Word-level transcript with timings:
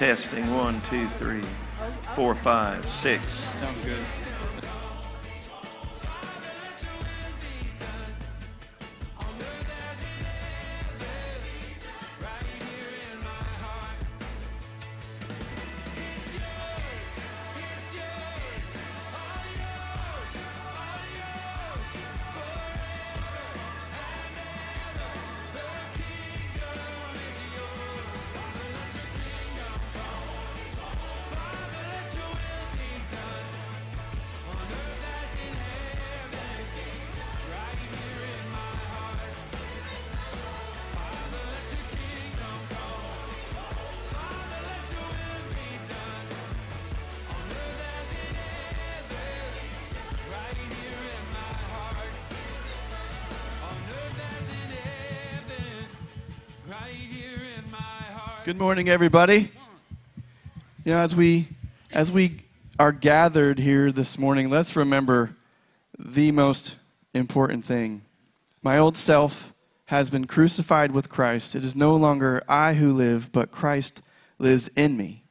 Testing 0.00 0.54
one, 0.54 0.80
two, 0.88 1.06
three, 1.18 1.42
four, 2.14 2.34
five, 2.34 2.88
six. 2.88 3.22
Sounds 3.34 3.84
good. 3.84 3.98
morning, 58.60 58.90
everybody. 58.90 59.50
You 60.84 60.92
know, 60.92 60.98
as 60.98 61.16
we 61.16 61.48
as 61.92 62.12
we 62.12 62.42
are 62.78 62.92
gathered 62.92 63.58
here 63.58 63.90
this 63.90 64.18
morning, 64.18 64.50
let's 64.50 64.76
remember 64.76 65.34
the 65.98 66.30
most 66.30 66.76
important 67.14 67.64
thing. 67.64 68.02
My 68.62 68.76
old 68.76 68.98
self 68.98 69.54
has 69.86 70.10
been 70.10 70.26
crucified 70.26 70.92
with 70.92 71.08
Christ. 71.08 71.54
It 71.54 71.64
is 71.64 71.74
no 71.74 71.96
longer 71.96 72.42
I 72.46 72.74
who 72.74 72.92
live, 72.92 73.32
but 73.32 73.50
Christ 73.50 74.02
lives 74.38 74.68
in 74.76 74.94
me. 74.94 75.24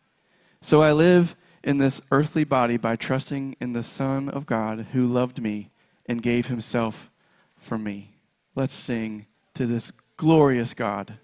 So 0.59 0.81
I 0.81 0.91
live 0.91 1.35
in 1.63 1.77
this 1.77 2.01
earthly 2.11 2.45
body 2.45 2.77
by 2.77 2.95
trusting 2.95 3.57
in 3.61 3.73
the 3.73 3.83
Son 3.83 4.29
of 4.29 4.47
God 4.47 4.87
who 4.91 5.05
loved 5.05 5.39
me 5.39 5.69
and 6.07 6.23
gave 6.23 6.47
himself 6.47 7.11
for 7.59 7.77
me. 7.77 8.15
Let's 8.55 8.73
sing 8.73 9.27
to 9.53 9.67
this 9.67 9.91
glorious 10.17 10.73
God. 10.73 11.19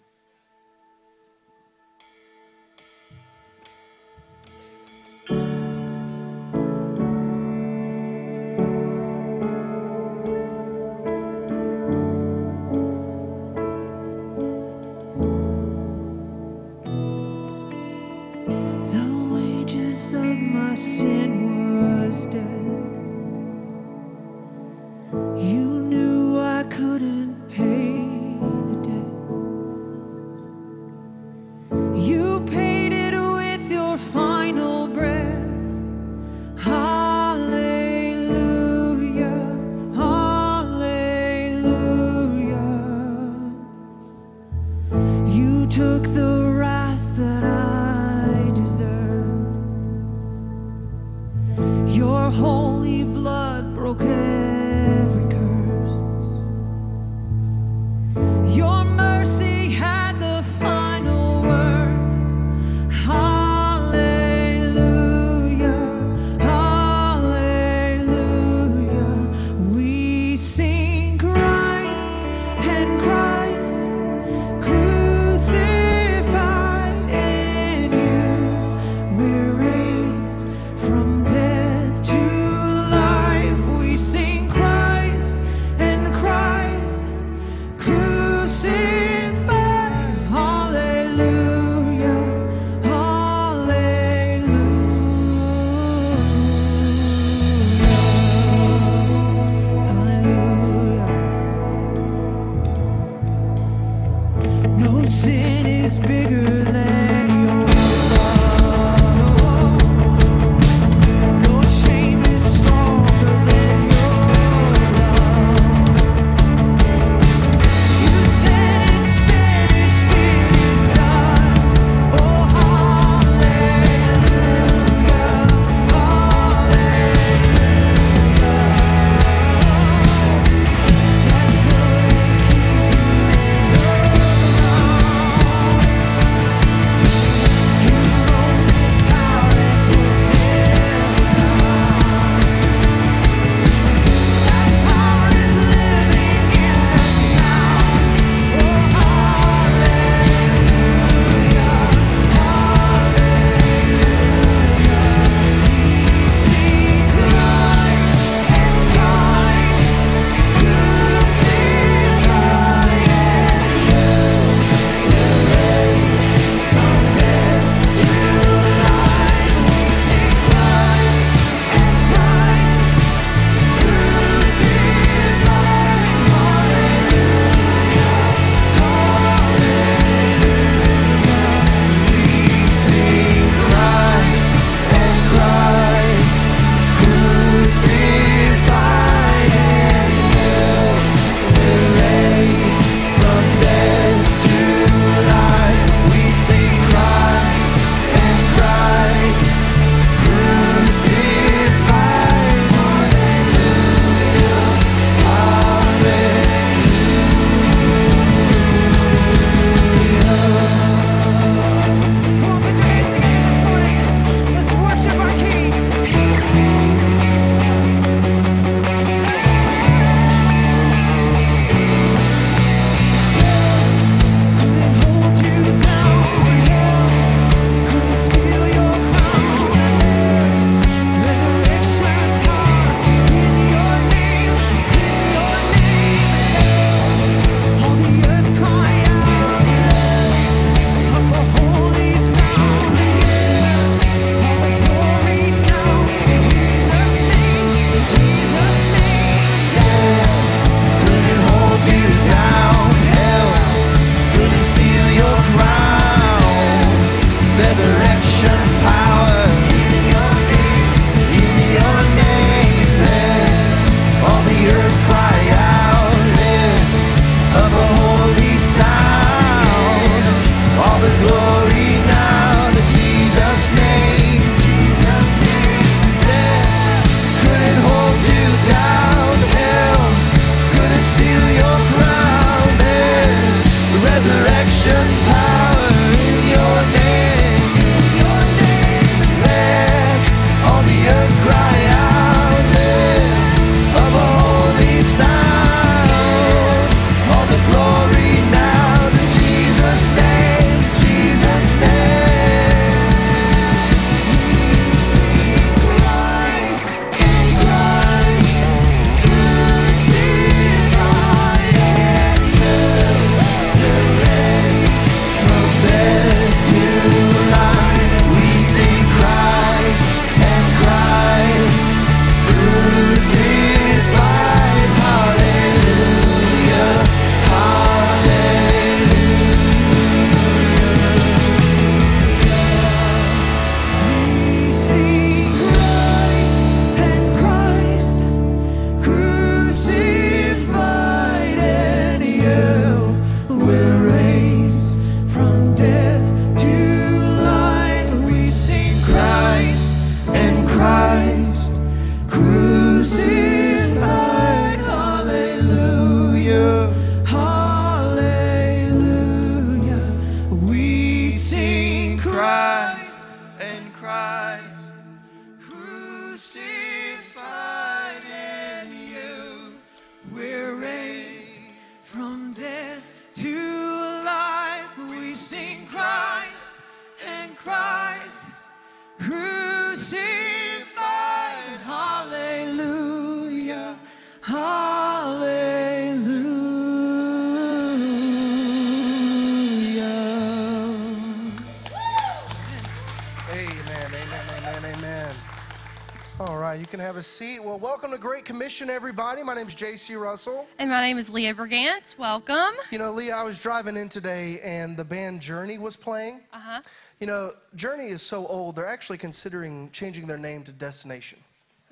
Commission, 398.55 398.89
everybody. 398.89 399.43
My 399.43 399.53
name 399.53 399.67
is 399.67 399.75
J.C. 399.75 400.15
Russell. 400.15 400.65
And 400.79 400.89
my 400.89 401.01
name 401.01 401.17
is 401.17 401.29
Leah 401.29 401.53
Brigant. 401.53 402.15
Welcome. 402.17 402.73
You 402.89 402.97
know, 402.97 403.11
Leah, 403.11 403.35
I 403.35 403.43
was 403.43 403.61
driving 403.61 403.97
in 403.97 404.07
today 404.07 404.61
and 404.63 404.95
the 404.95 405.03
band 405.03 405.41
Journey 405.41 405.77
was 405.77 405.97
playing. 405.97 406.39
Uh 406.53 406.59
huh. 406.59 406.81
You 407.19 407.27
know, 407.27 407.51
Journey 407.75 408.07
is 408.07 408.21
so 408.21 408.47
old, 408.47 408.77
they're 408.77 408.87
actually 408.87 409.17
considering 409.17 409.89
changing 409.91 410.25
their 410.25 410.37
name 410.37 410.63
to 410.63 410.71
Destination. 410.71 411.37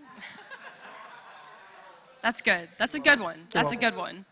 That's 2.21 2.41
good. 2.41 2.69
That's 2.77 2.95
a 2.95 3.01
good 3.01 3.19
one. 3.19 3.45
That's 3.51 3.73
a 3.73 3.77
good 3.77 3.97
one. 3.97 4.23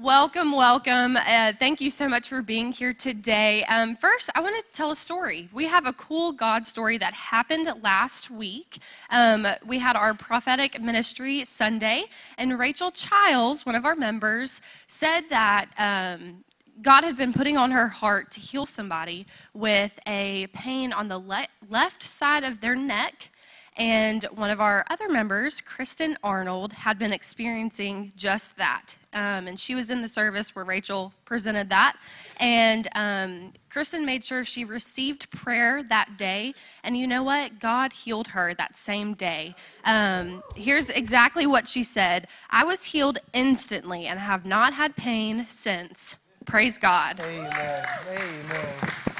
Welcome, 0.00 0.52
welcome. 0.52 1.18
Uh, 1.18 1.52
thank 1.58 1.82
you 1.82 1.90
so 1.90 2.08
much 2.08 2.30
for 2.30 2.40
being 2.40 2.72
here 2.72 2.94
today. 2.94 3.62
Um, 3.64 3.94
first, 3.94 4.30
I 4.34 4.40
want 4.40 4.56
to 4.56 4.64
tell 4.72 4.90
a 4.90 4.96
story. 4.96 5.50
We 5.52 5.66
have 5.66 5.86
a 5.86 5.92
cool 5.92 6.32
God 6.32 6.66
story 6.66 6.96
that 6.96 7.12
happened 7.12 7.70
last 7.82 8.30
week. 8.30 8.78
Um, 9.10 9.46
we 9.66 9.80
had 9.80 9.94
our 9.94 10.14
prophetic 10.14 10.80
ministry 10.80 11.44
Sunday, 11.44 12.04
and 12.38 12.58
Rachel 12.58 12.90
Childs, 12.90 13.66
one 13.66 13.74
of 13.74 13.84
our 13.84 13.94
members, 13.94 14.62
said 14.86 15.24
that 15.28 15.66
um, 15.76 16.42
God 16.80 17.04
had 17.04 17.18
been 17.18 17.34
putting 17.34 17.58
on 17.58 17.70
her 17.72 17.88
heart 17.88 18.30
to 18.30 18.40
heal 18.40 18.64
somebody 18.64 19.26
with 19.52 20.00
a 20.06 20.46
pain 20.54 20.94
on 20.94 21.08
the 21.08 21.18
le- 21.18 21.48
left 21.68 22.02
side 22.02 22.44
of 22.44 22.62
their 22.62 22.74
neck. 22.74 23.28
And 23.76 24.24
one 24.24 24.50
of 24.50 24.60
our 24.60 24.84
other 24.90 25.08
members, 25.08 25.62
Kristen 25.62 26.18
Arnold, 26.22 26.74
had 26.74 26.98
been 26.98 27.12
experiencing 27.12 28.12
just 28.14 28.56
that. 28.58 28.96
Um, 29.14 29.48
and 29.48 29.58
she 29.58 29.74
was 29.74 29.88
in 29.88 30.02
the 30.02 30.08
service 30.08 30.54
where 30.54 30.64
Rachel 30.64 31.14
presented 31.24 31.70
that. 31.70 31.96
And 32.38 32.88
um, 32.94 33.52
Kristen 33.70 34.04
made 34.04 34.24
sure 34.24 34.44
she 34.44 34.64
received 34.64 35.30
prayer 35.30 35.82
that 35.84 36.18
day. 36.18 36.54
And 36.84 36.98
you 36.98 37.06
know 37.06 37.22
what? 37.22 37.60
God 37.60 37.94
healed 37.94 38.28
her 38.28 38.52
that 38.54 38.76
same 38.76 39.14
day. 39.14 39.54
Um, 39.84 40.42
here's 40.54 40.90
exactly 40.90 41.46
what 41.46 41.66
she 41.66 41.82
said 41.82 42.28
I 42.50 42.64
was 42.64 42.84
healed 42.84 43.18
instantly 43.32 44.06
and 44.06 44.18
have 44.18 44.44
not 44.44 44.74
had 44.74 44.96
pain 44.96 45.46
since. 45.46 46.18
Praise 46.44 46.76
God. 46.76 47.20
Amen, 47.20 47.86
amen. 48.10 49.11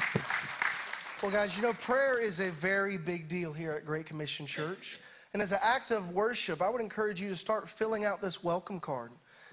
Well, 1.23 1.31
guys, 1.31 1.55
you 1.55 1.63
know, 1.63 1.71
prayer 1.71 2.19
is 2.19 2.41
a 2.41 2.51
very 2.51 2.97
big 2.97 3.29
deal 3.29 3.53
here 3.53 3.71
at 3.71 3.85
Great 3.85 4.05
Commission 4.05 4.45
Church. 4.45 4.99
And 5.31 5.41
as 5.41 5.53
an 5.53 5.59
act 5.63 5.91
of 5.91 6.09
worship, 6.09 6.61
I 6.61 6.69
would 6.69 6.81
encourage 6.81 7.21
you 7.21 7.29
to 7.29 7.35
start 7.37 7.69
filling 7.69 8.03
out 8.03 8.19
this 8.19 8.43
welcome 8.43 8.77
card. 8.77 9.09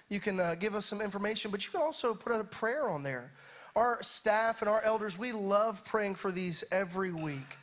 You 0.08 0.18
can 0.18 0.40
uh, 0.40 0.56
give 0.58 0.74
us 0.74 0.84
some 0.84 1.00
information, 1.00 1.52
but 1.52 1.64
you 1.64 1.70
can 1.70 1.80
also 1.80 2.12
put 2.12 2.32
a 2.32 2.42
prayer 2.42 2.88
on 2.88 3.04
there. 3.04 3.30
Our 3.76 4.02
staff 4.02 4.62
and 4.62 4.68
our 4.68 4.82
elders, 4.82 5.16
we 5.16 5.30
love 5.30 5.84
praying 5.84 6.16
for 6.16 6.32
these 6.32 6.64
every 6.72 7.12
week. 7.12 7.56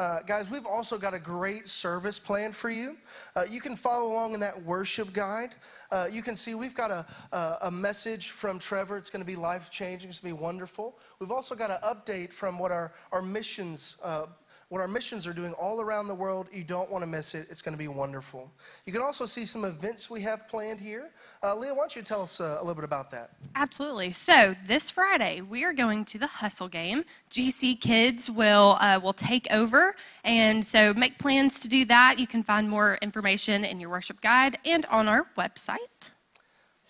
Uh, 0.00 0.22
guys, 0.22 0.48
we've 0.48 0.64
also 0.64 0.96
got 0.96 1.12
a 1.12 1.18
great 1.18 1.68
service 1.68 2.18
planned 2.18 2.56
for 2.56 2.70
you. 2.70 2.96
Uh, 3.36 3.44
you 3.46 3.60
can 3.60 3.76
follow 3.76 4.10
along 4.10 4.32
in 4.32 4.40
that 4.40 4.58
worship 4.62 5.12
guide. 5.12 5.50
Uh, 5.90 6.08
you 6.10 6.22
can 6.22 6.36
see 6.36 6.54
we've 6.54 6.74
got 6.74 6.90
a, 6.90 7.04
a, 7.36 7.56
a 7.64 7.70
message 7.70 8.30
from 8.30 8.58
Trevor. 8.58 8.96
It's 8.96 9.10
going 9.10 9.20
to 9.20 9.26
be 9.26 9.36
life 9.36 9.70
changing. 9.70 10.08
It's 10.08 10.20
going 10.20 10.34
to 10.34 10.38
be 10.38 10.42
wonderful. 10.42 10.98
We've 11.18 11.30
also 11.30 11.54
got 11.54 11.70
an 11.70 11.76
update 11.84 12.32
from 12.32 12.58
what 12.58 12.72
our, 12.72 12.92
our 13.12 13.20
missions. 13.20 14.00
What 14.70 14.80
our 14.80 14.86
missions 14.86 15.26
are 15.26 15.32
doing 15.32 15.52
all 15.54 15.80
around 15.80 16.06
the 16.06 16.14
world. 16.14 16.46
You 16.52 16.62
don't 16.62 16.88
want 16.88 17.02
to 17.02 17.06
miss 17.08 17.34
it. 17.34 17.48
It's 17.50 17.60
going 17.60 17.74
to 17.74 17.78
be 17.78 17.88
wonderful. 17.88 18.52
You 18.86 18.92
can 18.92 19.02
also 19.02 19.26
see 19.26 19.44
some 19.44 19.64
events 19.64 20.08
we 20.08 20.20
have 20.22 20.46
planned 20.46 20.78
here. 20.78 21.10
Uh, 21.42 21.56
Leah, 21.56 21.74
why 21.74 21.80
don't 21.80 21.96
you 21.96 22.02
tell 22.02 22.22
us 22.22 22.40
uh, 22.40 22.58
a 22.58 22.62
little 22.62 22.76
bit 22.76 22.84
about 22.84 23.10
that? 23.10 23.30
Absolutely. 23.56 24.12
So 24.12 24.54
this 24.68 24.88
Friday 24.88 25.40
we 25.40 25.64
are 25.64 25.72
going 25.72 26.04
to 26.04 26.18
the 26.18 26.28
Hustle 26.28 26.68
game. 26.68 27.04
GC 27.32 27.80
Kids 27.80 28.30
will 28.30 28.76
uh, 28.80 29.00
will 29.02 29.12
take 29.12 29.48
over, 29.50 29.96
and 30.22 30.64
so 30.64 30.94
make 30.94 31.18
plans 31.18 31.58
to 31.60 31.68
do 31.68 31.84
that. 31.86 32.20
You 32.20 32.28
can 32.28 32.44
find 32.44 32.70
more 32.70 32.96
information 33.02 33.64
in 33.64 33.80
your 33.80 33.90
worship 33.90 34.20
guide 34.20 34.56
and 34.64 34.86
on 34.86 35.08
our 35.08 35.26
website. 35.36 36.10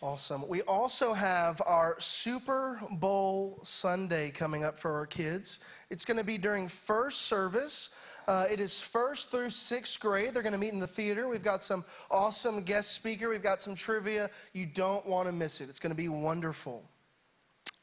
Awesome. 0.03 0.49
We 0.49 0.63
also 0.63 1.13
have 1.13 1.61
our 1.67 1.95
Super 1.99 2.81
Bowl 2.93 3.59
Sunday 3.63 4.31
coming 4.31 4.65
up 4.65 4.79
for 4.79 4.93
our 4.93 5.05
kids. 5.05 5.63
It's 5.91 6.07
going 6.07 6.17
to 6.17 6.25
be 6.25 6.39
during 6.39 6.69
first 6.69 7.23
service. 7.23 7.99
Uh, 8.27 8.47
it 8.51 8.61
is 8.61 8.81
first 8.81 9.31
through 9.31 9.51
sixth 9.51 10.01
grade. 10.01 10.33
They're 10.33 10.43
going 10.43 10.55
to 10.55 10.59
meet 10.59 10.73
in 10.73 10.79
the 10.79 10.87
theater. 10.87 11.29
We've 11.29 11.43
got 11.43 11.63
some 11.63 11.85
awesome 12.11 12.63
guest 12.63 12.95
speaker. 12.95 13.29
We've 13.29 13.43
got 13.43 13.61
some 13.61 13.75
trivia. 13.75 14.31
You 14.55 14.65
don't 14.65 15.05
want 15.05 15.27
to 15.29 15.33
miss 15.33 15.61
it. 15.61 15.69
It's 15.69 15.79
going 15.79 15.93
to 15.93 15.97
be 15.97 16.09
wonderful. 16.09 16.83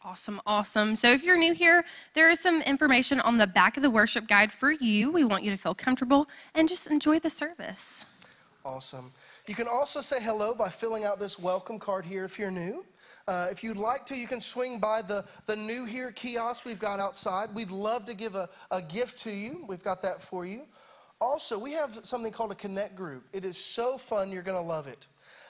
Awesome, 0.04 0.42
awesome. 0.48 0.96
So 0.96 1.12
if 1.12 1.24
you're 1.24 1.38
new 1.38 1.54
here, 1.54 1.86
there 2.16 2.32
is 2.32 2.40
some 2.40 2.64
information 2.64 3.20
on 3.20 3.38
the 3.38 3.46
back 3.46 3.78
of 3.78 3.84
the 3.84 3.92
worship 3.92 4.28
guide 4.28 4.52
for 4.52 4.72
you. 4.72 5.12
We 5.12 5.24
want 5.24 5.44
you 5.44 5.52
to 5.52 5.58
feel 5.58 5.76
comfortable 5.76 6.28
and 6.56 6.68
just 6.68 6.88
enjoy 6.88 7.20
the 7.20 7.30
service. 7.30 8.08
Awesome. 8.66 9.12
You 9.48 9.56
can 9.56 9.70
also 9.70 10.02
say 10.02 10.18
hello 10.22 10.54
by 10.54 10.68
filling 10.68 11.06
out 11.06 11.20
this 11.20 11.40
welcome 11.40 11.80
card 11.80 12.04
here 12.06 12.26
if 12.26 12.38
you're 12.38 12.52
new. 12.52 12.84
Uh, 13.30 13.48
if 13.50 13.64
you'd 13.64 13.78
like 13.78 14.06
to, 14.08 14.16
you 14.18 14.28
can 14.28 14.42
swing 14.42 14.78
by 14.78 15.02
the, 15.02 15.24
the 15.46 15.56
new 15.56 15.86
here 15.86 16.12
kiosk 16.12 16.66
we've 16.66 16.80
got 16.80 17.00
outside. 17.00 17.56
We'd 17.56 17.72
love 17.72 18.06
to 18.08 18.14
give 18.14 18.36
a, 18.36 18.50
a 18.72 18.82
gift 18.82 19.22
to 19.22 19.32
you. 19.32 19.64
We've 19.66 19.84
got 19.84 20.02
that 20.02 20.22
for 20.22 20.46
you. 20.46 20.64
Also, 21.22 21.58
we 21.58 21.72
have 21.72 21.98
something 22.04 22.34
called 22.34 22.52
a 22.52 22.56
Connect 22.56 22.98
group. 22.98 23.24
It 23.32 23.46
is 23.46 23.58
so 23.58 23.98
fun, 23.98 24.34
you're 24.34 24.44
going 24.44 24.62
to 24.62 24.68
love 24.68 24.86
it. 24.86 25.08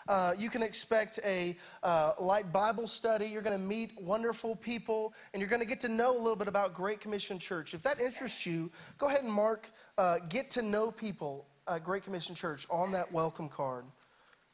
Uh, 0.08 0.34
you 0.38 0.52
can 0.52 0.62
expect 0.62 1.20
a 1.26 1.58
uh, 1.82 2.12
light 2.22 2.54
Bible 2.54 2.86
study. 2.86 3.26
You're 3.26 3.42
going 3.42 3.60
to 3.60 3.66
meet 3.66 4.00
wonderful 4.00 4.56
people, 4.56 5.12
and 5.34 5.42
you're 5.42 5.50
going 5.50 5.62
to 5.62 5.68
get 5.68 5.82
to 5.82 5.90
know 5.90 6.16
a 6.16 6.20
little 6.20 6.36
bit 6.36 6.48
about 6.48 6.76
Great 6.76 7.02
Commission 7.02 7.40
Church. 7.40 7.74
If 7.74 7.82
that 7.82 8.00
interests 8.00 8.46
you, 8.46 8.70
go 9.00 9.08
ahead 9.08 9.24
and 9.24 9.34
mark 9.34 9.72
uh, 9.98 10.20
Get 10.30 10.52
to 10.52 10.62
Know 10.62 10.92
People 10.92 11.48
at 11.70 11.84
Great 11.84 12.04
Commission 12.04 12.34
Church 12.34 12.66
on 12.70 12.92
that 12.92 13.12
welcome 13.12 13.50
card. 13.50 13.86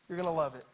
You're 0.07 0.17
going 0.17 0.27
to 0.27 0.33
love 0.33 0.55
it. 0.55 0.65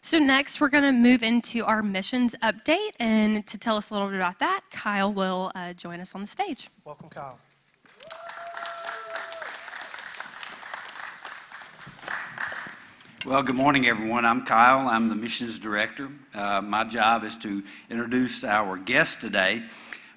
So 0.00 0.18
next, 0.18 0.60
we're 0.60 0.68
going 0.68 0.84
to 0.84 0.92
move 0.92 1.22
into 1.22 1.64
our 1.64 1.82
missions 1.82 2.36
update, 2.42 2.92
and 3.00 3.44
to 3.48 3.58
tell 3.58 3.76
us 3.76 3.90
a 3.90 3.94
little 3.94 4.08
bit 4.08 4.16
about 4.16 4.38
that, 4.38 4.60
Kyle 4.70 5.12
will 5.12 5.50
uh, 5.54 5.72
join 5.72 6.00
us 6.00 6.14
on 6.14 6.20
the 6.20 6.26
stage. 6.26 6.70
Welcome, 6.84 7.08
Kyle. 7.08 7.38
Well, 13.26 13.42
good 13.42 13.56
morning, 13.56 13.88
everyone. 13.88 14.24
I'm 14.24 14.46
Kyle. 14.46 14.88
I'm 14.88 15.08
the 15.08 15.16
missions 15.16 15.58
director. 15.58 16.08
Uh, 16.32 16.62
my 16.62 16.84
job 16.84 17.24
is 17.24 17.34
to 17.38 17.64
introduce 17.90 18.44
our 18.44 18.76
guest 18.76 19.20
today. 19.20 19.64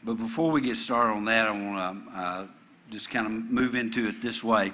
But 0.03 0.13
before 0.15 0.51
we 0.51 0.61
get 0.61 0.77
started 0.77 1.13
on 1.13 1.25
that, 1.25 1.47
I 1.47 1.51
want 1.51 2.05
to 2.07 2.17
uh, 2.17 2.47
just 2.91 3.09
kind 3.09 3.25
of 3.25 3.33
move 3.33 3.73
into 3.73 4.07
it 4.07 4.21
this 4.21 4.43
way. 4.43 4.71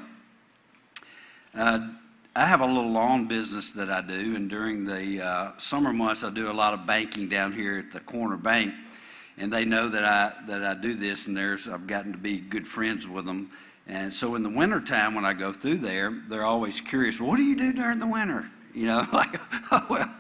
Uh, 1.58 1.88
I 2.36 2.46
have 2.46 2.62
a 2.62 2.68
little 2.68 2.92
lawn 2.92 3.28
business 3.28 3.72
that 3.72 3.90
I 3.90 4.02
do, 4.02 4.36
and 4.36 4.48
during 4.48 4.86
the 4.86 5.26
uh, 5.26 5.52
summer 5.58 5.92
months, 5.92 6.24
I 6.24 6.30
do 6.30 6.52
a 6.52 6.54
lot 6.54 6.76
of 6.76 6.86
banking 6.86 7.30
down 7.30 7.52
here 7.52 7.80
at 7.80 7.90
the 7.90 8.00
corner 8.00 8.38
bank. 8.38 8.76
And 9.40 9.52
they 9.52 9.66
know 9.66 9.90
that 9.90 10.04
I 10.04 10.34
that 10.46 10.64
I 10.64 10.76
do 10.76 10.94
this, 10.94 11.26
and 11.26 11.36
there's 11.36 11.68
I've 11.68 11.88
gotten 11.88 12.12
to 12.12 12.18
be 12.18 12.40
good 12.40 12.68
friends 12.68 13.08
with 13.08 13.26
them. 13.26 13.50
And 13.88 14.14
so 14.14 14.36
in 14.36 14.44
the 14.44 14.50
wintertime, 14.50 15.16
when 15.16 15.26
I 15.26 15.34
go 15.34 15.52
through 15.52 15.78
there, 15.78 16.22
they're 16.28 16.46
always 16.46 16.80
curious, 16.80 17.20
what 17.20 17.38
do 17.38 17.44
you 17.44 17.56
do 17.56 17.74
during 17.74 17.98
the 17.98 18.08
winter? 18.08 18.48
You 18.76 18.86
know, 18.86 19.08
like, 19.14 19.40
well, 19.90 20.14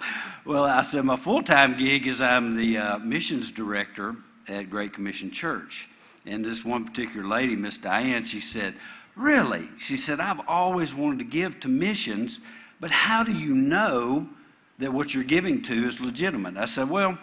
well, 0.43 0.63
I 0.63 0.81
said, 0.81 1.05
my 1.05 1.17
full 1.17 1.43
time 1.43 1.77
gig 1.77 2.07
is 2.07 2.19
I'm 2.19 2.55
the 2.55 2.79
uh, 2.79 2.97
missions 2.97 3.51
director 3.51 4.15
at 4.47 4.71
Great 4.71 4.91
Commission 4.91 5.29
Church. 5.29 5.87
And 6.25 6.43
this 6.43 6.65
one 6.65 6.83
particular 6.85 7.27
lady, 7.27 7.55
Miss 7.55 7.77
Diane, 7.77 8.23
she 8.23 8.39
said, 8.39 8.73
Really? 9.17 9.67
She 9.79 9.97
said, 9.97 10.19
I've 10.19 10.47
always 10.47 10.93
wanted 10.93 11.19
to 11.19 11.25
give 11.25 11.59
to 11.61 11.67
missions, 11.67 12.39
but 12.79 12.91
how 12.91 13.23
do 13.23 13.33
you 13.33 13.55
know 13.55 14.29
that 14.77 14.93
what 14.93 15.13
you're 15.13 15.23
giving 15.23 15.63
to 15.63 15.73
is 15.87 15.99
legitimate? 15.99 16.55
I 16.55 16.65
said, 16.65 16.89
Well, 16.89 17.17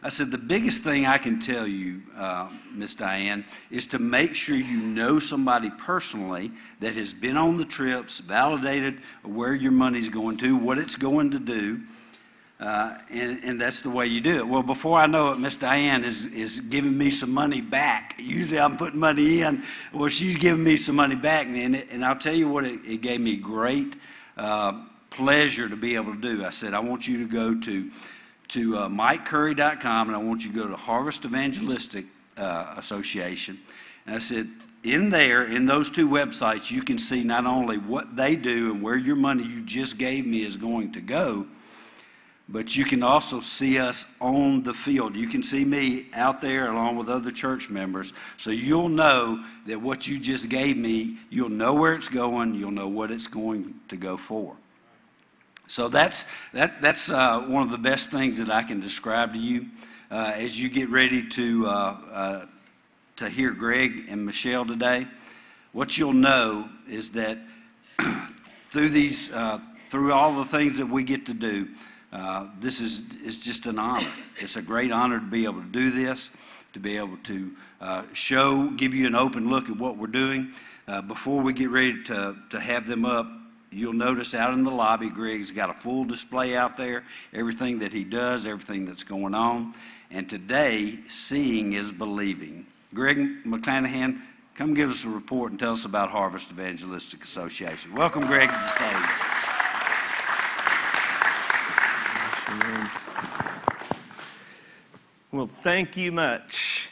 I 0.00 0.10
said, 0.10 0.30
the 0.30 0.38
biggest 0.38 0.84
thing 0.84 1.06
I 1.06 1.18
can 1.18 1.40
tell 1.40 1.66
you, 1.66 2.02
uh, 2.16 2.48
Miss 2.72 2.94
Diane, 2.94 3.44
is 3.68 3.86
to 3.86 3.98
make 3.98 4.36
sure 4.36 4.54
you 4.54 4.78
know 4.78 5.18
somebody 5.18 5.70
personally 5.70 6.52
that 6.78 6.94
has 6.94 7.12
been 7.12 7.36
on 7.36 7.56
the 7.56 7.64
trips, 7.64 8.20
validated 8.20 9.00
where 9.24 9.54
your 9.54 9.72
money's 9.72 10.08
going 10.08 10.36
to, 10.38 10.54
what 10.54 10.78
it's 10.78 10.94
going 10.94 11.32
to 11.32 11.40
do. 11.40 11.80
Uh, 12.60 12.98
and, 13.10 13.44
and 13.44 13.60
that's 13.60 13.82
the 13.82 13.90
way 13.90 14.06
you 14.06 14.20
do 14.20 14.36
it. 14.36 14.48
Well, 14.48 14.64
before 14.64 14.98
I 14.98 15.06
know 15.06 15.32
it, 15.32 15.38
Miss 15.38 15.54
Diane 15.54 16.02
is, 16.02 16.26
is 16.26 16.58
giving 16.58 16.98
me 16.98 17.08
some 17.08 17.32
money 17.32 17.60
back. 17.60 18.16
Usually 18.18 18.58
I'm 18.58 18.76
putting 18.76 18.98
money 18.98 19.42
in. 19.42 19.62
Well, 19.92 20.08
she's 20.08 20.36
giving 20.36 20.64
me 20.64 20.76
some 20.76 20.96
money 20.96 21.14
back. 21.14 21.46
And, 21.46 21.76
and 21.76 22.04
I'll 22.04 22.18
tell 22.18 22.34
you 22.34 22.48
what, 22.48 22.64
it, 22.64 22.80
it 22.84 23.00
gave 23.00 23.20
me 23.20 23.36
great 23.36 23.94
uh, 24.36 24.82
pleasure 25.10 25.68
to 25.68 25.76
be 25.76 25.94
able 25.94 26.14
to 26.14 26.20
do. 26.20 26.44
I 26.44 26.50
said, 26.50 26.74
I 26.74 26.80
want 26.80 27.06
you 27.06 27.18
to 27.18 27.32
go 27.32 27.54
to, 27.60 27.90
to 28.48 28.76
uh, 28.76 28.88
MikeCurry.com 28.88 30.08
and 30.08 30.16
I 30.16 30.20
want 30.20 30.44
you 30.44 30.50
to 30.52 30.58
go 30.58 30.66
to 30.66 30.76
Harvest 30.76 31.24
Evangelistic 31.24 32.06
uh, 32.36 32.74
Association. 32.76 33.60
And 34.06 34.16
I 34.16 34.18
said, 34.18 34.48
in 34.82 35.10
there, 35.10 35.44
in 35.44 35.64
those 35.64 35.90
two 35.90 36.08
websites, 36.08 36.72
you 36.72 36.82
can 36.82 36.98
see 36.98 37.22
not 37.22 37.46
only 37.46 37.78
what 37.78 38.16
they 38.16 38.34
do 38.34 38.72
and 38.72 38.82
where 38.82 38.96
your 38.96 39.16
money 39.16 39.44
you 39.44 39.60
just 39.62 39.96
gave 39.96 40.26
me 40.26 40.42
is 40.42 40.56
going 40.56 40.92
to 40.92 41.00
go, 41.00 41.46
but 42.48 42.74
you 42.74 42.84
can 42.84 43.02
also 43.02 43.40
see 43.40 43.78
us 43.78 44.06
on 44.20 44.62
the 44.62 44.72
field. 44.72 45.14
You 45.14 45.28
can 45.28 45.42
see 45.42 45.64
me 45.64 46.06
out 46.14 46.40
there 46.40 46.70
along 46.70 46.96
with 46.96 47.10
other 47.10 47.30
church 47.30 47.68
members. 47.68 48.14
So 48.38 48.50
you'll 48.50 48.88
know 48.88 49.44
that 49.66 49.80
what 49.80 50.08
you 50.08 50.18
just 50.18 50.48
gave 50.48 50.78
me, 50.78 51.18
you'll 51.28 51.50
know 51.50 51.74
where 51.74 51.94
it's 51.94 52.08
going, 52.08 52.54
you'll 52.54 52.70
know 52.70 52.88
what 52.88 53.10
it's 53.10 53.26
going 53.26 53.74
to 53.88 53.96
go 53.96 54.16
for. 54.16 54.56
So 55.66 55.88
that's, 55.88 56.24
that, 56.54 56.80
that's 56.80 57.10
uh, 57.10 57.40
one 57.40 57.62
of 57.62 57.70
the 57.70 57.76
best 57.78 58.10
things 58.10 58.38
that 58.38 58.48
I 58.48 58.62
can 58.62 58.80
describe 58.80 59.34
to 59.34 59.38
you 59.38 59.66
uh, 60.10 60.32
as 60.34 60.58
you 60.58 60.70
get 60.70 60.88
ready 60.88 61.28
to, 61.28 61.66
uh, 61.66 61.70
uh 62.10 62.46
to 63.16 63.28
hear 63.28 63.50
Greg 63.50 64.06
and 64.08 64.24
Michelle 64.24 64.64
today. 64.64 65.06
What 65.72 65.98
you'll 65.98 66.12
know 66.14 66.70
is 66.86 67.10
that 67.12 67.38
through 68.70 68.88
these, 68.88 69.30
uh, 69.32 69.58
through 69.90 70.12
all 70.12 70.36
the 70.36 70.44
things 70.44 70.78
that 70.78 70.86
we 70.86 71.02
get 71.02 71.26
to 71.26 71.34
do, 71.34 71.68
uh, 72.12 72.46
this 72.60 72.80
is, 72.80 73.14
is 73.16 73.44
just 73.44 73.66
an 73.66 73.78
honor. 73.78 74.08
It's 74.38 74.56
a 74.56 74.62
great 74.62 74.92
honor 74.92 75.20
to 75.20 75.26
be 75.26 75.44
able 75.44 75.60
to 75.60 75.68
do 75.68 75.90
this, 75.90 76.30
to 76.72 76.80
be 76.80 76.96
able 76.96 77.18
to 77.24 77.52
uh, 77.80 78.02
show, 78.12 78.70
give 78.70 78.94
you 78.94 79.06
an 79.06 79.14
open 79.14 79.50
look 79.50 79.68
at 79.68 79.76
what 79.76 79.96
we're 79.96 80.06
doing. 80.06 80.52
Uh, 80.86 81.02
before 81.02 81.42
we 81.42 81.52
get 81.52 81.70
ready 81.70 82.02
to, 82.04 82.34
to 82.48 82.58
have 82.58 82.86
them 82.86 83.04
up, 83.04 83.28
you'll 83.70 83.92
notice 83.92 84.34
out 84.34 84.54
in 84.54 84.64
the 84.64 84.70
lobby, 84.70 85.10
Greg's 85.10 85.50
got 85.50 85.68
a 85.68 85.74
full 85.74 86.04
display 86.04 86.56
out 86.56 86.76
there, 86.76 87.04
everything 87.34 87.80
that 87.80 87.92
he 87.92 88.04
does, 88.04 88.46
everything 88.46 88.86
that's 88.86 89.04
going 89.04 89.34
on. 89.34 89.74
And 90.10 90.28
today, 90.30 90.98
seeing 91.08 91.74
is 91.74 91.92
believing. 91.92 92.66
Greg 92.94 93.44
McClanahan, 93.44 94.22
come 94.54 94.72
give 94.72 94.88
us 94.88 95.04
a 95.04 95.10
report 95.10 95.50
and 95.50 95.60
tell 95.60 95.72
us 95.72 95.84
about 95.84 96.08
Harvest 96.08 96.50
Evangelistic 96.50 97.22
Association. 97.22 97.94
Welcome, 97.94 98.26
Greg, 98.26 98.48
to 98.48 98.54
the 98.54 98.66
stage. 98.66 99.27
Well, 105.30 105.50
thank 105.62 105.96
you 105.96 106.10
much. 106.10 106.90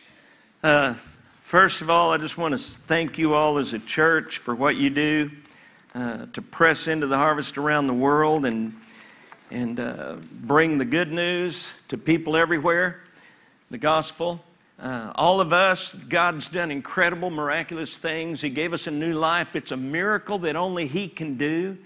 Uh, 0.63 0.95
first 1.41 1.81
of 1.81 1.89
all, 1.89 2.13
I 2.13 2.19
just 2.19 2.37
want 2.37 2.53
to 2.53 2.59
thank 2.59 3.19
you 3.19 3.35
all 3.35 3.59
as 3.59 3.73
a 3.73 3.79
church 3.79 4.39
for 4.39 4.55
what 4.55 4.77
you 4.77 4.91
do 4.91 5.31
uh, 5.95 6.27
to 6.35 6.43
press 6.43 6.87
into 6.87 7.07
the 7.07 7.17
harvest 7.17 7.57
around 7.57 7.87
the 7.87 7.95
world 7.95 8.45
and, 8.45 8.75
and 9.51 9.81
uh, 9.81 10.17
bring 10.31 10.77
the 10.77 10.85
good 10.85 11.11
news 11.11 11.73
to 11.89 11.97
people 11.97 12.37
everywhere, 12.37 13.01
the 13.71 13.79
gospel. 13.79 14.45
Uh, 14.79 15.13
all 15.15 15.41
of 15.41 15.55
us, 15.55 15.95
God's 15.95 16.49
done 16.51 16.71
incredible, 16.71 17.31
miraculous 17.31 17.97
things. 17.97 18.43
He 18.43 18.51
gave 18.51 18.75
us 18.75 18.87
a 18.87 18.91
new 18.91 19.15
life. 19.15 19.57
It's 19.57 19.73
a 19.73 19.77
miracle 19.77 20.39
that 20.41 20.57
only 20.57 20.87
He 20.87 21.09
can 21.09 21.39
do, 21.39 21.79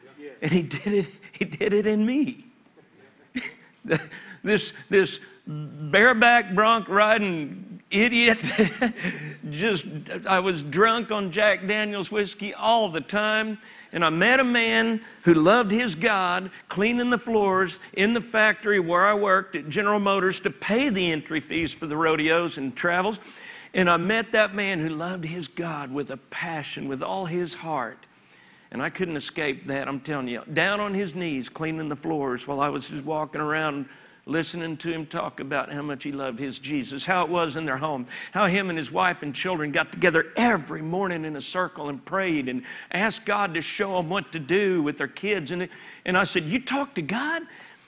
and 0.42 0.50
He 0.50 0.62
did 0.62 0.86
it. 0.88 1.10
He 1.32 1.46
did 1.46 1.72
it 1.72 1.86
in 1.86 2.04
me. 2.04 2.49
this 4.42 4.72
this 4.88 5.20
bareback 5.46 6.54
bronc 6.54 6.88
riding 6.88 7.82
idiot. 7.90 8.38
Just, 9.50 9.84
I 10.26 10.40
was 10.40 10.62
drunk 10.62 11.10
on 11.10 11.32
Jack 11.32 11.66
Daniels 11.66 12.10
whiskey 12.10 12.54
all 12.54 12.90
the 12.90 13.00
time. 13.00 13.58
And 13.92 14.04
I 14.04 14.10
met 14.10 14.38
a 14.38 14.44
man 14.44 15.00
who 15.24 15.34
loved 15.34 15.72
his 15.72 15.96
God, 15.96 16.52
cleaning 16.68 17.10
the 17.10 17.18
floors 17.18 17.80
in 17.92 18.14
the 18.14 18.20
factory 18.20 18.78
where 18.78 19.04
I 19.04 19.14
worked 19.14 19.56
at 19.56 19.68
General 19.68 19.98
Motors 19.98 20.38
to 20.40 20.50
pay 20.50 20.90
the 20.90 21.10
entry 21.10 21.40
fees 21.40 21.72
for 21.72 21.86
the 21.86 21.96
rodeos 21.96 22.56
and 22.56 22.76
travels. 22.76 23.18
And 23.74 23.90
I 23.90 23.96
met 23.96 24.30
that 24.32 24.54
man 24.54 24.78
who 24.78 24.90
loved 24.90 25.24
his 25.24 25.48
God 25.48 25.92
with 25.92 26.10
a 26.10 26.16
passion, 26.16 26.86
with 26.86 27.02
all 27.02 27.26
his 27.26 27.54
heart. 27.54 28.06
And 28.72 28.82
I 28.82 28.90
couldn't 28.90 29.16
escape 29.16 29.66
that, 29.66 29.88
I'm 29.88 30.00
telling 30.00 30.28
you. 30.28 30.42
Down 30.52 30.80
on 30.80 30.94
his 30.94 31.14
knees, 31.14 31.48
cleaning 31.48 31.88
the 31.88 31.96
floors 31.96 32.46
while 32.46 32.60
I 32.60 32.68
was 32.68 32.88
just 32.88 33.04
walking 33.04 33.40
around 33.40 33.88
listening 34.26 34.76
to 34.76 34.92
him 34.92 35.06
talk 35.06 35.40
about 35.40 35.72
how 35.72 35.82
much 35.82 36.04
he 36.04 36.12
loved 36.12 36.38
his 36.38 36.58
Jesus, 36.58 37.04
how 37.04 37.24
it 37.24 37.28
was 37.28 37.56
in 37.56 37.64
their 37.64 37.76
home, 37.76 38.06
how 38.32 38.46
him 38.46 38.68
and 38.68 38.78
his 38.78 38.92
wife 38.92 39.22
and 39.22 39.34
children 39.34 39.72
got 39.72 39.90
together 39.90 40.26
every 40.36 40.82
morning 40.82 41.24
in 41.24 41.36
a 41.36 41.40
circle 41.40 41.88
and 41.88 42.04
prayed 42.04 42.48
and 42.48 42.62
asked 42.92 43.24
God 43.24 43.54
to 43.54 43.60
show 43.60 43.96
them 43.96 44.08
what 44.08 44.30
to 44.32 44.38
do 44.38 44.82
with 44.82 44.98
their 44.98 45.08
kids. 45.08 45.50
And, 45.50 45.68
and 46.04 46.16
I 46.16 46.24
said, 46.24 46.44
You 46.44 46.60
talk 46.60 46.94
to 46.94 47.02
God? 47.02 47.42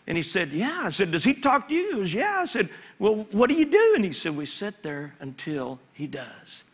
And 0.06 0.16
he 0.16 0.22
said, 0.22 0.52
Yeah. 0.52 0.82
I 0.84 0.90
said, 0.90 1.12
Does 1.12 1.24
he 1.24 1.34
talk 1.34 1.68
to 1.68 1.74
you? 1.74 1.90
He 1.90 1.96
goes, 1.96 2.14
Yeah. 2.14 2.38
I 2.40 2.46
said, 2.46 2.70
Well, 2.98 3.26
what 3.30 3.48
do 3.48 3.54
you 3.54 3.66
do? 3.66 3.92
And 3.94 4.04
he 4.04 4.12
said, 4.12 4.36
We 4.36 4.46
sit 4.46 4.82
there 4.82 5.14
until 5.20 5.78
he 5.92 6.06
does. 6.06 6.64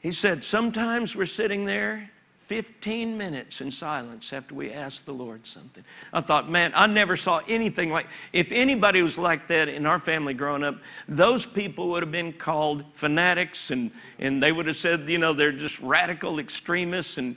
He 0.00 0.12
said, 0.12 0.44
Sometimes 0.44 1.16
we're 1.16 1.26
sitting 1.26 1.64
there 1.64 2.10
15 2.48 3.18
minutes 3.18 3.60
in 3.60 3.70
silence 3.70 4.32
after 4.32 4.54
we 4.54 4.72
asked 4.72 5.04
the 5.04 5.12
Lord 5.12 5.46
something. 5.46 5.84
I 6.14 6.22
thought, 6.22 6.50
man, 6.50 6.72
I 6.74 6.86
never 6.86 7.14
saw 7.14 7.42
anything 7.46 7.90
like 7.90 8.06
if 8.32 8.50
anybody 8.50 9.02
was 9.02 9.18
like 9.18 9.48
that 9.48 9.68
in 9.68 9.84
our 9.84 10.00
family 10.00 10.32
growing 10.32 10.64
up, 10.64 10.76
those 11.06 11.44
people 11.44 11.90
would 11.90 12.02
have 12.02 12.10
been 12.10 12.32
called 12.32 12.84
fanatics 12.94 13.70
and, 13.70 13.90
and 14.18 14.42
they 14.42 14.50
would 14.50 14.66
have 14.66 14.78
said, 14.78 15.06
you 15.08 15.18
know, 15.18 15.34
they're 15.34 15.52
just 15.52 15.78
radical 15.80 16.38
extremists 16.40 17.18
and 17.18 17.36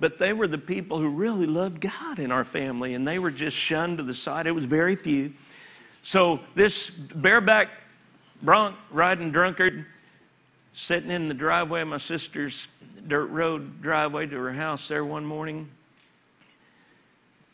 but 0.00 0.18
they 0.18 0.32
were 0.32 0.48
the 0.48 0.58
people 0.58 0.98
who 0.98 1.10
really 1.10 1.46
loved 1.46 1.80
God 1.80 2.18
in 2.18 2.32
our 2.32 2.44
family 2.44 2.94
and 2.94 3.06
they 3.06 3.18
were 3.18 3.30
just 3.30 3.56
shunned 3.56 3.98
to 3.98 4.02
the 4.02 4.14
side. 4.14 4.46
It 4.46 4.52
was 4.52 4.64
very 4.64 4.96
few. 4.96 5.34
So 6.02 6.40
this 6.54 6.88
bareback 6.90 7.68
bronc 8.42 8.76
riding 8.90 9.30
drunkard 9.30 9.84
sitting 10.72 11.10
in 11.10 11.28
the 11.28 11.34
driveway 11.34 11.82
of 11.82 11.88
my 11.88 11.96
sister's 11.98 12.68
dirt 13.06 13.26
road 13.26 13.82
driveway 13.82 14.26
to 14.26 14.36
her 14.36 14.52
house 14.52 14.88
there 14.88 15.04
one 15.04 15.24
morning 15.24 15.68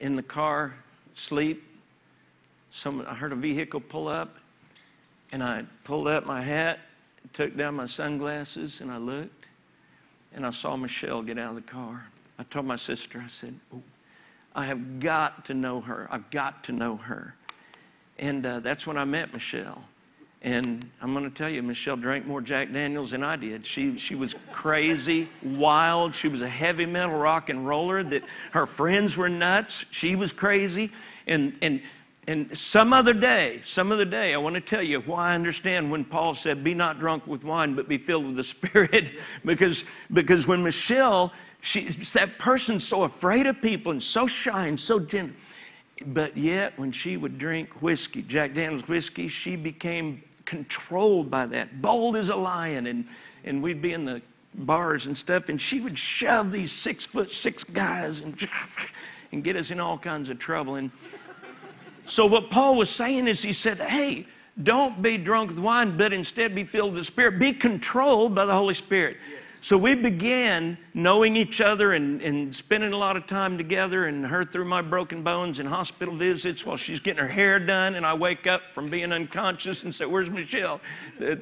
in 0.01 0.17
the 0.17 0.23
car, 0.23 0.75
sleep. 1.15 1.63
Some, 2.71 3.05
I 3.09 3.15
heard 3.15 3.33
a 3.33 3.37
vehicle 3.37 3.81
pull 3.81 4.09
up, 4.09 4.37
and 5.33 5.43
I 5.43 5.65
pulled 5.85 6.09
up 6.09 6.27
my 6.27 6.43
hat, 6.43 6.81
took 7.33 7.57
down 7.57 7.75
my 7.75 7.87
sunglasses, 7.87 8.81
and 8.81 8.91
I 8.91 8.99
looked, 8.99 9.47
and 10.35 10.45
I 10.45 10.51
saw 10.51 10.77
Michelle 10.77 11.23
get 11.23 11.39
out 11.39 11.51
of 11.51 11.57
the 11.57 11.71
car. 11.71 12.07
I 12.39 12.43
told 12.43 12.67
my 12.67 12.77
sister, 12.77 13.23
I 13.25 13.29
said, 13.29 13.59
I 14.55 14.67
have 14.67 15.01
got 15.01 15.47
to 15.47 15.55
know 15.55 15.81
her. 15.81 16.07
I've 16.11 16.31
got 16.31 16.65
to 16.65 16.73
know 16.73 16.97
her. 16.97 17.35
And 18.19 18.45
uh, 18.45 18.61
that's 18.61 18.87
when 18.87 18.99
I 18.99 19.05
met 19.05 19.33
Michelle. 19.33 19.85
And 20.47 20.89
I'm 21.03 21.13
going 21.13 21.25
to 21.25 21.37
tell 21.37 21.49
you, 21.49 21.61
Michelle 21.61 21.97
drank 21.97 22.25
more 22.25 22.41
Jack 22.41 22.73
Daniels 22.73 23.11
than 23.11 23.25
I 23.25 23.35
did. 23.35 23.67
She, 23.67 23.99
she 23.99 24.15
was 24.15 24.37
crazy, 24.53 25.29
wild. 25.43 26.15
She 26.15 26.29
was 26.29 26.41
a 26.41 26.49
heavy 26.49 26.87
metal 26.87 27.19
rock 27.19 27.51
and 27.51 27.67
roller 27.67 28.05
that 28.05 28.23
her 28.53 28.65
friends 28.65 29.17
were 29.17 29.29
nuts. 29.29 29.85
She 29.91 30.15
was 30.15 30.33
crazy. 30.33 30.93
And, 31.27 31.59
and, 31.63 31.83
and 32.29 32.57
some 32.57 32.93
other 32.93 33.13
day, 33.13 33.61
some 33.65 33.91
other 33.91 34.05
day, 34.05 34.35
I 34.35 34.37
want 34.37 34.55
to 34.55 34.61
tell 34.61 34.83
you 34.83 35.01
why 35.01 35.33
I 35.33 35.35
understand 35.35 35.91
when 35.91 36.05
Paul 36.05 36.37
said, 36.37 36.63
Be 36.63 36.75
not 36.75 37.01
drunk 37.01 37.27
with 37.27 37.43
wine, 37.43 37.75
but 37.75 37.89
be 37.89 37.99
filled 37.99 38.27
with 38.27 38.37
the 38.37 38.45
Spirit. 38.57 39.19
because, 39.45 39.83
because 40.13 40.47
when 40.47 40.63
Michelle, 40.63 41.33
she, 41.61 41.89
that 42.13 42.39
person's 42.39 42.87
so 42.87 43.03
afraid 43.03 43.49
of 43.49 43.61
people 43.61 43.91
and 43.91 44.01
so 44.01 44.29
shy 44.29 44.69
and 44.69 44.79
so 44.79 45.01
gentle. 45.01 45.35
But 46.07 46.37
yet, 46.37 46.79
when 46.79 46.93
she 46.93 47.17
would 47.17 47.37
drink 47.37 47.83
whiskey, 47.83 48.23
Jack 48.23 48.55
Daniels 48.55 48.87
whiskey, 48.87 49.27
she 49.27 49.57
became 49.57 50.23
controlled 50.47 51.31
by 51.31 51.47
that, 51.47 51.83
bold 51.83 52.17
as 52.17 52.31
a 52.31 52.37
lion. 52.37 52.87
And, 52.87 53.07
and 53.45 53.63
we'd 53.63 53.83
be 53.83 53.93
in 53.93 54.05
the 54.05 54.23
bars 54.55 55.07
and 55.07 55.17
stuff, 55.17 55.49
and 55.49 55.61
she 55.61 55.81
would 55.81 55.99
shove 55.99 56.51
these 56.51 56.73
six 56.73 57.05
foot 57.05 57.31
six 57.31 57.63
guys 57.63 58.21
and, 58.21 58.49
and 59.33 59.45
get 59.45 59.57
us 59.57 59.71
in 59.71 59.81
all 59.81 59.99
kinds 59.99 60.31
of 60.31 60.39
trouble. 60.39 60.77
And 60.77 60.91
so, 62.09 62.27
what 62.27 62.51
Paul 62.51 62.77
was 62.77 62.89
saying 62.89 63.29
is, 63.29 63.43
he 63.43 63.53
said, 63.53 63.79
Hey, 63.81 64.27
don't 64.63 65.03
be 65.03 65.19
drunk 65.19 65.51
with 65.51 65.59
wine, 65.59 65.97
but 65.97 66.13
instead 66.13 66.55
be 66.55 66.65
filled 66.65 66.93
with 66.93 67.01
the 67.01 67.05
Spirit. 67.05 67.39
Be 67.39 67.53
controlled 67.53 68.35
by 68.35 68.47
the 68.47 68.55
Holy 68.55 68.75
Spirit. 68.75 69.19
So 69.67 69.77
we 69.77 69.97
began 69.97 70.79
knowing 70.95 71.35
each 71.35 71.61
other 71.61 71.93
and, 71.93 72.23
and 72.23 72.55
spending 72.55 72.93
a 72.93 72.97
lot 72.97 73.17
of 73.17 73.27
time 73.27 73.59
together, 73.59 74.07
and 74.07 74.25
her 74.25 74.45
through 74.45 74.67
my 74.67 74.81
broken 74.81 75.25
bones 75.25 75.59
and 75.59 75.69
hospital 75.69 76.15
visits 76.15 76.65
while 76.65 76.77
she's 76.77 77.01
getting 77.01 77.21
her 77.21 77.29
hair 77.29 77.59
done. 77.59 77.97
And 77.97 78.07
I 78.07 78.15
wake 78.15 78.47
up 78.47 78.71
from 78.71 78.91
being 78.91 79.11
unconscious 79.11 79.83
and 79.83 79.93
say, 79.93 80.05
Where's 80.05 80.31
Michelle? 80.31 80.81
Uh, 81.21 81.35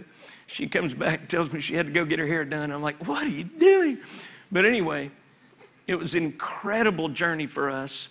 she 0.47 0.67
comes 0.67 0.95
back 0.95 1.21
and 1.21 1.29
tells 1.29 1.53
me 1.53 1.61
she 1.61 1.75
had 1.75 1.85
to 1.85 1.93
go 1.93 2.07
get 2.07 2.19
her 2.19 2.27
hair 2.27 2.47
done. 2.47 2.71
I'm 2.73 2.81
like, 2.81 3.07
What 3.07 3.25
are 3.25 3.29
you 3.29 3.45
doing? 3.45 3.99
But 4.51 4.65
anyway, 4.65 5.11
it 5.87 5.97
was 5.97 6.15
an 6.15 6.23
incredible 6.23 7.11
journey 7.11 7.47
for 7.47 7.69
us. 7.69 8.09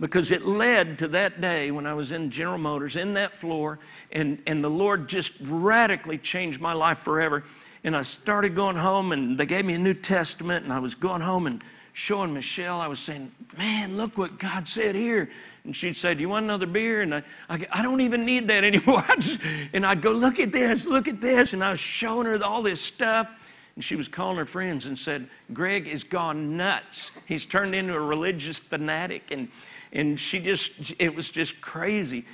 because 0.00 0.32
it 0.32 0.44
led 0.44 0.98
to 0.98 1.06
that 1.08 1.40
day 1.40 1.70
when 1.70 1.86
I 1.86 1.94
was 1.94 2.10
in 2.10 2.32
General 2.32 2.58
Motors, 2.58 2.96
in 2.96 3.14
that 3.14 3.36
floor, 3.36 3.78
and, 4.10 4.42
and 4.48 4.64
the 4.64 4.68
Lord 4.68 5.08
just 5.08 5.30
radically 5.40 6.18
changed 6.18 6.60
my 6.60 6.72
life 6.72 6.98
forever. 6.98 7.44
And 7.84 7.96
I 7.96 8.02
started 8.02 8.54
going 8.54 8.76
home, 8.76 9.12
and 9.12 9.38
they 9.38 9.46
gave 9.46 9.64
me 9.64 9.74
a 9.74 9.78
New 9.78 9.94
Testament, 9.94 10.64
and 10.64 10.72
I 10.72 10.78
was 10.78 10.94
going 10.94 11.20
home 11.20 11.46
and 11.46 11.62
showing 11.96 12.34
Michelle, 12.34 12.78
I 12.78 12.88
was 12.88 12.98
saying, 12.98 13.32
Man, 13.56 13.96
look 13.96 14.18
what 14.18 14.38
God 14.38 14.68
said 14.68 14.94
here. 14.94 15.30
And 15.64 15.74
she'd 15.74 15.96
say, 15.96 16.14
Do 16.14 16.20
you 16.20 16.28
want 16.28 16.44
another 16.44 16.66
beer? 16.66 17.00
And 17.00 17.14
I, 17.14 17.22
I, 17.48 17.66
I 17.72 17.82
don't 17.82 18.02
even 18.02 18.24
need 18.26 18.48
that 18.48 18.64
anymore. 18.64 19.04
And 19.72 19.86
I'd 19.86 20.02
go, 20.02 20.12
Look 20.12 20.38
at 20.38 20.52
this, 20.52 20.86
look 20.86 21.08
at 21.08 21.20
this. 21.20 21.54
And 21.54 21.64
I 21.64 21.70
was 21.70 21.80
showing 21.80 22.26
her 22.26 22.42
all 22.44 22.62
this 22.62 22.82
stuff. 22.82 23.28
And 23.76 23.84
she 23.84 23.96
was 23.96 24.08
calling 24.08 24.36
her 24.36 24.46
friends 24.46 24.86
and 24.86 24.98
said, 24.98 25.28
Greg 25.52 25.86
has 25.88 26.02
gone 26.04 26.56
nuts. 26.56 27.10
He's 27.26 27.44
turned 27.44 27.74
into 27.74 27.94
a 27.94 28.00
religious 28.00 28.58
fanatic. 28.58 29.30
And, 29.30 29.48
and 29.92 30.18
she 30.20 30.38
just, 30.40 30.70
it 30.98 31.14
was 31.14 31.30
just 31.30 31.60
crazy. 31.60 32.24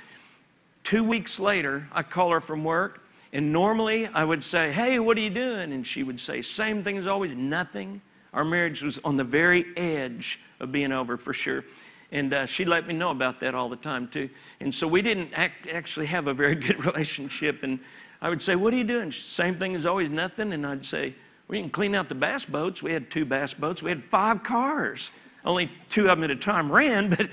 Two 0.83 1.03
weeks 1.03 1.39
later, 1.39 1.87
I 1.91 2.03
call 2.03 2.31
her 2.31 2.41
from 2.41 2.63
work. 2.63 3.02
And 3.33 3.51
normally 3.51 4.05
I 4.07 4.23
would 4.23 4.43
say, 4.43 4.71
Hey, 4.71 4.99
what 4.99 5.17
are 5.17 5.21
you 5.21 5.31
doing? 5.31 5.73
And 5.73 5.85
she 5.85 6.03
would 6.03 6.19
say, 6.19 6.41
Same 6.41 6.83
thing 6.83 6.97
as 6.97 7.07
always, 7.07 7.35
nothing. 7.35 8.01
Our 8.31 8.45
marriage 8.45 8.83
was 8.83 8.99
on 9.03 9.17
the 9.17 9.23
very 9.23 9.65
edge 9.75 10.39
of 10.59 10.71
being 10.71 10.91
over 10.91 11.17
for 11.17 11.33
sure. 11.33 11.65
And 12.11 12.31
uh, 12.31 12.45
she 12.45 12.63
let 12.63 12.87
me 12.87 12.93
know 12.93 13.09
about 13.09 13.39
that 13.39 13.55
all 13.55 13.69
the 13.69 13.75
time, 13.75 14.07
too. 14.07 14.29
And 14.59 14.73
so 14.73 14.87
we 14.87 15.01
didn't 15.01 15.33
act, 15.33 15.67
actually 15.67 16.05
have 16.05 16.27
a 16.27 16.33
very 16.33 16.55
good 16.67 16.85
relationship. 16.85 17.63
And 17.63 17.79
I 18.21 18.29
would 18.29 18.41
say, 18.41 18.55
What 18.55 18.71
are 18.71 18.77
you 18.77 18.83
doing? 18.83 19.11
Same 19.11 19.57
thing 19.57 19.75
as 19.75 19.87
always, 19.87 20.11
nothing. 20.11 20.53
And 20.53 20.65
I'd 20.65 20.85
say, 20.85 21.15
We 21.47 21.59
can 21.59 21.71
clean 21.71 21.95
out 21.95 22.09
the 22.09 22.15
bass 22.15 22.45
boats. 22.45 22.83
We 22.83 22.93
had 22.93 23.09
two 23.09 23.25
bass 23.25 23.55
boats. 23.55 23.81
We 23.81 23.89
had 23.89 24.03
five 24.05 24.43
cars. 24.43 25.09
Only 25.43 25.71
two 25.89 26.07
of 26.07 26.19
them 26.19 26.23
at 26.23 26.29
a 26.31 26.35
time 26.35 26.71
ran, 26.71 27.09
but, 27.17 27.29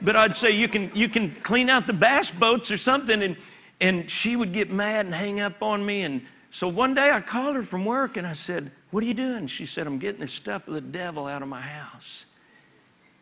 but 0.00 0.16
I'd 0.16 0.36
say, 0.36 0.50
you 0.50 0.66
can, 0.66 0.90
you 0.94 1.10
can 1.10 1.30
clean 1.30 1.68
out 1.68 1.86
the 1.86 1.92
bass 1.92 2.30
boats 2.30 2.70
or 2.70 2.78
something. 2.78 3.22
And, 3.22 3.36
and 3.80 4.10
she 4.10 4.36
would 4.36 4.52
get 4.52 4.70
mad 4.70 5.06
and 5.06 5.14
hang 5.14 5.40
up 5.40 5.62
on 5.62 5.84
me. 5.84 6.02
And 6.02 6.22
so 6.50 6.68
one 6.68 6.94
day 6.94 7.10
I 7.10 7.20
called 7.20 7.56
her 7.56 7.62
from 7.62 7.84
work 7.84 8.16
and 8.16 8.26
I 8.26 8.32
said, 8.32 8.70
What 8.90 9.02
are 9.02 9.06
you 9.06 9.14
doing? 9.14 9.46
She 9.46 9.66
said, 9.66 9.86
I'm 9.86 9.98
getting 9.98 10.20
the 10.20 10.28
stuff 10.28 10.68
of 10.68 10.74
the 10.74 10.80
devil 10.80 11.26
out 11.26 11.42
of 11.42 11.48
my 11.48 11.60
house. 11.60 12.26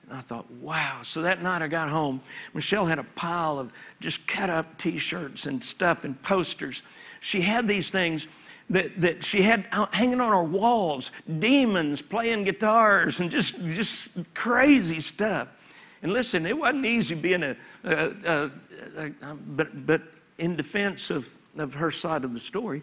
And 0.08 0.18
I 0.18 0.20
thought, 0.20 0.50
wow. 0.50 1.00
So 1.02 1.22
that 1.22 1.42
night 1.42 1.62
I 1.62 1.68
got 1.68 1.88
home. 1.88 2.20
Michelle 2.52 2.86
had 2.86 2.98
a 2.98 3.04
pile 3.04 3.58
of 3.58 3.72
just 4.00 4.26
cut 4.26 4.50
up 4.50 4.76
t 4.78 4.98
shirts 4.98 5.46
and 5.46 5.62
stuff 5.62 6.04
and 6.04 6.20
posters. 6.22 6.82
She 7.20 7.40
had 7.40 7.66
these 7.66 7.90
things 7.90 8.28
that, 8.70 9.00
that 9.00 9.24
she 9.24 9.42
had 9.42 9.66
hanging 9.92 10.20
on 10.20 10.30
her 10.30 10.44
walls 10.44 11.10
demons 11.38 12.02
playing 12.02 12.44
guitars 12.44 13.20
and 13.20 13.30
just, 13.30 13.54
just 13.64 14.10
crazy 14.34 15.00
stuff. 15.00 15.48
And 16.02 16.12
listen, 16.12 16.44
it 16.44 16.56
wasn't 16.56 16.84
easy 16.84 17.14
being 17.14 17.42
a, 17.42 17.56
a, 17.84 18.12
a, 18.26 18.50
a 18.96 19.34
but, 19.34 19.86
but 19.86 20.02
in 20.38 20.56
defense 20.56 21.10
of, 21.10 21.34
of 21.56 21.74
her 21.74 21.90
side 21.90 22.24
of 22.24 22.34
the 22.34 22.40
story, 22.40 22.82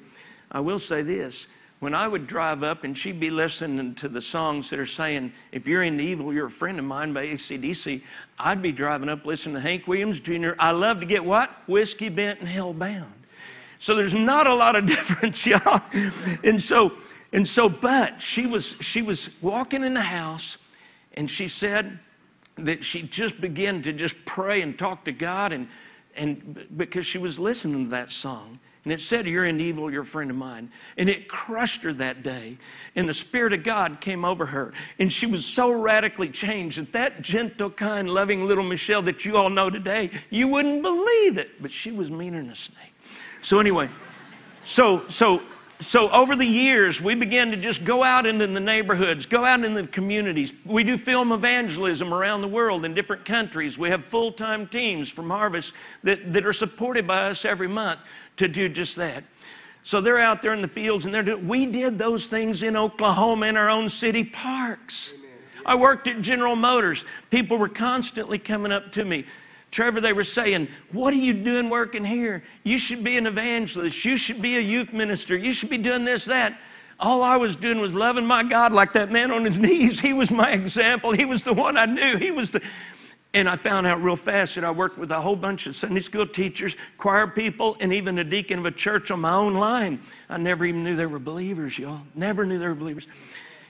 I 0.52 0.60
will 0.60 0.80
say 0.80 1.02
this 1.02 1.48
when 1.82 1.96
I 1.96 2.08
would 2.08 2.28
drive 2.28 2.62
up 2.62 2.84
and 2.84 2.96
she'd 2.96 3.20
be 3.20 3.32
listening 3.32 3.96
to 3.96 4.08
the 4.08 4.22
songs 4.22 4.70
that 4.70 4.78
are 4.78 4.86
saying, 4.86 5.34
if 5.52 5.68
you're 5.68 5.82
into 5.82 6.04
evil, 6.04 6.32
you're 6.32 6.46
a 6.46 6.52
friend 6.52 6.78
of 6.78 6.86
mine 6.86 7.12
by 7.12 7.24
AC/DC, 7.24 8.04
I'd 8.38 8.62
be 8.62 8.72
driving 8.72 9.10
up 9.10 9.26
listening 9.26 9.56
to 9.56 9.62
Hank 9.62 9.88
Williams 9.88 10.20
Jr. 10.20 10.52
I 10.60 10.72
love 10.72 11.00
to 11.00 11.08
get 11.08 11.26
what? 11.26 11.50
Whiskey 11.68 12.10
bent 12.10 12.40
and 12.40 12.48
hell 12.48 12.72
bound. 12.72 13.12
So 13.80 13.96
there's 13.96 14.14
not 14.14 14.46
a 14.46 14.54
lot 14.54 14.76
of 14.76 14.86
difference, 14.96 15.44
y'all. 15.44 15.82
And 16.44 16.62
so, 16.62 16.94
and 17.34 17.48
so, 17.48 17.68
but 17.68 18.22
she 18.22 18.46
was 18.46 18.76
she 18.80 19.02
was 19.02 19.32
walking 19.42 19.84
in 19.84 19.96
the 19.96 20.02
house 20.02 20.58
and 21.16 21.32
she 21.32 21.48
said 21.48 21.98
that 22.58 22.86
she 22.86 23.02
just 23.02 23.42
began 23.42 23.82
to 23.82 23.92
just 23.92 24.16
pray 24.24 24.62
and 24.62 24.78
talk 24.78 25.06
to 25.06 25.12
God 25.12 25.52
and 25.52 25.68
and 26.16 26.68
because 26.76 27.06
she 27.06 27.18
was 27.18 27.40
listening 27.40 27.86
to 27.86 27.92
that 27.92 28.12
song. 28.12 28.60
And 28.84 28.92
it 28.92 29.00
said, 29.00 29.28
You're 29.28 29.46
in 29.46 29.62
evil, 29.62 29.92
you're 29.92 30.02
a 30.02 30.06
friend 30.06 30.32
of 30.32 30.38
mine. 30.38 30.72
And 30.98 31.08
it 31.08 31.28
crushed 31.28 31.84
her 31.84 31.94
that 31.94 32.24
day. 32.24 32.58
And 32.96 33.08
the 33.08 33.14
Spirit 33.14 33.54
of 33.54 33.64
God 33.64 34.02
came 34.02 34.26
over 34.26 34.48
her. 34.48 34.74
And 34.98 35.14
she 35.14 35.28
was 35.28 35.46
so 35.46 35.72
radically 35.72 36.30
changed 36.30 36.78
that 36.78 36.92
that 36.94 37.22
gentle, 37.22 37.70
kind, 37.70 38.10
loving 38.10 38.48
little 38.48 38.64
Michelle 38.64 39.04
that 39.04 39.24
you 39.24 39.38
all 39.38 39.50
know 39.50 39.70
today, 39.70 40.10
you 40.30 40.48
wouldn't 40.48 40.82
believe 40.82 41.38
it. 41.38 41.62
But 41.62 41.72
she 41.72 41.92
was 41.92 42.10
meaner 42.10 42.42
than 42.42 42.50
a 42.50 42.56
snake. 42.56 42.94
So, 43.42 43.60
anyway, 43.60 43.90
so, 44.66 45.08
so, 45.10 45.42
so 45.82 46.12
over 46.12 46.36
the 46.36 46.46
years, 46.46 47.02
we 47.02 47.16
began 47.16 47.50
to 47.52 47.58
just 47.58 47.84
go 47.84 48.04
out 48.04 48.28
into 48.28 48.46
the 48.46 48.60
neighborhoods, 48.60 49.26
go 49.26 49.44
out 49.44 49.64
in 49.64 49.74
the 49.74 49.88
communities. 49.88 50.54
We 50.64 50.84
do 50.84 50.98
film 50.98 51.32
evangelism 51.32 52.14
around 52.14 52.42
the 52.42 52.48
world 52.48 52.86
in 52.86 52.94
different 52.94 53.26
countries. 53.26 53.78
We 53.80 53.90
have 53.90 54.06
full 54.06 54.32
time 54.32 54.68
teams 54.68 55.10
from 55.10 55.32
Harvest 55.32 55.74
that, 56.04 56.34
that 56.34 56.46
are 56.46 56.54
supported 56.54 57.08
by 57.08 57.30
us 57.30 57.46
every 57.46 57.68
month 57.68 58.00
to 58.38 58.48
do 58.48 58.70
just 58.70 58.96
that. 58.98 59.24
So 59.84 60.00
they're 60.00 60.20
out 60.20 60.44
there 60.44 60.54
in 60.54 60.62
the 60.62 60.68
fields 60.68 61.06
and 61.06 61.14
they're 61.14 61.24
doing, 61.24 61.48
we 61.48 61.66
did 61.66 61.98
those 61.98 62.28
things 62.28 62.62
in 62.62 62.78
Oklahoma 62.78 63.48
in 63.48 63.58
our 63.58 63.70
own 63.70 63.90
city 63.90 64.24
parks. 64.24 65.14
I 65.66 65.76
worked 65.76 66.08
at 66.08 66.22
General 66.22 66.56
Motors. 66.56 67.04
People 67.32 67.58
were 67.58 67.70
constantly 67.70 68.38
coming 68.38 68.72
up 68.72 68.92
to 68.94 69.06
me. 69.06 69.26
Trevor, 69.72 70.02
they 70.02 70.14
were 70.14 70.26
saying, 70.26 70.68
What 70.92 71.14
are 71.14 71.18
you 71.18 71.34
doing 71.34 71.70
working 71.70 72.04
here? 72.04 72.44
You 72.64 72.78
should 72.78 73.04
be 73.04 73.18
an 73.18 73.26
evangelist. 73.26 74.04
You 74.04 74.18
should 74.18 74.42
be 74.42 74.58
a 74.58 74.60
youth 74.60 74.92
minister. 74.92 75.36
You 75.36 75.54
should 75.54 75.70
be 75.70 75.78
doing 75.78 76.04
this, 76.04 76.26
that. 76.26 76.60
All 77.00 77.24
I 77.24 77.38
was 77.38 77.56
doing 77.56 77.80
was 77.80 77.94
loving 77.94 78.26
my 78.26 78.44
God 78.44 78.74
like 78.74 78.94
that 78.94 79.12
man 79.12 79.32
on 79.32 79.46
his 79.46 79.58
knees. 79.60 80.00
He 80.00 80.14
was 80.14 80.30
my 80.30 80.52
example. 80.52 81.14
He 81.14 81.26
was 81.26 81.42
the 81.42 81.54
one 81.54 81.78
I 81.78 81.86
knew. 81.86 82.18
He 82.18 82.32
was 82.32 82.52
the. 82.52 82.62
And 83.34 83.48
I 83.48 83.56
found 83.56 83.88
out 83.88 84.04
real 84.04 84.18
fast 84.18 84.56
that 84.56 84.66
I 84.66 84.72
worked 84.72 84.98
with 84.98 85.10
a 85.10 85.22
whole 85.22 85.38
bunch 85.38 85.66
of 85.66 85.74
Sunday 85.74 86.02
school 86.02 86.28
teachers, 86.28 86.76
choir 86.98 87.28
people, 87.28 87.78
and 87.80 87.94
even 87.94 88.18
a 88.20 88.26
deacon 88.26 88.60
of 88.60 88.66
a 88.66 88.72
church 88.72 89.10
on 89.10 89.22
my 89.22 89.32
own 89.32 89.54
line. 89.54 90.02
I 90.28 90.36
never 90.36 90.66
even 90.66 90.84
knew 90.84 90.98
they 90.98 91.06
were 91.06 91.18
believers, 91.18 91.80
y'all. 91.80 92.02
Never 92.14 92.46
knew 92.46 92.60
they 92.60 92.68
were 92.68 92.76
believers. 92.76 93.08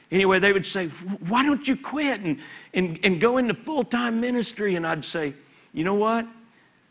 Anyway, 0.10 0.40
they 0.40 0.52
would 0.52 0.66
say, 0.66 0.88
Why 0.88 1.46
don't 1.46 1.68
you 1.68 1.78
quit 1.78 2.22
and, 2.22 2.40
and, 2.74 3.00
and 3.04 3.22
go 3.22 3.38
into 3.38 3.54
full 3.54 3.84
time 3.84 4.20
ministry? 4.20 4.76
And 4.76 4.86
I'd 4.86 5.06
say, 5.06 5.36
You 5.74 5.84
know 5.84 5.94
what? 5.94 6.28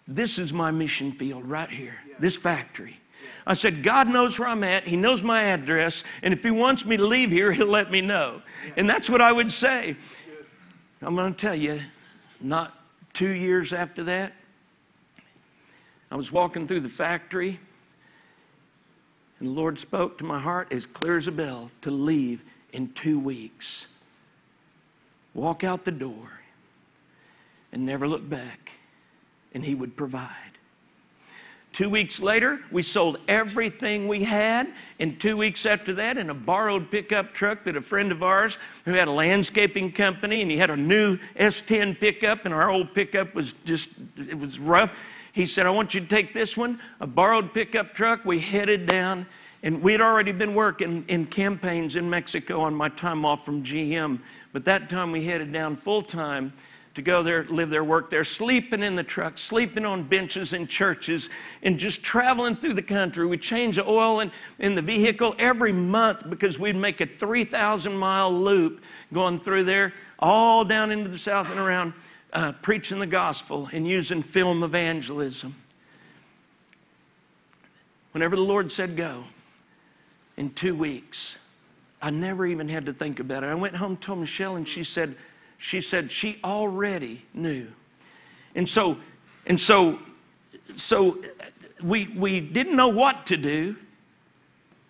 This 0.08 0.38
is 0.38 0.52
my 0.52 0.70
mission 0.70 1.12
field 1.12 1.44
right 1.44 1.70
here, 1.70 1.98
this 2.18 2.36
factory. 2.36 2.98
I 3.46 3.54
said, 3.54 3.82
God 3.82 4.08
knows 4.08 4.38
where 4.38 4.48
I'm 4.48 4.64
at. 4.64 4.86
He 4.86 4.96
knows 4.96 5.22
my 5.22 5.42
address. 5.44 6.04
And 6.22 6.34
if 6.34 6.42
He 6.42 6.50
wants 6.50 6.84
me 6.84 6.96
to 6.96 7.06
leave 7.06 7.30
here, 7.30 7.52
He'll 7.52 7.66
let 7.66 7.90
me 7.90 8.00
know. 8.00 8.42
And 8.76 8.88
that's 8.88 9.08
what 9.08 9.20
I 9.20 9.32
would 9.32 9.52
say. 9.52 9.96
I'm 11.02 11.14
going 11.14 11.34
to 11.34 11.40
tell 11.40 11.54
you, 11.54 11.80
not 12.40 12.78
two 13.12 13.30
years 13.30 13.72
after 13.72 14.04
that, 14.04 14.32
I 16.10 16.16
was 16.16 16.32
walking 16.32 16.66
through 16.66 16.80
the 16.80 16.88
factory, 16.88 17.60
and 19.38 19.48
the 19.48 19.52
Lord 19.52 19.78
spoke 19.78 20.18
to 20.18 20.24
my 20.24 20.38
heart 20.38 20.72
as 20.72 20.86
clear 20.86 21.16
as 21.16 21.26
a 21.26 21.32
bell 21.32 21.70
to 21.82 21.90
leave 21.90 22.42
in 22.72 22.92
two 22.92 23.18
weeks. 23.18 23.86
Walk 25.34 25.62
out 25.62 25.84
the 25.84 25.92
door 25.92 26.39
and 27.72 27.86
never 27.86 28.08
look 28.08 28.28
back, 28.28 28.72
and 29.54 29.64
He 29.64 29.74
would 29.74 29.96
provide. 29.96 30.50
Two 31.72 31.88
weeks 31.88 32.20
later, 32.20 32.60
we 32.72 32.82
sold 32.82 33.18
everything 33.28 34.08
we 34.08 34.24
had. 34.24 34.72
And 34.98 35.20
two 35.20 35.36
weeks 35.36 35.64
after 35.64 35.94
that, 35.94 36.18
in 36.18 36.28
a 36.28 36.34
borrowed 36.34 36.90
pickup 36.90 37.32
truck 37.32 37.62
that 37.64 37.76
a 37.76 37.80
friend 37.80 38.10
of 38.10 38.24
ours 38.24 38.58
who 38.84 38.92
had 38.92 39.06
a 39.06 39.12
landscaping 39.12 39.92
company 39.92 40.42
and 40.42 40.50
he 40.50 40.58
had 40.58 40.70
a 40.70 40.76
new 40.76 41.16
S10 41.38 41.98
pickup, 42.00 42.44
and 42.44 42.52
our 42.52 42.70
old 42.70 42.92
pickup 42.92 43.34
was 43.34 43.54
just, 43.64 43.88
it 44.16 44.38
was 44.38 44.58
rough. 44.58 44.92
He 45.32 45.46
said, 45.46 45.64
I 45.64 45.70
want 45.70 45.94
you 45.94 46.00
to 46.00 46.06
take 46.08 46.34
this 46.34 46.56
one, 46.56 46.80
a 46.98 47.06
borrowed 47.06 47.54
pickup 47.54 47.94
truck. 47.94 48.24
We 48.24 48.40
headed 48.40 48.86
down, 48.86 49.26
and 49.62 49.80
we 49.80 49.92
had 49.92 50.00
already 50.00 50.32
been 50.32 50.56
working 50.56 51.04
in 51.06 51.26
campaigns 51.26 51.94
in 51.94 52.10
Mexico 52.10 52.62
on 52.62 52.74
my 52.74 52.88
time 52.88 53.24
off 53.24 53.44
from 53.44 53.62
GM. 53.62 54.20
But 54.52 54.64
that 54.64 54.90
time 54.90 55.12
we 55.12 55.24
headed 55.24 55.52
down 55.52 55.76
full 55.76 56.02
time 56.02 56.52
to 56.94 57.02
go 57.02 57.22
there, 57.22 57.44
live 57.44 57.70
there, 57.70 57.84
work 57.84 58.10
there, 58.10 58.24
sleeping 58.24 58.82
in 58.82 58.96
the 58.96 59.02
truck, 59.02 59.38
sleeping 59.38 59.86
on 59.86 60.02
benches 60.02 60.52
in 60.52 60.66
churches, 60.66 61.28
and 61.62 61.78
just 61.78 62.02
traveling 62.02 62.56
through 62.56 62.74
the 62.74 62.82
country. 62.82 63.26
We 63.26 63.38
change 63.38 63.76
the 63.76 63.86
oil 63.86 64.20
in, 64.20 64.32
in 64.58 64.74
the 64.74 64.82
vehicle 64.82 65.34
every 65.38 65.72
month 65.72 66.28
because 66.28 66.58
we'd 66.58 66.76
make 66.76 67.00
a 67.00 67.06
3,000 67.06 67.96
mile 67.96 68.32
loop 68.32 68.82
going 69.12 69.40
through 69.40 69.64
there, 69.64 69.94
all 70.18 70.64
down 70.64 70.90
into 70.90 71.08
the 71.08 71.18
south 71.18 71.48
and 71.48 71.60
around, 71.60 71.92
uh, 72.32 72.52
preaching 72.52 72.98
the 72.98 73.06
gospel 73.06 73.68
and 73.72 73.86
using 73.86 74.22
film 74.22 74.62
evangelism. 74.64 75.54
Whenever 78.12 78.34
the 78.34 78.42
Lord 78.42 78.72
said 78.72 78.96
go, 78.96 79.24
in 80.36 80.50
two 80.50 80.74
weeks, 80.74 81.36
I 82.02 82.10
never 82.10 82.46
even 82.46 82.68
had 82.68 82.86
to 82.86 82.92
think 82.92 83.20
about 83.20 83.44
it. 83.44 83.48
I 83.48 83.54
went 83.54 83.76
home, 83.76 83.96
told 83.96 84.20
Michelle, 84.20 84.56
and 84.56 84.66
she 84.66 84.82
said, 84.82 85.16
she 85.60 85.82
said 85.82 86.10
she 86.10 86.40
already 86.42 87.22
knew. 87.34 87.68
And 88.54 88.66
so, 88.66 88.96
and 89.46 89.60
so, 89.60 89.98
so 90.74 91.18
we, 91.82 92.08
we 92.08 92.40
didn't 92.40 92.74
know 92.74 92.88
what 92.88 93.26
to 93.26 93.36
do. 93.36 93.76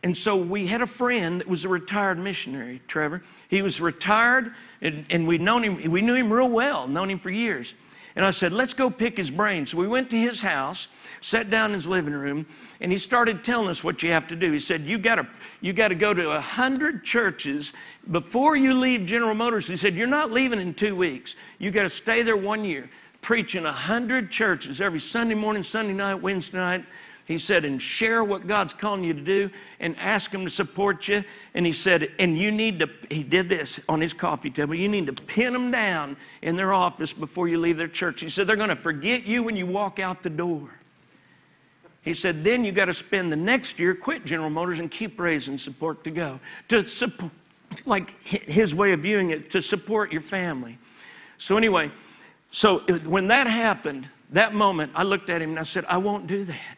And 0.05 0.17
so 0.17 0.37
we 0.37 0.69
had 0.69 0.81
a 0.81 0.87
friend 0.87 1.41
that 1.41 1.49
was 1.49 1.65
a 1.65 1.69
retired 1.69 2.19
missionary, 2.21 2.81
Trevor. 2.87 3.25
He 3.49 3.63
was 3.63 3.81
retired, 3.81 4.55
and, 4.81 5.05
and 5.11 5.27
we'd 5.27 5.41
known 5.41 5.65
him, 5.65 5.91
we 5.91 6.01
knew 6.03 6.15
him 6.15 6.33
real 6.33 6.49
well, 6.49 6.87
known 6.87 7.11
him 7.11 7.19
for 7.19 7.31
years. 7.31 7.75
And 8.15 8.25
I 8.25 8.31
said, 8.31 8.53
let's 8.53 8.73
go 8.73 8.91
pick 8.91 9.17
his 9.17 9.31
brain. 9.31 9.67
So 9.67 9.77
we 9.77 9.89
went 9.89 10.09
to 10.11 10.17
his 10.17 10.41
house, 10.41 10.87
sat 11.21 11.51
down 11.51 11.71
in 11.71 11.75
his 11.75 11.87
living 11.87 12.15
room, 12.15 12.47
and 12.81 12.91
he 12.91 12.99
started 12.99 13.45
telling 13.45 13.69
us 13.69 13.85
what 13.85 14.03
you 14.03 14.11
have 14.11 14.29
to 14.29 14.37
do. 14.37 14.51
He 14.53 14.59
said, 14.59 14.83
you 14.83 14.99
got 14.99 15.17
to 15.17 15.27
you 15.61 15.73
got 15.73 15.89
to 15.89 15.95
go 15.95 16.15
to 16.15 16.31
a 16.31 16.41
hundred 16.41 17.05
churches 17.05 17.73
before 18.11 18.57
you 18.57 18.75
leave 18.75 19.07
General 19.07 19.35
Motors. 19.35 19.69
He 19.69 19.77
said, 19.77 19.95
you're 19.95 20.07
not 20.07 20.31
leaving 20.31 20.61
in 20.61 20.75
two 20.75 20.97
weeks. 20.97 21.35
You 21.59 21.71
got 21.71 21.83
to 21.83 21.91
stay 21.91 22.23
there 22.23 22.37
one 22.37 22.65
year, 22.65 22.89
preaching 23.21 23.67
a 23.67 23.73
hundred 23.73 24.31
churches 24.31 24.81
every 24.81 25.01
Sunday 25.01 25.35
morning, 25.35 25.63
Sunday 25.63 25.93
night, 25.93 26.15
Wednesday 26.15 26.59
night. 26.59 26.85
He 27.27 27.39
said, 27.39 27.65
and 27.65 27.81
share 27.81 28.25
what 28.25 28.49
God's 28.49 28.75
calling 28.75 29.05
you 29.05 29.15
to 29.15 29.21
do 29.21 29.51
and 29.79 29.97
ask 29.99 30.33
Him 30.33 30.43
to 30.43 30.51
support 30.51 31.07
you. 31.07 31.23
And 31.55 31.65
he 31.65 31.71
said, 31.71 32.11
and 32.19 32.37
you 32.37 32.51
need 32.51 32.81
to, 32.81 32.91
he 33.09 33.23
did 33.23 33.49
this 33.49 33.79
on 33.89 34.01
his 34.01 34.13
coffee 34.13 34.51
table, 34.51 34.75
you 34.75 34.89
need 34.89 35.07
to 35.07 35.13
pin 35.13 35.53
them 35.53 35.71
down 35.71 36.17
in 36.43 36.57
their 36.57 36.73
office 36.73 37.13
before 37.13 37.47
you 37.47 37.61
leave 37.61 37.77
their 37.77 37.87
church. 37.87 38.21
He 38.21 38.31
said, 38.31 38.49
they're 38.49 38.57
going 38.57 38.71
to 38.71 38.75
forget 38.75 39.27
you 39.27 39.45
when 39.45 39.55
you 39.55 39.67
walk 39.67 40.01
out 40.01 40.25
the 40.25 40.31
door. 40.31 40.71
He 42.03 42.15
said, 42.15 42.45
then 42.45 42.65
you 42.65 42.73
got 42.73 42.87
to 42.87 42.95
spend 42.95 43.31
the 43.31 43.37
next 43.37 43.79
year, 43.79 43.95
quit 43.95 44.25
General 44.25 44.51
Motors 44.51 44.79
and 44.79 44.91
keep 44.91 45.21
raising 45.21 45.59
support 45.59 46.03
to 46.05 46.11
go. 46.11 46.41
To 46.69 46.87
support, 46.89 47.33
like 47.85 48.23
his 48.25 48.75
way 48.75 48.93
of 48.93 49.01
viewing 49.01 49.31
it, 49.31 49.51
to 49.51 49.61
support 49.61 50.11
your 50.11 50.23
family. 50.23 50.79
So, 51.37 51.57
anyway, 51.57 51.91
so 52.51 52.79
when 52.79 53.29
that 53.29 53.47
happened, 53.47 54.09
that 54.31 54.55
moment, 54.55 54.93
I 54.95 55.03
looked 55.03 55.29
at 55.29 55.43
him 55.43 55.51
and 55.51 55.59
I 55.59 55.65
said, 55.65 55.85
I 55.89 55.99
won't 55.99 56.27
do 56.27 56.45
that. 56.45 56.77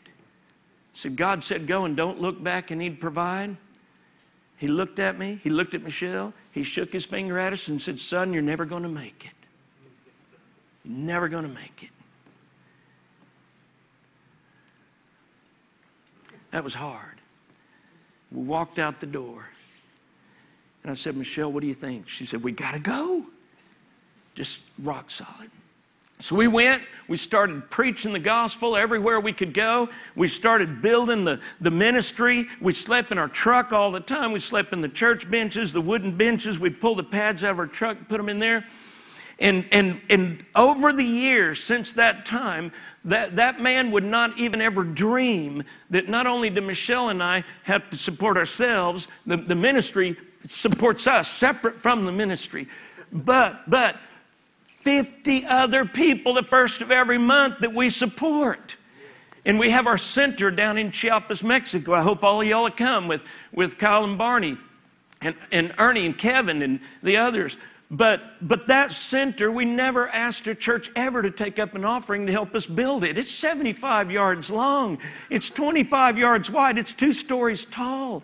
Said 0.94 1.16
God 1.16 1.42
said, 1.42 1.66
Go 1.66 1.84
and 1.84 1.96
don't 1.96 2.20
look 2.20 2.42
back 2.42 2.70
and 2.70 2.80
He'd 2.80 3.00
provide. 3.00 3.56
He 4.58 4.68
looked 4.68 4.98
at 4.98 5.18
me, 5.18 5.40
He 5.42 5.50
looked 5.50 5.74
at 5.74 5.82
Michelle, 5.82 6.32
He 6.50 6.62
shook 6.62 6.92
His 6.92 7.04
finger 7.04 7.38
at 7.38 7.52
us 7.52 7.68
and 7.68 7.80
said, 7.80 7.98
Son, 7.98 8.32
you're 8.32 8.42
never 8.42 8.64
going 8.64 8.82
to 8.82 8.88
make 8.88 9.24
it. 9.24 9.48
You're 10.84 10.98
never 10.98 11.28
going 11.28 11.44
to 11.44 11.50
make 11.50 11.82
it. 11.82 11.90
That 16.52 16.62
was 16.62 16.74
hard. 16.74 17.20
We 18.30 18.42
walked 18.42 18.78
out 18.78 19.00
the 19.00 19.06
door. 19.06 19.46
And 20.82 20.90
I 20.90 20.94
said, 20.94 21.16
Michelle, 21.16 21.50
what 21.50 21.60
do 21.60 21.66
you 21.66 21.74
think? 21.74 22.08
She 22.08 22.24
said, 22.24 22.42
We 22.42 22.52
got 22.52 22.72
to 22.72 22.78
go. 22.78 23.26
Just 24.34 24.60
rock 24.78 25.10
solid. 25.10 25.50
So 26.20 26.36
we 26.36 26.46
went, 26.46 26.84
we 27.08 27.16
started 27.16 27.68
preaching 27.68 28.12
the 28.12 28.18
gospel 28.20 28.76
everywhere 28.76 29.18
we 29.18 29.32
could 29.32 29.52
go. 29.52 29.88
We 30.14 30.28
started 30.28 30.80
building 30.80 31.24
the, 31.24 31.40
the 31.60 31.70
ministry. 31.70 32.46
We 32.60 32.74
slept 32.74 33.10
in 33.10 33.18
our 33.18 33.26
truck 33.26 33.72
all 33.72 33.90
the 33.90 33.98
time. 33.98 34.30
We 34.30 34.38
slept 34.38 34.72
in 34.72 34.80
the 34.80 34.88
church 34.88 35.28
benches, 35.28 35.72
the 35.72 35.80
wooden 35.80 36.16
benches. 36.16 36.60
We'd 36.60 36.80
pull 36.80 36.94
the 36.94 37.02
pads 37.02 37.42
out 37.42 37.50
of 37.50 37.58
our 37.58 37.66
truck, 37.66 37.98
put 38.08 38.18
them 38.18 38.28
in 38.28 38.38
there. 38.38 38.64
And, 39.38 39.66
and, 39.72 40.00
and 40.08 40.44
over 40.54 40.92
the 40.92 41.04
years 41.04 41.62
since 41.62 41.92
that 41.94 42.26
time, 42.26 42.72
that, 43.04 43.36
that 43.36 43.60
man 43.60 43.90
would 43.90 44.04
not 44.04 44.38
even 44.38 44.60
ever 44.60 44.84
dream 44.84 45.64
that 45.90 46.08
not 46.08 46.26
only 46.26 46.50
do 46.50 46.60
Michelle 46.60 47.08
and 47.08 47.22
I 47.22 47.44
have 47.64 47.90
to 47.90 47.96
support 47.96 48.36
ourselves, 48.36 49.08
the, 49.26 49.36
the 49.36 49.54
ministry 49.54 50.16
supports 50.46 51.06
us 51.06 51.28
separate 51.28 51.78
from 51.78 52.04
the 52.04 52.12
ministry. 52.12 52.68
But, 53.12 53.68
but 53.68 53.96
50 54.64 55.44
other 55.46 55.84
people 55.84 56.34
the 56.34 56.42
first 56.42 56.80
of 56.80 56.90
every 56.90 57.18
month 57.18 57.60
that 57.60 57.72
we 57.72 57.90
support. 57.90 58.76
And 59.44 59.58
we 59.58 59.70
have 59.70 59.86
our 59.86 59.98
center 59.98 60.50
down 60.50 60.78
in 60.78 60.92
Chiapas, 60.92 61.42
Mexico. 61.42 61.94
I 61.94 62.02
hope 62.02 62.22
all 62.22 62.40
of 62.40 62.46
y'all 62.46 62.70
come 62.70 63.08
with, 63.08 63.22
with 63.52 63.76
Kyle 63.76 64.04
and 64.04 64.16
Barney 64.16 64.56
and, 65.20 65.34
and 65.50 65.74
Ernie 65.78 66.06
and 66.06 66.16
Kevin 66.16 66.62
and 66.62 66.80
the 67.02 67.16
others. 67.16 67.56
But, 67.94 68.22
but 68.40 68.68
that 68.68 68.90
center, 68.90 69.52
we 69.52 69.66
never 69.66 70.08
asked 70.08 70.46
a 70.46 70.54
church 70.54 70.90
ever 70.96 71.20
to 71.20 71.30
take 71.30 71.58
up 71.58 71.74
an 71.74 71.84
offering 71.84 72.24
to 72.24 72.32
help 72.32 72.54
us 72.54 72.64
build 72.64 73.04
it. 73.04 73.18
It's 73.18 73.30
75 73.30 74.10
yards 74.10 74.50
long, 74.50 74.98
it's 75.28 75.50
25 75.50 76.16
yards 76.16 76.50
wide, 76.50 76.78
it's 76.78 76.94
two 76.94 77.12
stories 77.12 77.66
tall. 77.66 78.22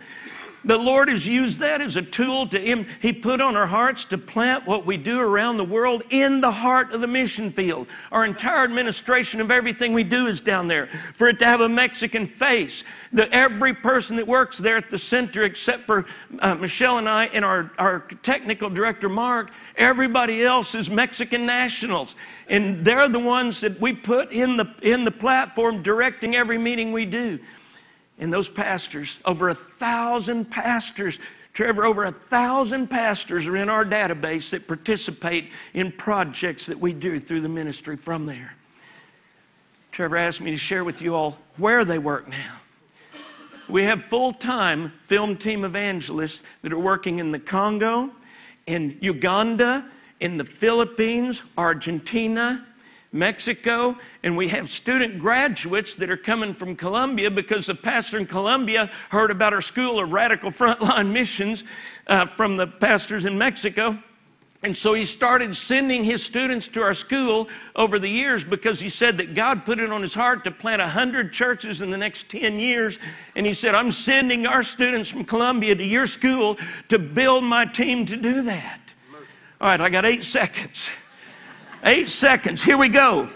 The 0.65 0.77
Lord 0.77 1.09
has 1.09 1.27
used 1.27 1.61
that 1.61 1.81
as 1.81 1.97
a 1.97 2.03
tool 2.03 2.49
to 2.49 2.59
Him. 2.59 2.87
He 3.01 3.13
put 3.13 3.41
on 3.41 3.57
our 3.57 3.67
hearts 3.67 4.05
to 4.07 4.19
plant 4.19 4.67
what 4.67 4.85
we 4.85 4.97
do 4.97 5.21
around 5.21 5.57
the 5.57 5.65
world 5.65 6.03
in 6.11 6.41
the 6.41 6.51
heart 6.51 6.93
of 6.93 7.01
the 7.01 7.07
mission 7.07 7.53
field. 7.53 7.87
Our 8.11 8.25
entire 8.25 8.65
administration 8.65 9.41
of 9.41 9.51
everything 9.51 9.93
we 9.93 10.03
do 10.03 10.27
is 10.27 10.41
down 10.41 10.67
there. 10.67 10.89
For 11.15 11.29
it 11.29 11.39
to 11.39 11.47
have 11.47 11.61
a 11.61 11.69
Mexican 11.69 12.27
face, 12.27 12.83
that 13.13 13.31
every 13.33 13.73
person 13.73 14.17
that 14.17 14.27
works 14.27 14.59
there 14.59 14.77
at 14.77 14.91
the 14.91 14.99
center, 14.99 15.45
except 15.45 15.83
for 15.85 16.07
uh, 16.41 16.57
Michelle 16.57 16.99
and 16.99 17.09
I 17.09 17.27
and 17.27 17.45
our, 17.45 17.71
our 17.79 18.01
technical 18.23 18.69
director, 18.69 19.09
Mark, 19.09 19.51
everybody 19.77 20.43
else 20.43 20.75
is 20.75 20.91
Mexican 20.91 21.47
nationals. 21.47 22.17
And 22.49 22.85
they're 22.85 23.09
the 23.09 23.19
ones 23.19 23.61
that 23.61 23.81
we 23.81 23.93
put 23.93 24.33
in 24.33 24.57
the, 24.57 24.67
in 24.83 25.05
the 25.05 25.11
platform 25.11 25.83
directing 25.83 26.35
every 26.35 26.59
meeting 26.59 26.93
we 26.93 27.05
do. 27.05 27.39
And 28.19 28.33
those 28.33 28.49
pastors, 28.49 29.17
over 29.25 29.49
a 29.49 29.55
thousand 29.55 30.51
pastors, 30.51 31.19
Trevor, 31.53 31.87
over 31.87 32.05
a 32.05 32.13
thousand 32.13 32.89
pastors 32.89 33.47
are 33.47 33.57
in 33.57 33.69
our 33.69 33.85
database 33.85 34.51
that 34.51 34.67
participate 34.67 35.51
in 35.75 35.93
projects 35.93 36.67
that 36.67 36.79
we 36.79 36.93
do 36.93 37.19
through 37.19 37.41
the 37.41 37.49
ministry 37.49 37.97
from 37.97 38.27
there. 38.27 38.55
Trevor 39.91 40.17
asked 40.17 40.41
me 40.41 40.53
to 40.53 40.57
share 40.57 40.85
with 40.85 41.03
you 41.03 41.15
all 41.15 41.39
where 41.57 41.85
they 41.85 41.99
work 41.99 42.29
now. 42.29 42.55
We 43.69 43.83
have 43.85 44.05
full 44.05 44.33
time 44.33 44.93
film 45.03 45.37
team 45.37 45.65
evangelists 45.65 46.43
that 46.63 46.73
are 46.73 46.79
working 46.79 47.19
in 47.19 47.33
the 47.33 47.39
Congo, 47.39 48.11
in 48.67 48.97
Uganda, 49.01 49.85
in 50.21 50.37
the 50.37 50.45
Philippines, 50.45 51.43
Argentina, 51.57 52.65
Mexico, 53.13 53.97
and 54.23 54.37
we 54.37 54.49
have 54.49 54.71
student 54.71 55.19
graduates 55.19 55.95
that 55.95 56.11
are 56.11 56.17
coming 56.17 56.55
from 56.55 56.77
Colombia 56.77 57.31
because 57.31 57.67
the 57.67 57.75
pastor 57.75 58.19
in 58.19 58.27
Colombia 58.27 58.91
heard 59.09 59.31
about 59.31 59.55
our 59.55 59.63
school 59.63 59.99
of 59.99 60.13
radical 60.13 60.51
frontline 60.51 61.11
missions 61.11 61.65
uh, 62.07 62.27
from 62.27 62.57
the 62.57 62.67
pastors 62.67 63.25
in 63.25 63.39
Mexico. 63.39 63.99
And 64.63 64.77
so 64.77 64.93
he 64.93 65.05
started 65.05 65.57
sending 65.57 66.03
his 66.03 66.23
students 66.23 66.67
to 66.69 66.83
our 66.83 66.93
school 66.93 67.49
over 67.77 68.01
the 68.01 68.09
years 68.09 68.43
because 68.43 68.81
he 68.81 68.89
said 68.89 69.17
that 69.19 69.35
God 69.35 69.65
put 69.65 69.79
it 69.79 69.93
on 69.93 70.03
his 70.03 70.15
heart 70.15 70.43
to 70.45 70.51
plant 70.51 70.81
100 70.81 71.33
churches 71.33 71.81
in 71.81 71.91
the 71.91 71.97
next 71.97 72.29
10 72.29 72.59
years. 72.59 72.99
And 73.37 73.47
he 73.47 73.55
said, 73.55 73.77
I'm 73.77 73.93
sending 73.93 74.47
our 74.47 74.65
students 74.65 75.09
from 75.09 75.25
Colombia 75.25 75.77
to 75.77 75.85
your 75.85 76.09
school 76.09 76.59
to 76.89 76.99
build 76.99 77.45
my 77.45 77.67
team 77.67 78.05
to 78.07 78.17
do 78.17 78.43
that. 78.43 78.81
All 79.61 79.69
right, 79.69 79.81
I 79.81 79.89
got 79.91 80.05
eight 80.05 80.25
seconds. 80.25 80.91
Eight 81.85 82.09
seconds. 82.09 82.63
Here 82.63 82.77
we 82.77 82.89
go. 82.89 83.29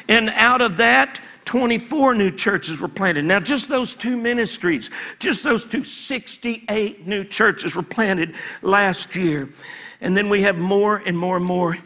And 0.08 0.30
out 0.30 0.62
of 0.62 0.78
that, 0.78 1.20
24 1.50 2.14
new 2.14 2.30
churches 2.30 2.78
were 2.78 2.86
planted. 2.86 3.24
Now, 3.24 3.40
just 3.40 3.68
those 3.68 3.96
two 3.96 4.16
ministries, 4.16 4.88
just 5.18 5.42
those 5.42 5.64
two, 5.64 5.82
68 5.82 7.08
new 7.08 7.24
churches 7.24 7.74
were 7.74 7.82
planted 7.82 8.36
last 8.62 9.16
year. 9.16 9.48
And 10.00 10.16
then 10.16 10.28
we 10.28 10.42
have 10.42 10.58
more 10.58 10.98
and 10.98 11.18
more 11.18 11.38
and 11.38 11.44
more. 11.44 11.76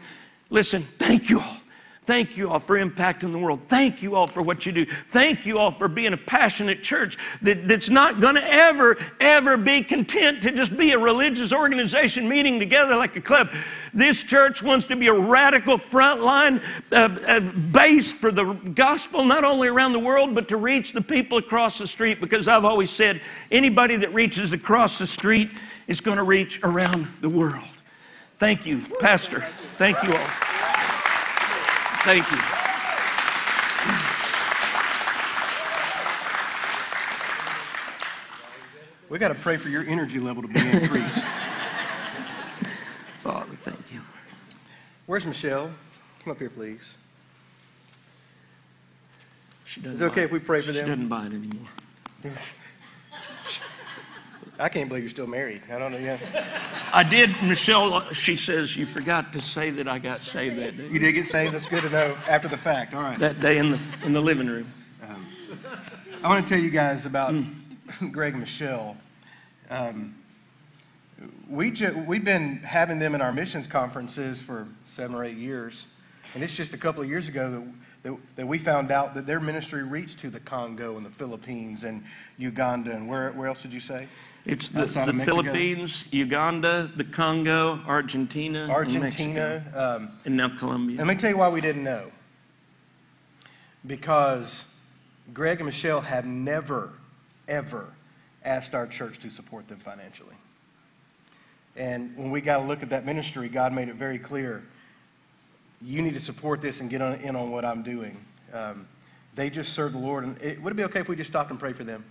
Listen, 0.51 0.87
thank 0.99 1.31
you 1.31 1.39
all. 1.39 1.57
Thank 2.05 2.37
you 2.37 2.51
all 2.51 2.59
for 2.59 2.77
impacting 2.77 3.31
the 3.31 3.39
world. 3.39 3.61
Thank 3.67 4.03
you 4.03 4.15
all 4.15 4.27
for 4.27 4.43
what 4.43 4.65
you 4.65 4.71
do. 4.71 4.85
Thank 5.11 5.45
you 5.45 5.57
all 5.57 5.71
for 5.71 5.87
being 5.87 6.13
a 6.13 6.17
passionate 6.17 6.83
church 6.83 7.17
that, 7.41 7.67
that's 7.67 7.89
not 7.89 8.21
going 8.21 8.35
to 8.35 8.47
ever, 8.47 8.97
ever 9.19 9.57
be 9.57 9.81
content 9.81 10.43
to 10.43 10.51
just 10.51 10.77
be 10.77 10.91
a 10.91 10.99
religious 10.99 11.51
organization 11.51 12.29
meeting 12.29 12.59
together 12.59 12.95
like 12.95 13.15
a 13.15 13.21
club. 13.21 13.49
This 13.91 14.23
church 14.23 14.61
wants 14.61 14.85
to 14.85 14.95
be 14.95 15.07
a 15.07 15.13
radical 15.13 15.79
frontline 15.79 16.63
uh, 16.91 16.95
uh, 16.95 17.39
base 17.39 18.13
for 18.13 18.31
the 18.31 18.53
gospel, 18.53 19.25
not 19.25 19.43
only 19.43 19.67
around 19.67 19.93
the 19.93 19.99
world, 19.99 20.35
but 20.35 20.47
to 20.49 20.57
reach 20.57 20.93
the 20.93 21.01
people 21.01 21.39
across 21.39 21.79
the 21.79 21.87
street. 21.87 22.21
Because 22.21 22.47
I've 22.47 22.65
always 22.65 22.91
said 22.91 23.19
anybody 23.49 23.95
that 23.95 24.13
reaches 24.13 24.53
across 24.53 24.99
the 24.99 25.07
street 25.07 25.49
is 25.87 26.01
going 26.01 26.17
to 26.17 26.23
reach 26.23 26.59
around 26.61 27.07
the 27.21 27.29
world. 27.29 27.63
Thank 28.37 28.65
you, 28.67 28.83
Pastor. 28.99 29.41
Thank 29.77 30.03
you 30.03 30.13
all. 30.13 30.54
Thank 32.05 32.29
you. 32.29 32.37
We 39.09 39.17
got 39.17 39.29
to 39.29 39.35
pray 39.35 39.57
for 39.57 39.69
your 39.69 39.81
energy 39.83 40.19
level 40.19 40.43
to 40.43 40.47
be 40.47 40.59
increased. 40.59 41.25
Father, 43.21 43.55
thank 43.55 43.91
you. 43.91 44.01
Where's 45.07 45.25
Michelle? 45.25 45.71
Come 46.23 46.31
up 46.33 46.37
here, 46.37 46.51
please. 46.51 46.95
She 49.63 49.81
doesn't 49.81 49.95
Is 49.95 50.01
it 50.01 50.05
okay 50.05 50.21
if 50.21 50.31
we 50.31 50.37
pray 50.37 50.61
for 50.61 50.73
She 50.73 50.81
them? 50.81 50.87
doesn't 50.87 51.07
bite 51.07 51.33
anymore. 51.33 51.67
I 54.57 54.69
can't 54.69 54.87
believe 54.87 55.03
you're 55.03 55.09
still 55.09 55.27
married. 55.27 55.61
I 55.69 55.77
don't 55.77 55.91
know. 55.91 55.97
Yeah. 55.97 56.17
I 56.93 57.03
did, 57.03 57.29
Michelle, 57.43 57.93
uh, 57.93 58.13
she 58.13 58.37
says, 58.37 58.75
you 58.77 58.85
forgot 58.85 59.33
to 59.33 59.41
say 59.41 59.69
that 59.71 59.87
I 59.87 59.99
got 59.99 60.21
saved 60.21 60.57
that 60.57 60.77
day. 60.77 60.87
You 60.87 60.99
did 60.99 61.13
get 61.13 61.27
saved. 61.27 61.53
That's 61.53 61.65
good 61.65 61.83
to 61.83 61.89
know 61.89 62.15
after 62.27 62.47
the 62.47 62.57
fact. 62.57 62.93
All 62.93 63.01
right. 63.01 63.19
That 63.19 63.41
day 63.41 63.57
in 63.57 63.71
the, 63.71 63.79
in 64.05 64.13
the 64.13 64.21
living 64.21 64.47
room. 64.47 64.71
Um, 65.03 65.25
I 66.23 66.29
want 66.29 66.45
to 66.45 66.49
tell 66.49 66.61
you 66.61 66.69
guys 66.69 67.05
about 67.05 67.33
hmm. 67.33 68.07
Greg 68.09 68.33
and 68.33 68.41
Michelle. 68.41 68.95
Um, 69.69 70.15
we 71.49 71.71
ju- 71.71 72.03
we've 72.07 72.23
been 72.23 72.57
having 72.57 72.99
them 72.99 73.13
in 73.13 73.21
our 73.21 73.33
missions 73.33 73.67
conferences 73.67 74.41
for 74.41 74.67
seven 74.85 75.15
or 75.15 75.25
eight 75.25 75.37
years. 75.37 75.87
And 76.33 76.43
it's 76.43 76.55
just 76.55 76.73
a 76.73 76.77
couple 76.77 77.03
of 77.03 77.09
years 77.09 77.27
ago 77.27 77.51
that, 77.51 78.11
that, 78.11 78.19
that 78.37 78.47
we 78.47 78.57
found 78.57 78.91
out 78.91 79.15
that 79.15 79.25
their 79.27 79.39
ministry 79.39 79.83
reached 79.83 80.19
to 80.19 80.29
the 80.29 80.39
Congo 80.39 80.95
and 80.95 81.05
the 81.05 81.09
Philippines 81.09 81.83
and 81.83 82.03
Uganda. 82.37 82.91
And 82.91 83.09
where, 83.09 83.31
where 83.31 83.47
else 83.47 83.61
did 83.61 83.73
you 83.73 83.79
say? 83.79 84.07
It's 84.45 84.69
the, 84.69 84.81
Outside 84.81 85.07
the 85.07 85.13
Mexico? 85.13 85.41
Philippines, 85.41 86.05
Uganda, 86.11 86.91
the 86.95 87.03
Congo, 87.03 87.79
Argentina, 87.87 88.63
and 88.63 88.71
Argentina. 88.71 89.63
Mexico, 89.63 89.95
Um, 89.97 90.11
and 90.25 90.37
now 90.37 90.49
Colombia. 90.49 90.97
Let 90.97 91.07
me 91.07 91.15
tell 91.15 91.31
you 91.31 91.37
why 91.37 91.49
we 91.49 91.61
didn't 91.61 91.83
know. 91.83 92.11
Because 93.87 94.65
Greg 95.33 95.59
and 95.59 95.65
Michelle 95.65 96.01
have 96.01 96.25
never, 96.25 96.93
ever 97.47 97.93
asked 98.43 98.75
our 98.75 98.85
church 98.85 99.17
to 99.19 99.29
support 99.29 99.67
them 99.67 99.79
financially. 99.79 100.35
And 101.75 102.15
when 102.15 102.29
we 102.29 102.39
got 102.39 102.57
to 102.57 102.63
look 102.63 102.83
at 102.83 102.89
that 102.91 103.05
ministry, 103.05 103.49
God 103.49 103.73
made 103.73 103.89
it 103.89 103.95
very 103.95 104.19
clear 104.19 104.63
you 105.81 106.01
need 106.01 106.13
to 106.13 106.21
support 106.21 106.61
this 106.61 106.81
and 106.81 106.89
get 106.89 107.01
on, 107.01 107.19
in 107.19 107.35
on 107.35 107.51
what 107.51 107.65
I'm 107.65 107.83
doing. 107.83 108.23
Um, 108.53 108.87
they 109.35 109.49
just 109.49 109.73
serve 109.73 109.91
the 109.91 109.99
Lord. 109.99 110.23
And 110.23 110.41
it, 110.41 110.61
would 110.61 110.71
it 110.71 110.75
be 110.75 110.83
okay 110.85 110.99
if 110.99 111.09
we 111.09 111.15
just 111.15 111.29
stopped 111.29 111.51
and 111.51 111.59
pray 111.59 111.73
for 111.73 111.83
them? 111.83 112.03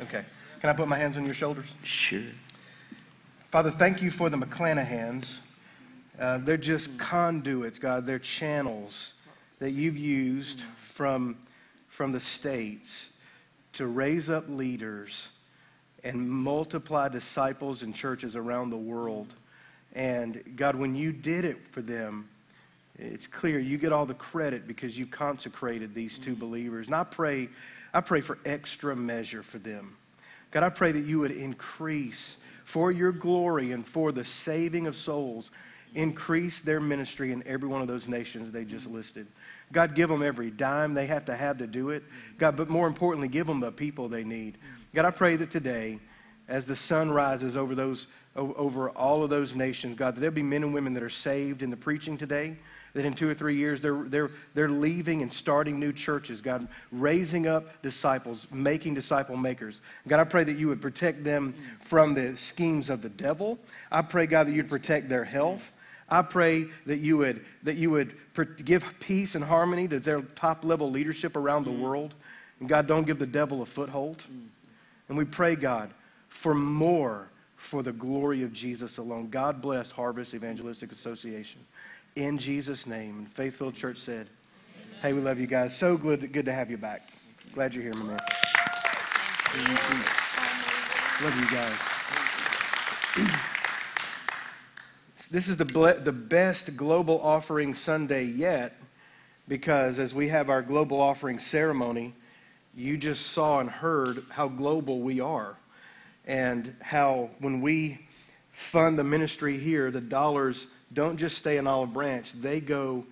Okay. 0.00 0.24
Can 0.62 0.70
I 0.70 0.74
put 0.74 0.86
my 0.86 0.96
hands 0.96 1.16
on 1.16 1.26
your 1.26 1.34
shoulders? 1.34 1.74
Sure. 1.82 2.22
Father, 3.50 3.72
thank 3.72 4.00
you 4.00 4.12
for 4.12 4.30
the 4.30 4.36
McClanahans. 4.36 5.38
Uh, 6.20 6.38
they're 6.38 6.56
just 6.56 6.96
conduits, 7.00 7.80
God. 7.80 8.06
They're 8.06 8.20
channels 8.20 9.14
that 9.58 9.72
you've 9.72 9.96
used 9.96 10.60
from, 10.78 11.36
from 11.88 12.12
the 12.12 12.20
states 12.20 13.10
to 13.72 13.88
raise 13.88 14.30
up 14.30 14.44
leaders 14.48 15.30
and 16.04 16.30
multiply 16.30 17.08
disciples 17.08 17.82
and 17.82 17.92
churches 17.92 18.36
around 18.36 18.70
the 18.70 18.76
world. 18.76 19.34
And 19.96 20.44
God, 20.54 20.76
when 20.76 20.94
you 20.94 21.10
did 21.10 21.44
it 21.44 21.66
for 21.72 21.82
them, 21.82 22.28
it's 23.00 23.26
clear 23.26 23.58
you 23.58 23.78
get 23.78 23.90
all 23.90 24.06
the 24.06 24.14
credit 24.14 24.68
because 24.68 24.96
you 24.96 25.06
consecrated 25.06 25.92
these 25.92 26.20
two 26.20 26.36
believers. 26.36 26.86
And 26.86 26.94
I 26.94 27.02
pray, 27.02 27.48
I 27.92 28.00
pray 28.00 28.20
for 28.20 28.38
extra 28.44 28.94
measure 28.94 29.42
for 29.42 29.58
them. 29.58 29.96
God, 30.52 30.62
I 30.62 30.68
pray 30.68 30.92
that 30.92 31.04
you 31.04 31.18
would 31.18 31.32
increase 31.32 32.36
for 32.64 32.92
your 32.92 33.10
glory 33.10 33.72
and 33.72 33.86
for 33.86 34.12
the 34.12 34.24
saving 34.24 34.86
of 34.86 34.94
souls, 34.94 35.50
increase 35.94 36.60
their 36.60 36.80
ministry 36.80 37.32
in 37.32 37.42
every 37.46 37.68
one 37.68 37.82
of 37.82 37.88
those 37.88 38.06
nations 38.06 38.52
they 38.52 38.64
just 38.64 38.86
listed. 38.86 39.26
God, 39.72 39.94
give 39.94 40.08
them 40.08 40.22
every 40.22 40.50
dime 40.50 40.94
they 40.94 41.06
have 41.06 41.24
to 41.26 41.34
have 41.34 41.58
to 41.58 41.66
do 41.66 41.90
it. 41.90 42.04
God, 42.38 42.56
but 42.56 42.68
more 42.68 42.86
importantly, 42.86 43.28
give 43.28 43.46
them 43.46 43.60
the 43.60 43.72
people 43.72 44.08
they 44.08 44.24
need. 44.24 44.58
God, 44.94 45.06
I 45.06 45.10
pray 45.10 45.36
that 45.36 45.50
today, 45.50 45.98
as 46.48 46.66
the 46.66 46.76
sun 46.76 47.10
rises 47.10 47.56
over 47.56 47.74
those 47.74 48.06
over 48.34 48.88
all 48.90 49.22
of 49.22 49.28
those 49.28 49.54
nations, 49.54 49.96
God, 49.96 50.16
that 50.16 50.20
there'll 50.20 50.34
be 50.34 50.42
men 50.42 50.62
and 50.62 50.72
women 50.72 50.94
that 50.94 51.02
are 51.02 51.10
saved 51.10 51.62
in 51.62 51.68
the 51.68 51.76
preaching 51.76 52.16
today. 52.16 52.56
That 52.94 53.06
in 53.06 53.14
two 53.14 53.28
or 53.28 53.34
three 53.34 53.56
years 53.56 53.80
they're, 53.80 54.04
they're, 54.04 54.30
they're 54.54 54.68
leaving 54.68 55.22
and 55.22 55.32
starting 55.32 55.80
new 55.80 55.92
churches, 55.92 56.42
God, 56.42 56.68
raising 56.90 57.46
up 57.46 57.80
disciples, 57.82 58.46
making 58.52 58.94
disciple 58.94 59.36
makers. 59.36 59.80
God, 60.06 60.20
I 60.20 60.24
pray 60.24 60.44
that 60.44 60.58
you 60.58 60.68
would 60.68 60.82
protect 60.82 61.24
them 61.24 61.54
from 61.80 62.12
the 62.12 62.36
schemes 62.36 62.90
of 62.90 63.00
the 63.00 63.08
devil. 63.08 63.58
I 63.90 64.02
pray, 64.02 64.26
God, 64.26 64.46
that 64.46 64.52
you'd 64.52 64.68
protect 64.68 65.08
their 65.08 65.24
health. 65.24 65.72
I 66.08 66.20
pray 66.20 66.66
that 66.84 66.98
you 66.98 67.16
would, 67.16 67.42
that 67.62 67.76
you 67.76 67.90
would 67.90 68.14
give 68.62 68.84
peace 69.00 69.34
and 69.34 69.42
harmony 69.42 69.88
to 69.88 69.98
their 69.98 70.20
top 70.20 70.62
level 70.62 70.90
leadership 70.90 71.36
around 71.36 71.64
the 71.64 71.72
world. 71.72 72.14
And 72.60 72.68
God, 72.68 72.86
don't 72.86 73.06
give 73.06 73.18
the 73.18 73.26
devil 73.26 73.62
a 73.62 73.66
foothold. 73.66 74.22
And 75.08 75.16
we 75.16 75.24
pray, 75.24 75.56
God, 75.56 75.90
for 76.28 76.54
more 76.54 77.30
for 77.56 77.82
the 77.82 77.92
glory 77.92 78.42
of 78.42 78.52
Jesus 78.52 78.98
alone. 78.98 79.28
God 79.28 79.62
bless 79.62 79.90
Harvest 79.90 80.34
Evangelistic 80.34 80.90
Association. 80.92 81.60
In 82.16 82.38
Jesus' 82.38 82.86
name. 82.86 83.26
And 83.38 83.74
Church 83.74 83.98
said, 83.98 84.28
Hey, 85.00 85.12
we 85.12 85.20
love 85.20 85.40
you 85.40 85.46
guys. 85.46 85.76
So 85.76 85.96
good, 85.96 86.32
good 86.32 86.44
to 86.46 86.52
have 86.52 86.70
you 86.70 86.76
back. 86.76 87.08
Glad 87.54 87.74
you're 87.74 87.82
here, 87.82 87.94
my 87.94 88.04
man. 88.04 88.20
Love 91.22 91.40
you 91.40 91.50
guys. 91.50 91.78
This 95.32 95.48
is 95.48 95.56
the, 95.56 95.64
ble- 95.64 95.98
the 95.98 96.12
best 96.12 96.76
global 96.76 97.18
offering 97.22 97.72
Sunday 97.72 98.24
yet 98.24 98.74
because 99.48 99.98
as 99.98 100.14
we 100.14 100.28
have 100.28 100.50
our 100.50 100.60
global 100.60 101.00
offering 101.00 101.38
ceremony, 101.38 102.12
you 102.76 102.98
just 102.98 103.28
saw 103.28 103.58
and 103.58 103.70
heard 103.70 104.24
how 104.28 104.48
global 104.48 105.00
we 105.00 105.20
are 105.20 105.56
and 106.26 106.76
how 106.82 107.30
when 107.38 107.62
we 107.62 108.06
fund 108.50 108.98
the 108.98 109.04
ministry 109.04 109.56
here, 109.56 109.90
the 109.90 110.02
dollars 110.02 110.66
don't 110.94 111.16
just 111.16 111.38
stay 111.38 111.56
in 111.56 111.66
Olive 111.66 111.92
Branch, 111.92 112.30
they 112.32 112.60
go 112.60 113.04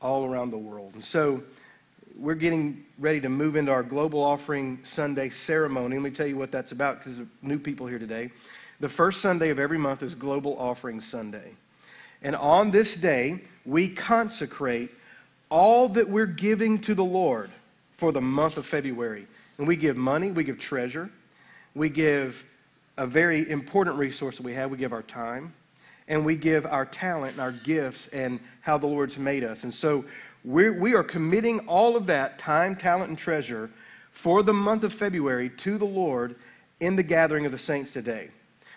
all 0.00 0.24
around 0.24 0.50
the 0.50 0.58
world. 0.58 0.92
And 0.94 1.04
so 1.04 1.42
we're 2.18 2.34
getting 2.34 2.84
ready 2.98 3.20
to 3.20 3.28
move 3.28 3.56
into 3.56 3.72
our 3.72 3.82
global 3.82 4.22
offering 4.22 4.78
Sunday 4.82 5.30
ceremony. 5.30 5.96
Let 5.96 6.02
me 6.02 6.10
tell 6.10 6.26
you 6.26 6.36
what 6.36 6.52
that's 6.52 6.72
about 6.72 6.98
because 6.98 7.20
new 7.40 7.58
people 7.58 7.86
here 7.86 7.98
today. 7.98 8.30
The 8.80 8.88
first 8.88 9.20
Sunday 9.20 9.50
of 9.50 9.58
every 9.58 9.78
month 9.78 10.02
is 10.02 10.14
Global 10.14 10.58
Offering 10.58 11.00
Sunday. 11.00 11.52
And 12.22 12.34
on 12.34 12.70
this 12.70 12.96
day, 12.96 13.40
we 13.64 13.88
consecrate 13.88 14.90
all 15.48 15.88
that 15.90 16.08
we're 16.08 16.26
giving 16.26 16.80
to 16.80 16.94
the 16.94 17.04
Lord 17.04 17.50
for 17.92 18.10
the 18.10 18.20
month 18.20 18.56
of 18.56 18.66
February. 18.66 19.26
And 19.58 19.68
we 19.68 19.76
give 19.76 19.96
money, 19.96 20.32
we 20.32 20.44
give 20.44 20.58
treasure, 20.58 21.10
we 21.74 21.88
give 21.88 22.44
a 22.96 23.06
very 23.06 23.48
important 23.48 23.96
resource 23.98 24.36
that 24.36 24.42
we 24.42 24.54
have, 24.54 24.70
we 24.70 24.78
give 24.78 24.92
our 24.92 25.02
time, 25.02 25.52
and 26.08 26.24
we 26.24 26.36
give 26.36 26.66
our 26.66 26.84
talent 26.84 27.32
and 27.32 27.40
our 27.40 27.52
gifts 27.52 28.08
and 28.08 28.40
how 28.60 28.78
the 28.78 28.86
Lord's 28.86 29.18
made 29.18 29.44
us. 29.44 29.64
And 29.64 29.72
so 29.72 30.04
we're, 30.44 30.72
we 30.72 30.94
are 30.94 31.04
committing 31.04 31.60
all 31.60 31.96
of 31.96 32.06
that 32.06 32.38
time, 32.38 32.76
talent, 32.76 33.08
and 33.10 33.18
treasure 33.18 33.70
for 34.10 34.42
the 34.42 34.52
month 34.52 34.84
of 34.84 34.92
February 34.92 35.48
to 35.48 35.78
the 35.78 35.84
Lord 35.84 36.36
in 36.80 36.96
the 36.96 37.02
gathering 37.02 37.46
of 37.46 37.52
the 37.52 37.58
saints 37.58 37.92
today. 37.92 38.28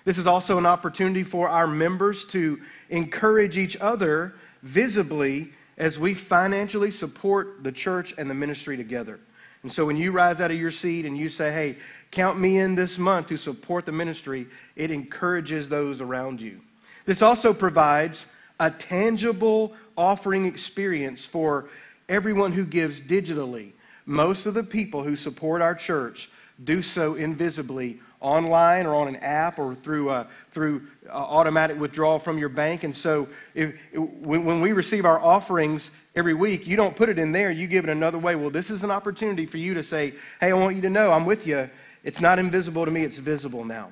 This 0.05 0.19
is 0.19 0.27
also 0.27 0.57
an 0.59 0.67
opportunity 0.67 1.23
for 1.23 1.49
our 1.49 1.65
members 1.65 2.25
to 2.25 2.59
encourage 2.89 3.57
each 3.57 3.75
other 3.77 4.35
visibly 4.61 5.49
as 5.77 5.99
we 5.99 6.13
financially 6.13 6.91
support 6.91 7.63
the 7.63 7.71
church 7.71 8.13
and 8.17 8.29
the 8.29 8.33
ministry 8.33 8.77
together. 8.77 9.19
And 9.63 9.71
so 9.71 9.85
when 9.85 9.97
you 9.97 10.11
rise 10.11 10.41
out 10.41 10.51
of 10.51 10.57
your 10.57 10.71
seat 10.71 11.05
and 11.05 11.17
you 11.17 11.27
say, 11.27 11.51
hey, 11.51 11.77
count 12.11 12.39
me 12.39 12.59
in 12.59 12.75
this 12.75 12.99
month 12.99 13.27
to 13.27 13.37
support 13.37 13.85
the 13.85 13.91
ministry, 13.91 14.45
it 14.75 14.91
encourages 14.91 15.67
those 15.67 16.01
around 16.01 16.39
you. 16.39 16.61
This 17.05 17.21
also 17.21 17.53
provides 17.53 18.25
a 18.59 18.71
tangible 18.71 19.73
offering 19.97 20.45
experience 20.45 21.25
for 21.25 21.65
everyone 22.09 22.51
who 22.51 22.65
gives 22.65 23.01
digitally. 23.01 23.71
Most 24.05 24.45
of 24.45 24.53
the 24.53 24.63
people 24.63 25.03
who 25.03 25.15
support 25.15 25.61
our 25.61 25.75
church 25.75 26.29
do 26.63 26.81
so 26.81 27.15
invisibly 27.15 27.99
online 28.21 28.85
or 28.85 28.95
on 28.95 29.07
an 29.07 29.17
app 29.17 29.59
or 29.59 29.75
through, 29.75 30.25
through 30.49 30.87
uh, 31.07 31.11
automatic 31.11 31.79
withdrawal 31.79 32.17
from 32.17 32.37
your 32.37 32.49
bank. 32.49 32.83
And 32.83 32.95
so 32.95 33.27
if, 33.53 33.75
when, 33.93 34.45
when 34.45 34.61
we 34.61 34.71
receive 34.71 35.05
our 35.05 35.19
offerings 35.19 35.91
every 36.15 36.33
week, 36.33 36.65
you 36.65 36.75
don't 36.77 36.95
put 36.95 37.09
it 37.09 37.19
in 37.19 37.31
there, 37.31 37.51
you 37.51 37.67
give 37.67 37.83
it 37.83 37.89
another 37.91 38.17
way. 38.17 38.35
Well, 38.35 38.49
this 38.49 38.71
is 38.71 38.83
an 38.83 38.91
opportunity 38.91 39.45
for 39.45 39.57
you 39.57 39.73
to 39.73 39.83
say, 39.83 40.13
hey, 40.39 40.49
I 40.49 40.53
want 40.53 40.75
you 40.75 40.81
to 40.83 40.89
know 40.89 41.11
I'm 41.11 41.25
with 41.25 41.45
you. 41.45 41.69
It's 42.03 42.21
not 42.21 42.39
invisible 42.39 42.85
to 42.85 42.91
me, 42.91 43.03
it's 43.03 43.17
visible 43.17 43.63
now. 43.63 43.91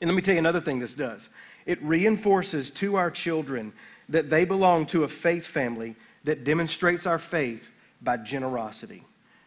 And 0.00 0.10
let 0.10 0.16
me 0.16 0.22
tell 0.22 0.34
you 0.34 0.40
another 0.40 0.60
thing 0.60 0.80
this 0.80 0.94
does 0.94 1.28
it 1.66 1.82
reinforces 1.82 2.70
to 2.70 2.96
our 2.96 3.10
children 3.10 3.72
that 4.08 4.30
they 4.30 4.44
belong 4.44 4.86
to 4.86 5.04
a 5.04 5.08
faith 5.08 5.46
family 5.46 5.96
that 6.24 6.44
demonstrates 6.44 7.06
our 7.06 7.18
faith 7.18 7.70
by 8.02 8.16
generosity. 8.16 9.02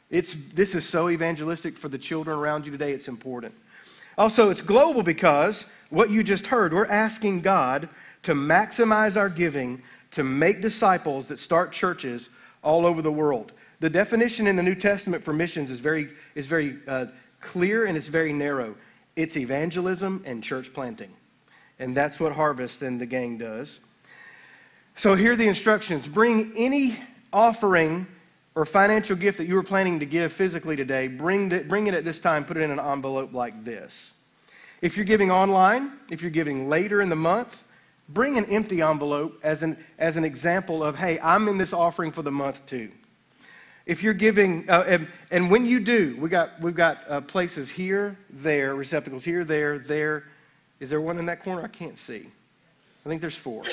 It's, 0.10 0.34
this 0.54 0.74
is 0.74 0.88
so 0.88 1.10
evangelistic 1.10 1.78
for 1.78 1.90
the 1.90 1.98
children 1.98 2.38
around 2.38 2.66
you 2.66 2.72
today, 2.72 2.94
it's 2.94 3.08
important. 3.08 3.54
Also, 4.18 4.50
it's 4.50 4.62
global 4.62 5.04
because 5.04 5.68
what 5.90 6.10
you 6.10 6.24
just 6.24 6.48
heard, 6.48 6.74
we're 6.74 6.86
asking 6.88 7.42
God 7.42 7.88
to 8.24 8.34
maximize 8.34 9.16
our 9.16 9.30
giving 9.30 9.82
to 10.12 10.24
make 10.24 10.62
disciples 10.62 11.28
that 11.28 11.38
start 11.38 11.72
churches 11.72 12.30
all 12.64 12.86
over 12.86 13.02
the 13.02 13.12
world. 13.12 13.52
The 13.80 13.90
definition 13.90 14.48
in 14.48 14.56
the 14.56 14.64
New 14.64 14.74
Testament 14.74 15.24
for 15.24 15.34
missions 15.34 15.70
is 15.70 15.82
very, 15.82 16.10
is 16.34 16.48
very 16.48 16.78
uh, 16.88 17.08
clear 17.42 17.86
and 17.86 17.96
it's 17.96 18.08
very 18.08 18.34
narrow 18.34 18.76
it's 19.18 19.36
evangelism 19.36 20.22
and 20.26 20.44
church 20.44 20.72
planting. 20.72 21.12
And 21.80 21.96
that's 21.96 22.20
what 22.20 22.34
Harvest 22.34 22.82
and 22.82 23.00
the 23.00 23.06
gang 23.06 23.38
does. 23.38 23.80
So 24.96 25.16
here 25.16 25.34
are 25.34 25.36
the 25.36 25.48
instructions 25.48 26.08
bring 26.08 26.54
any 26.58 26.98
offering 27.32 28.08
or 28.56 28.66
financial 28.66 29.16
gift 29.16 29.38
that 29.38 29.46
you 29.46 29.54
were 29.54 29.64
planning 29.64 30.00
to 30.00 30.06
give 30.06 30.34
physically 30.34 30.76
today, 30.76 31.08
bring, 31.08 31.50
the, 31.50 31.60
bring 31.60 31.86
it 31.86 31.94
at 31.94 32.04
this 32.04 32.20
time, 32.20 32.44
put 32.44 32.58
it 32.58 32.64
in 32.64 32.72
an 32.72 32.80
envelope 32.80 33.32
like 33.32 33.64
this. 33.64 34.14
If 34.82 34.98
you're 34.98 35.06
giving 35.06 35.30
online, 35.30 35.92
if 36.10 36.24
you're 36.24 36.32
giving 36.32 36.68
later 36.68 37.02
in 37.02 37.10
the 37.10 37.16
month, 37.16 37.64
bring 38.10 38.38
an 38.38 38.46
empty 38.46 38.82
envelope 38.82 39.40
as 39.44 39.62
an, 39.62 39.78
as 40.00 40.18
an 40.18 40.24
example 40.24 40.84
of, 40.84 40.96
hey, 40.96 41.20
I'm 41.20 41.48
in 41.48 41.58
this 41.60 41.74
offering 41.74 42.12
for 42.12 42.24
the 42.24 42.32
month 42.32 42.66
too. 42.66 42.90
If 43.86 44.02
you're 44.02 44.16
giving, 44.16 44.70
uh, 44.70 44.84
and, 44.88 45.08
and, 45.32 45.52
when 45.52 45.66
you 45.66 45.80
do, 45.80 46.18
we 46.20 46.28
got, 46.28 46.60
we've 46.60 46.76
got 46.76 47.04
uh, 47.08 47.22
places 47.22 47.70
here, 47.70 48.18
there, 48.30 48.76
receptacles 48.76 49.24
here, 49.24 49.46
there, 49.46 49.80
there. 49.80 50.26
Is 50.80 50.90
there 50.90 51.02
one 51.02 51.18
in 51.18 51.26
that 51.26 51.42
corner? 51.42 51.64
I 51.64 51.68
can't 51.68 51.98
see. 51.98 52.28
I 53.06 53.10
think 53.10 53.22
there's 53.22 53.36
four. 53.36 53.64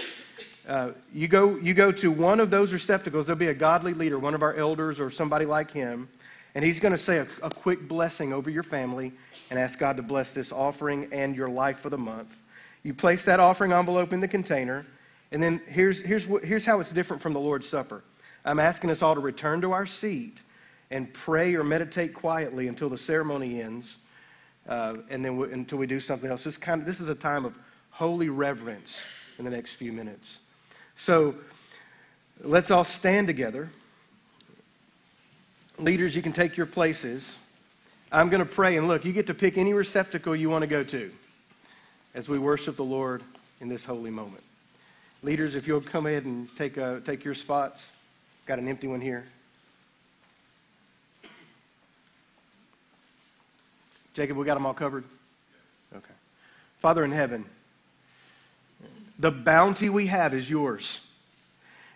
Uh, 0.66 0.92
you, 1.12 1.28
go, 1.28 1.56
you 1.56 1.74
go 1.74 1.92
to 1.92 2.10
one 2.10 2.40
of 2.40 2.50
those 2.50 2.72
receptacles, 2.72 3.26
there'll 3.26 3.38
be 3.38 3.48
a 3.48 3.54
godly 3.54 3.92
leader, 3.92 4.18
one 4.18 4.34
of 4.34 4.42
our 4.42 4.54
elders 4.54 4.98
or 4.98 5.10
somebody 5.10 5.44
like 5.44 5.70
him, 5.70 6.08
and 6.54 6.64
he's 6.64 6.80
going 6.80 6.92
to 6.92 6.98
say 6.98 7.18
a, 7.18 7.26
a 7.42 7.50
quick 7.50 7.86
blessing 7.86 8.32
over 8.32 8.48
your 8.48 8.62
family 8.62 9.12
and 9.50 9.58
ask 9.58 9.78
God 9.78 9.96
to 9.98 10.02
bless 10.02 10.32
this 10.32 10.52
offering 10.52 11.08
and 11.12 11.36
your 11.36 11.50
life 11.50 11.80
for 11.80 11.90
the 11.90 11.98
month. 11.98 12.36
You 12.82 12.94
place 12.94 13.24
that 13.26 13.40
offering 13.40 13.72
envelope 13.72 14.12
in 14.12 14.20
the 14.20 14.28
container, 14.28 14.86
and 15.32 15.42
then 15.42 15.60
here's, 15.66 16.00
here's, 16.00 16.26
what, 16.26 16.44
here's 16.44 16.64
how 16.64 16.80
it's 16.80 16.92
different 16.92 17.20
from 17.20 17.32
the 17.32 17.40
Lord's 17.40 17.68
Supper. 17.68 18.02
I'm 18.44 18.60
asking 18.60 18.90
us 18.90 19.02
all 19.02 19.14
to 19.14 19.20
return 19.20 19.60
to 19.62 19.72
our 19.72 19.84
seat 19.84 20.40
and 20.90 21.12
pray 21.12 21.54
or 21.56 21.64
meditate 21.64 22.14
quietly 22.14 22.68
until 22.68 22.88
the 22.88 22.98
ceremony 22.98 23.60
ends, 23.60 23.98
uh, 24.68 24.96
and 25.10 25.24
then 25.24 25.36
we, 25.36 25.52
until 25.52 25.78
we 25.78 25.86
do 25.86 26.00
something 26.00 26.30
else. 26.30 26.44
This, 26.44 26.56
kind 26.56 26.80
of, 26.80 26.86
this 26.86 27.00
is 27.00 27.08
a 27.08 27.14
time 27.14 27.44
of 27.44 27.54
holy 27.90 28.28
reverence 28.28 29.04
in 29.38 29.44
the 29.44 29.50
next 29.50 29.74
few 29.74 29.92
minutes. 29.92 30.40
So 30.94 31.34
let's 32.42 32.70
all 32.70 32.84
stand 32.84 33.26
together. 33.26 33.68
Leaders, 35.78 36.14
you 36.14 36.22
can 36.22 36.32
take 36.32 36.56
your 36.56 36.66
places. 36.66 37.36
I'm 38.12 38.28
going 38.28 38.40
to 38.40 38.48
pray, 38.48 38.76
and 38.76 38.86
look, 38.86 39.04
you 39.04 39.12
get 39.12 39.26
to 39.26 39.34
pick 39.34 39.58
any 39.58 39.72
receptacle 39.72 40.36
you 40.36 40.48
want 40.48 40.62
to 40.62 40.68
go 40.68 40.84
to 40.84 41.10
as 42.14 42.28
we 42.28 42.38
worship 42.38 42.76
the 42.76 42.84
Lord 42.84 43.22
in 43.60 43.68
this 43.68 43.84
holy 43.84 44.10
moment. 44.10 44.42
Leaders, 45.22 45.56
if 45.56 45.66
you'll 45.66 45.80
come 45.80 46.06
ahead 46.06 46.24
and 46.24 46.54
take, 46.54 46.78
uh, 46.78 47.00
take 47.00 47.24
your 47.24 47.34
spots. 47.34 47.90
Got 48.46 48.58
an 48.58 48.68
empty 48.68 48.86
one 48.86 49.00
here. 49.00 49.24
Jacob, 54.14 54.36
we 54.36 54.46
got 54.46 54.54
them 54.54 54.64
all 54.64 54.74
covered? 54.74 55.04
Okay. 55.94 56.14
Father 56.78 57.04
in 57.04 57.12
heaven, 57.12 57.44
the 59.18 59.30
bounty 59.30 59.88
we 59.88 60.06
have 60.06 60.32
is 60.32 60.48
yours. 60.48 61.00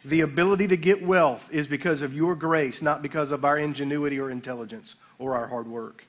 The 0.05 0.21
ability 0.21 0.69
to 0.69 0.77
get 0.77 1.03
wealth 1.03 1.49
is 1.53 1.67
because 1.67 2.03
of 2.03 2.15
your 2.15 2.35
grace, 2.35 2.83
not 2.83 3.03
because 3.03 3.33
of 3.33 3.45
our 3.45 3.59
ingenuity 3.59 4.21
or 4.21 4.31
intelligence 4.31 4.97
or 5.19 5.37
our 5.37 5.47
hard 5.47 5.67
work. 5.67 6.05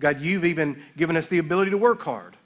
God, 0.00 0.20
you've 0.20 0.44
even 0.44 0.82
given 0.96 1.16
us 1.16 1.28
the 1.28 1.38
ability 1.38 1.70
to 1.70 1.78
work 1.78 2.02
hard. 2.02 2.36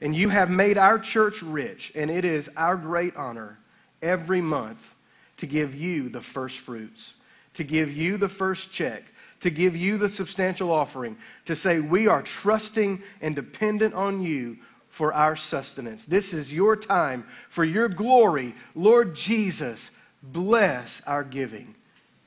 And 0.00 0.14
you 0.14 0.28
have 0.28 0.50
made 0.50 0.76
our 0.76 0.98
church 0.98 1.42
rich, 1.42 1.92
and 1.94 2.10
it 2.10 2.24
is 2.24 2.50
our 2.56 2.76
great 2.76 3.16
honor 3.16 3.58
every 4.02 4.42
month 4.42 4.94
to 5.38 5.46
give 5.46 5.74
you 5.74 6.08
the 6.08 6.20
first 6.20 6.60
fruits, 6.60 7.14
to 7.54 7.64
give 7.64 7.90
you 7.90 8.18
the 8.18 8.28
first 8.28 8.70
check, 8.70 9.04
to 9.40 9.50
give 9.50 9.76
you 9.76 9.98
the 9.98 10.08
substantial 10.08 10.72
offering, 10.72 11.16
to 11.44 11.54
say 11.54 11.80
we 11.80 12.08
are 12.08 12.22
trusting 12.22 13.02
and 13.20 13.36
dependent 13.36 13.94
on 13.94 14.22
you 14.22 14.56
for 14.88 15.12
our 15.12 15.36
sustenance. 15.36 16.04
This 16.04 16.32
is 16.32 16.54
your 16.54 16.74
time 16.76 17.26
for 17.50 17.64
your 17.64 17.88
glory. 17.88 18.54
Lord 18.74 19.14
Jesus, 19.14 19.90
bless 20.22 21.02
our 21.06 21.22
giving. 21.22 21.74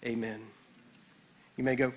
Amen. 0.05 0.39
You 1.57 1.64
may 1.64 1.76
go. 1.76 1.91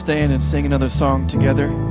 Stand 0.00 0.32
and 0.32 0.42
sing 0.42 0.64
another 0.64 0.88
song 0.88 1.26
together. 1.26 1.89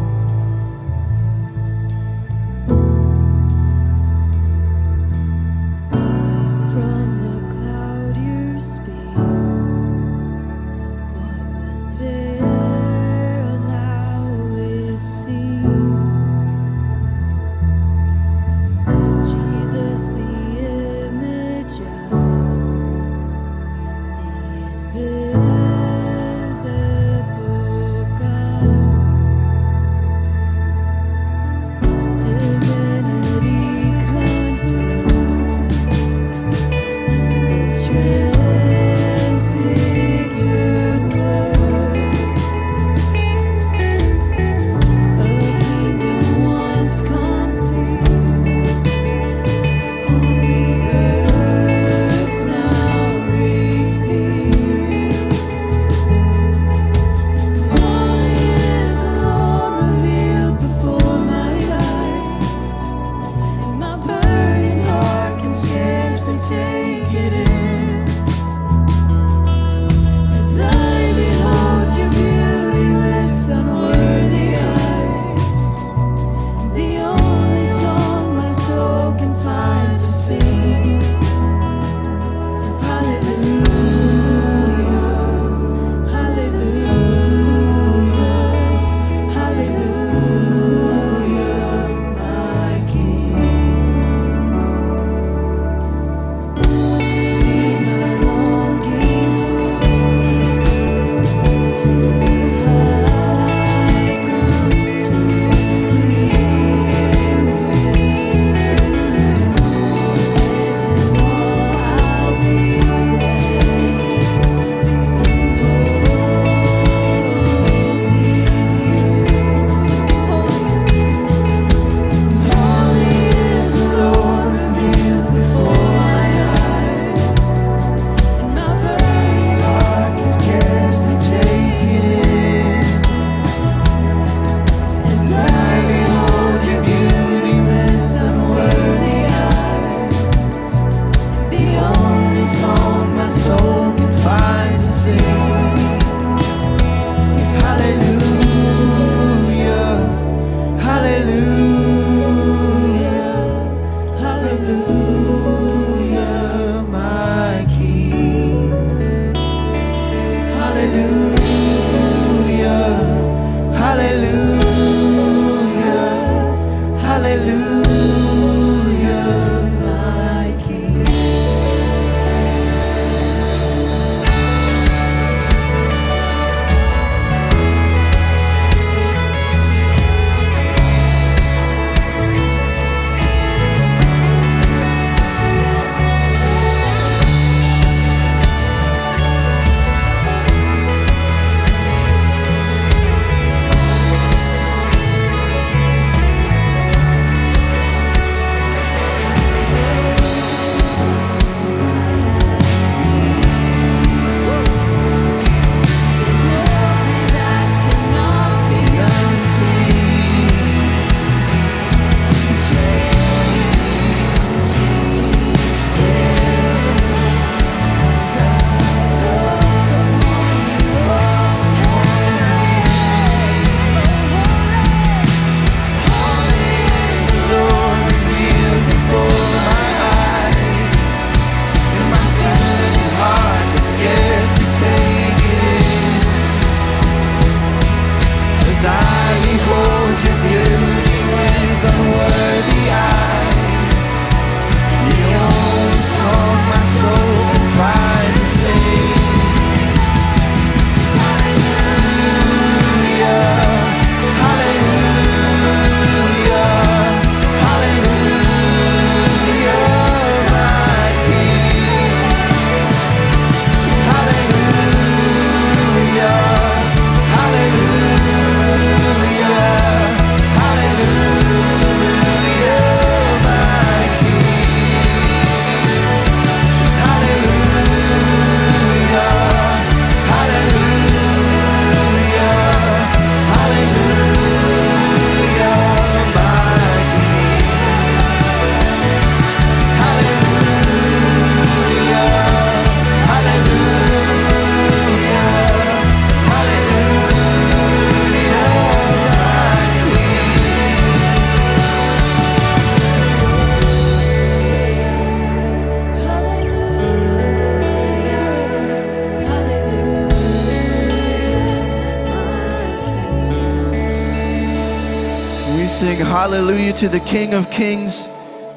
To 316.99 317.07
the 317.07 317.19
King 317.21 317.53
of 317.53 317.71
Kings 317.71 318.25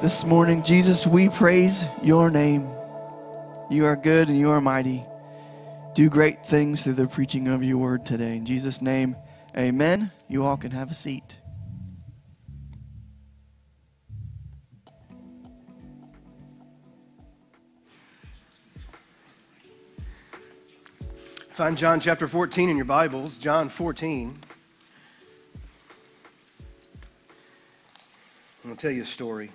this 0.01 0.23
morning. 0.23 0.63
Jesus, 0.63 1.05
we 1.05 1.27
praise 1.27 1.83
your 2.01 2.29
name. 2.29 2.69
You 3.69 3.85
are 3.85 3.97
good 3.97 4.29
and 4.29 4.37
you 4.37 4.49
are 4.51 4.61
mighty. 4.61 5.03
Do 5.93 6.09
great 6.09 6.45
things 6.45 6.83
through 6.83 6.93
the 6.93 7.05
preaching 7.05 7.49
of 7.49 7.65
your 7.65 7.79
word 7.79 8.05
today. 8.05 8.37
In 8.37 8.45
Jesus' 8.45 8.81
name, 8.81 9.17
amen. 9.57 10.09
You 10.29 10.45
all 10.45 10.55
can 10.55 10.71
have 10.71 10.89
a 10.89 10.93
seat. 10.93 11.35
Find 21.49 21.77
John 21.77 21.99
chapter 21.99 22.29
14 22.29 22.69
in 22.69 22.77
your 22.77 22.85
Bibles, 22.85 23.37
John 23.37 23.67
14. 23.67 24.39
I'm 28.63 28.69
going 28.69 28.77
to 28.77 28.81
tell 28.81 28.95
you 28.95 29.01
a 29.01 29.05
story. 29.05 29.51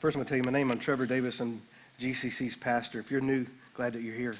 First, 0.00 0.16
I'm 0.16 0.18
going 0.18 0.24
to 0.24 0.28
tell 0.28 0.38
you 0.38 0.42
my 0.42 0.50
name. 0.50 0.72
I'm 0.72 0.78
Trevor 0.80 1.06
Davis. 1.06 1.38
I'm 1.38 1.62
GCC's 2.00 2.56
pastor. 2.56 2.98
If 2.98 3.12
you're 3.12 3.20
new, 3.20 3.46
glad 3.74 3.92
that 3.92 4.02
you're 4.02 4.16
here. 4.16 4.34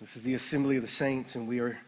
This 0.00 0.16
is 0.16 0.24
the 0.24 0.34
assembly 0.34 0.74
of 0.74 0.82
the 0.82 0.88
saints, 0.88 1.36
and 1.36 1.46
we 1.46 1.60
are 1.60 1.78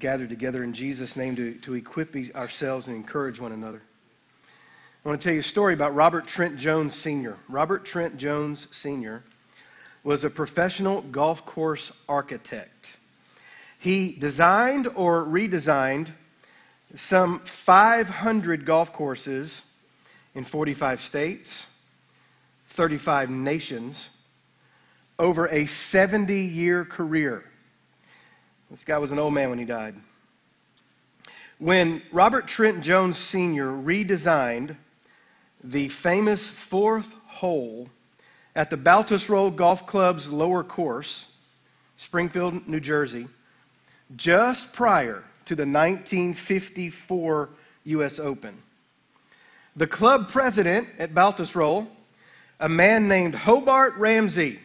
gathered 0.00 0.30
together 0.30 0.64
in 0.64 0.72
Jesus' 0.72 1.16
name 1.16 1.36
to, 1.36 1.54
to 1.54 1.74
equip 1.74 2.16
ourselves 2.34 2.88
and 2.88 2.96
encourage 2.96 3.38
one 3.38 3.52
another. 3.52 3.80
I 5.04 5.08
want 5.08 5.20
to 5.20 5.24
tell 5.28 5.34
you 5.34 5.38
a 5.38 5.44
story 5.44 5.72
about 5.72 5.94
Robert 5.94 6.26
Trent 6.26 6.56
Jones 6.56 6.96
Sr. 6.96 7.36
Robert 7.48 7.84
Trent 7.84 8.16
Jones 8.16 8.66
Sr. 8.72 9.22
was 10.02 10.24
a 10.24 10.30
professional 10.30 11.02
golf 11.02 11.46
course 11.46 11.92
architect. 12.08 12.96
He 13.78 14.10
designed 14.10 14.88
or 14.96 15.24
redesigned 15.24 16.08
some 16.94 17.40
500 17.40 18.64
golf 18.64 18.92
courses 18.92 19.62
in 20.34 20.44
45 20.44 21.00
states, 21.00 21.68
35 22.68 23.30
nations, 23.30 24.10
over 25.18 25.46
a 25.48 25.66
70 25.66 26.40
year 26.40 26.84
career. 26.84 27.44
This 28.70 28.84
guy 28.84 28.98
was 28.98 29.10
an 29.10 29.18
old 29.18 29.34
man 29.34 29.50
when 29.50 29.58
he 29.58 29.64
died. 29.64 29.94
When 31.58 32.02
Robert 32.10 32.48
Trent 32.48 32.82
Jones 32.82 33.16
Sr. 33.16 33.68
redesigned 33.68 34.76
the 35.62 35.88
famous 35.88 36.50
fourth 36.50 37.14
hole 37.26 37.88
at 38.56 38.70
the 38.70 38.76
Baltusrol 38.76 39.54
Golf 39.54 39.86
Club's 39.86 40.28
lower 40.28 40.64
course, 40.64 41.32
Springfield, 41.96 42.66
New 42.66 42.80
Jersey, 42.80 43.28
just 44.16 44.72
prior 44.72 45.24
to 45.46 45.54
the 45.54 45.62
1954 45.62 47.48
U.S. 47.84 48.18
Open. 48.18 48.56
The 49.76 49.86
club 49.86 50.28
president 50.28 50.88
at 50.98 51.14
Baltusrol, 51.14 51.86
a 52.60 52.68
man 52.68 53.08
named 53.08 53.34
Hobart 53.34 53.96
Ramsey. 53.96 54.60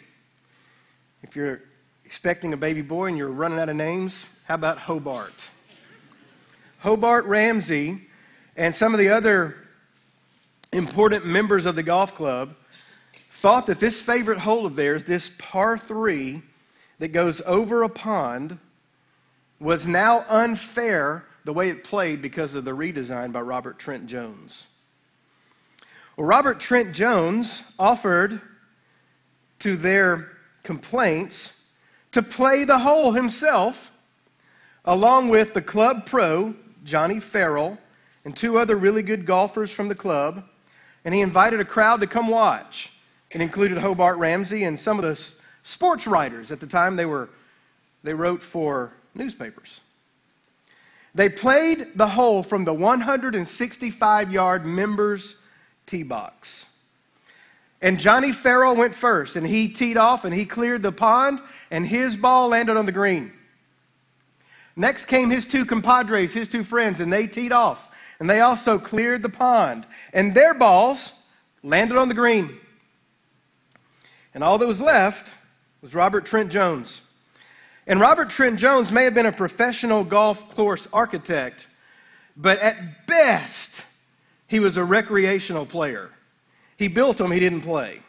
If 1.24 1.36
you're 1.36 1.62
expecting 2.06 2.54
a 2.54 2.58
baby 2.58 2.82
boy 2.82 3.08
and 3.08 3.18
you're 3.18 3.30
running 3.30 3.60
out 3.60 3.70
of 3.70 3.76
names, 3.76 4.26
how 4.46 4.56
about 4.56 4.78
Hobart? 4.78 5.50
Hobart 6.80 7.26
Ramsey 7.26 8.02
and 8.56 8.74
some 8.74 8.94
of 8.94 9.00
the 9.00 9.10
other 9.10 9.58
important 10.72 11.26
members 11.26 11.66
of 11.66 11.76
the 11.76 11.84
golf 11.84 12.16
club 12.16 12.56
thought 13.32 13.66
that 13.66 13.80
this 13.80 14.02
favorite 14.02 14.40
hole 14.40 14.66
of 14.66 14.76
theirs, 14.76 15.04
this 15.04 15.32
par 15.38 15.78
three 15.78 16.42
that 17.00 17.10
goes 17.10 17.42
over 17.46 17.84
a 17.84 17.90
pond, 17.90 18.60
was 19.60 19.86
now 19.86 20.26
unfair 20.30 21.26
the 21.44 21.54
way 21.54 21.70
it 21.70 21.84
played 21.84 22.22
because 22.22 22.56
of 22.56 22.66
the 22.66 22.72
redesign 22.72 23.32
by 23.32 23.42
Robert 23.42 23.80
Trent 23.80 24.08
Jones. 24.08 24.68
Well, 26.16 26.28
Robert 26.28 26.60
Trent 26.60 26.94
Jones 26.94 27.64
offered 27.78 28.42
to 29.60 29.76
their 29.76 30.30
complaints 30.64 31.54
to 32.12 32.22
play 32.22 32.64
the 32.64 32.80
hole 32.80 33.12
himself, 33.12 33.92
along 34.86 35.30
with 35.30 35.54
the 35.54 35.62
club 35.62 36.06
pro, 36.06 36.56
Johnny 36.84 37.20
Farrell, 37.20 37.78
and 38.26 38.36
two 38.36 38.58
other 38.58 38.76
really 38.76 39.04
good 39.04 39.26
golfers 39.26 39.72
from 39.72 39.88
the 39.88 39.96
club. 39.96 40.44
And 41.06 41.14
he 41.14 41.22
invited 41.22 41.60
a 41.60 41.66
crowd 41.66 42.02
to 42.02 42.08
come 42.08 42.28
watch. 42.28 42.92
It 43.32 43.42
included 43.42 43.78
Hobart 43.78 44.18
Ramsey 44.18 44.64
and 44.64 44.80
some 44.80 44.98
of 44.98 45.04
the 45.04 45.16
sports 45.64 46.08
writers. 46.08 46.52
At 46.52 46.60
the 46.60 46.68
time, 46.68 46.96
they, 46.96 47.06
were, 47.06 47.30
they 48.04 48.14
wrote 48.14 48.42
for 48.42 48.94
newspapers. 49.20 49.82
They 51.14 51.30
played 51.30 51.88
the 51.96 52.08
hole 52.08 52.44
from 52.44 52.66
the 52.66 52.74
165 52.74 54.32
yard 54.32 54.66
members 54.66 55.36
tee 55.86 56.04
box. 56.04 56.66
And 57.82 58.00
Johnny 58.00 58.32
Farrell 58.32 58.76
went 58.76 58.94
first, 58.94 59.36
and 59.36 59.48
he 59.48 59.70
teed 59.70 59.98
off 59.98 60.26
and 60.26 60.34
he 60.34 60.46
cleared 60.46 60.82
the 60.82 60.92
pond, 60.92 61.40
and 61.72 61.86
his 61.86 62.16
ball 62.16 62.50
landed 62.50 62.78
on 62.78 62.86
the 62.86 62.92
green. 62.92 63.32
Next 64.76 65.06
came 65.06 65.30
his 65.30 65.48
two 65.48 65.66
compadres, 65.66 66.34
his 66.34 66.48
two 66.48 66.64
friends, 66.64 67.00
and 67.00 67.12
they 67.12 67.28
teed 67.28 67.52
off, 67.52 67.92
and 68.20 68.30
they 68.30 68.42
also 68.42 68.78
cleared 68.78 69.22
the 69.22 69.30
pond, 69.30 69.86
and 70.14 70.34
their 70.34 70.54
balls 70.54 71.14
landed 71.64 71.98
on 71.98 72.08
the 72.08 72.14
green. 72.14 72.50
And 74.34 74.44
all 74.44 74.58
that 74.58 74.68
was 74.68 74.80
left 74.80 75.34
was 75.82 75.96
Robert 75.96 76.26
Trent 76.26 76.52
Jones. 76.52 77.02
And 77.90 78.00
Robert 78.00 78.30
Trent 78.30 78.60
Jones 78.60 78.92
may 78.92 79.04
have 79.06 79.16
been 79.16 79.26
a 79.26 79.32
professional 79.32 80.04
golf 80.04 80.48
course 80.56 80.88
architect, 80.94 81.68
but 82.38 82.60
at 82.60 83.08
best, 83.08 83.84
he 84.48 84.60
was 84.60 84.78
a 84.78 84.84
recreational 84.84 85.66
player. 85.66 86.12
He 86.78 86.88
built 86.88 87.18
them, 87.18 87.32
he 87.32 87.40
didn't 87.40 87.62
play. 87.62 88.02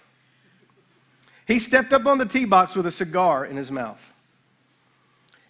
He 1.48 1.58
stepped 1.58 1.94
up 1.94 2.04
on 2.04 2.18
the 2.18 2.26
tee 2.26 2.44
box 2.44 2.76
with 2.76 2.86
a 2.86 2.90
cigar 2.90 3.46
in 3.46 3.56
his 3.56 3.72
mouth. 3.72 4.12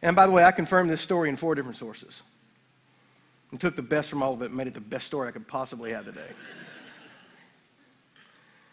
And 0.00 0.14
by 0.14 0.26
the 0.26 0.32
way, 0.32 0.44
I 0.44 0.52
confirmed 0.52 0.90
this 0.90 1.00
story 1.00 1.28
in 1.28 1.36
four 1.36 1.56
different 1.56 1.76
sources 1.76 2.22
and 3.50 3.60
took 3.60 3.74
the 3.74 3.82
best 3.82 4.08
from 4.08 4.22
all 4.22 4.32
of 4.32 4.42
it 4.42 4.46
and 4.46 4.56
made 4.56 4.68
it 4.68 4.74
the 4.74 4.80
best 4.80 5.06
story 5.06 5.26
I 5.26 5.32
could 5.32 5.48
possibly 5.48 5.90
have 5.90 6.04
today. 6.04 6.30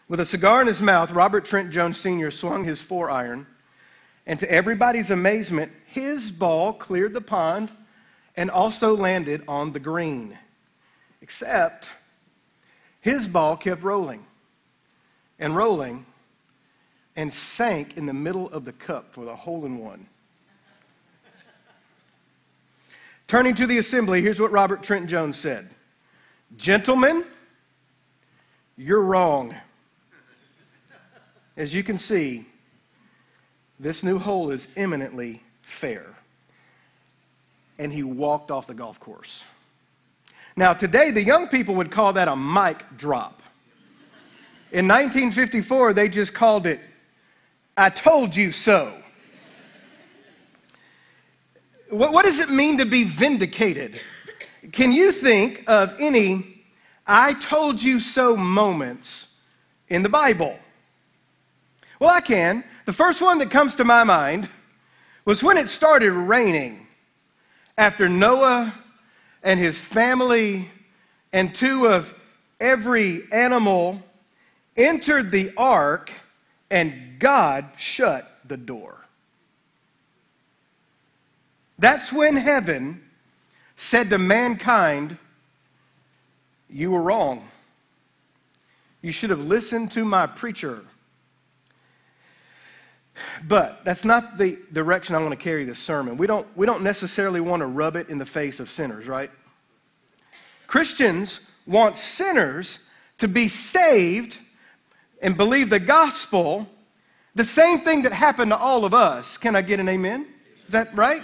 With 0.08 0.20
a 0.20 0.24
cigar 0.24 0.60
in 0.60 0.68
his 0.68 0.80
mouth, 0.80 1.10
Robert 1.10 1.44
Trent 1.44 1.72
Jones 1.72 1.98
Sr. 1.98 2.30
swung 2.30 2.62
his 2.62 2.80
four 2.80 3.10
iron, 3.10 3.48
and 4.28 4.38
to 4.40 4.52
everybody's 4.52 5.10
amazement, 5.10 5.72
his 5.86 6.30
ball 6.30 6.74
cleared 6.74 7.14
the 7.14 7.20
pond 7.20 7.72
and 8.36 8.50
also 8.50 8.94
landed 8.94 9.42
on 9.48 9.72
the 9.72 9.80
green. 9.80 10.38
Except 11.22 11.88
his 13.00 13.26
ball 13.26 13.56
kept 13.56 13.82
rolling 13.82 14.24
and 15.38 15.56
rolling 15.56 16.04
and 17.16 17.32
sank 17.32 17.96
in 17.96 18.04
the 18.04 18.12
middle 18.12 18.50
of 18.50 18.66
the 18.66 18.72
cup 18.72 19.14
for 19.14 19.24
the 19.24 19.34
hole 19.34 19.64
in 19.64 19.78
one. 19.78 20.06
Turning 23.28 23.54
to 23.54 23.66
the 23.66 23.78
assembly, 23.78 24.20
here's 24.20 24.38
what 24.38 24.52
Robert 24.52 24.82
Trent 24.82 25.08
Jones 25.08 25.38
said 25.38 25.70
Gentlemen, 26.58 27.24
you're 28.76 29.02
wrong. 29.02 29.54
As 31.56 31.74
you 31.74 31.82
can 31.82 31.98
see, 31.98 32.46
this 33.80 34.02
new 34.02 34.18
hole 34.18 34.50
is 34.50 34.68
eminently 34.76 35.42
fair. 35.62 36.06
And 37.78 37.92
he 37.92 38.02
walked 38.02 38.50
off 38.50 38.66
the 38.66 38.74
golf 38.74 38.98
course. 38.98 39.44
Now, 40.56 40.74
today, 40.74 41.12
the 41.12 41.22
young 41.22 41.46
people 41.46 41.76
would 41.76 41.90
call 41.90 42.14
that 42.14 42.26
a 42.26 42.34
mic 42.34 42.84
drop. 42.96 43.42
In 44.72 44.88
1954, 44.88 45.94
they 45.94 46.08
just 46.08 46.34
called 46.34 46.66
it, 46.66 46.80
I 47.76 47.90
told 47.90 48.34
you 48.34 48.50
so. 48.50 48.92
What, 51.90 52.12
what 52.12 52.24
does 52.24 52.40
it 52.40 52.50
mean 52.50 52.78
to 52.78 52.84
be 52.84 53.04
vindicated? 53.04 54.00
Can 54.72 54.92
you 54.92 55.12
think 55.12 55.64
of 55.68 55.94
any 56.00 56.64
I 57.06 57.32
told 57.34 57.82
you 57.82 58.00
so 58.00 58.36
moments 58.36 59.34
in 59.88 60.02
the 60.02 60.08
Bible? 60.10 60.58
Well, 62.00 62.10
I 62.10 62.20
can. 62.20 62.64
The 62.88 62.94
first 62.94 63.20
one 63.20 63.36
that 63.40 63.50
comes 63.50 63.74
to 63.74 63.84
my 63.84 64.02
mind 64.02 64.48
was 65.26 65.44
when 65.44 65.58
it 65.58 65.68
started 65.68 66.10
raining 66.10 66.86
after 67.76 68.08
Noah 68.08 68.72
and 69.42 69.60
his 69.60 69.78
family 69.78 70.70
and 71.30 71.54
two 71.54 71.86
of 71.86 72.14
every 72.58 73.30
animal 73.30 74.02
entered 74.74 75.30
the 75.30 75.52
ark 75.54 76.10
and 76.70 77.18
God 77.18 77.66
shut 77.76 78.38
the 78.46 78.56
door. 78.56 79.04
That's 81.78 82.10
when 82.10 82.36
heaven 82.36 83.02
said 83.76 84.08
to 84.08 84.16
mankind, 84.16 85.18
You 86.70 86.92
were 86.92 87.02
wrong. 87.02 87.46
You 89.02 89.12
should 89.12 89.28
have 89.28 89.40
listened 89.40 89.90
to 89.90 90.06
my 90.06 90.26
preacher. 90.26 90.86
But 93.46 93.84
that's 93.84 94.04
not 94.04 94.38
the 94.38 94.58
direction 94.72 95.14
I 95.14 95.18
want 95.18 95.30
to 95.30 95.36
carry 95.36 95.64
this 95.64 95.78
sermon. 95.78 96.16
We 96.16 96.26
don't, 96.26 96.46
we 96.56 96.66
don't 96.66 96.82
necessarily 96.82 97.40
want 97.40 97.60
to 97.60 97.66
rub 97.66 97.96
it 97.96 98.08
in 98.08 98.18
the 98.18 98.26
face 98.26 98.60
of 98.60 98.70
sinners, 98.70 99.06
right? 99.06 99.30
Christians 100.66 101.40
want 101.66 101.96
sinners 101.96 102.80
to 103.18 103.28
be 103.28 103.48
saved 103.48 104.38
and 105.22 105.36
believe 105.36 105.70
the 105.70 105.80
gospel, 105.80 106.68
the 107.34 107.44
same 107.44 107.80
thing 107.80 108.02
that 108.02 108.12
happened 108.12 108.50
to 108.50 108.56
all 108.56 108.84
of 108.84 108.94
us. 108.94 109.36
Can 109.36 109.56
I 109.56 109.62
get 109.62 109.80
an 109.80 109.88
amen? 109.88 110.26
Is 110.66 110.72
that 110.72 110.94
right? 110.94 111.22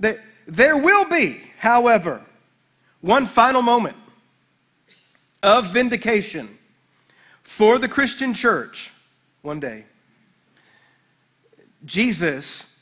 That 0.00 0.18
there 0.46 0.76
will 0.76 1.04
be, 1.04 1.40
however, 1.58 2.22
one 3.00 3.26
final 3.26 3.62
moment 3.62 3.96
of 5.42 5.72
vindication 5.72 6.58
for 7.42 7.78
the 7.78 7.88
Christian 7.88 8.34
church 8.34 8.90
one 9.42 9.60
day. 9.60 9.84
Jesus 11.84 12.74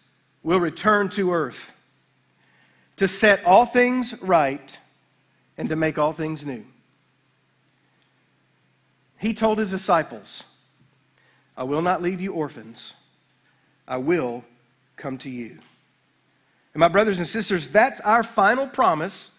will 0.43 0.61
return 0.61 1.09
to 1.11 1.33
earth 1.33 1.73
to 2.97 3.07
set 3.07 3.45
all 3.45 3.67
things 3.67 4.21
right 4.23 4.79
and 5.59 5.69
to 5.69 5.77
make 5.77 5.99
all 5.99 6.13
things 6.13 6.45
new. 6.45 6.65
He 9.19 9.35
told 9.35 9.59
his 9.59 9.71
disciples, 9.71 10.45
I 11.57 11.65
will 11.65 11.83
not 11.83 12.03
leave 12.03 12.21
you 12.21 12.33
orphans, 12.33 12.95
I 13.89 13.97
will 13.97 14.45
come 14.97 15.19
to 15.19 15.31
you. 15.31 15.59
And 16.75 16.81
my 16.81 16.89
brothers 16.89 17.19
and 17.19 17.27
sisters, 17.27 17.69
that's 17.69 18.01
our 18.03 18.23
final 18.23 18.67
promise 18.67 19.31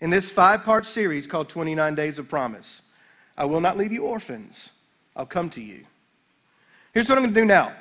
in 0.00 0.10
this 0.10 0.30
five 0.30 0.62
part 0.62 0.86
series 0.86 1.26
called 1.26 1.48
29 1.48 1.94
Days 1.94 2.18
of 2.18 2.28
Promise. 2.28 2.82
I 3.36 3.44
will 3.46 3.60
not 3.60 3.76
leave 3.76 3.92
you 3.92 4.04
orphans, 4.04 4.70
I'll 5.16 5.26
come 5.26 5.50
to 5.50 5.60
you. 5.60 5.84
Here's 6.92 7.08
what 7.08 7.18
I'm 7.18 7.24
going 7.24 7.34
to 7.34 7.40
do 7.40 7.46
now. 7.46 7.72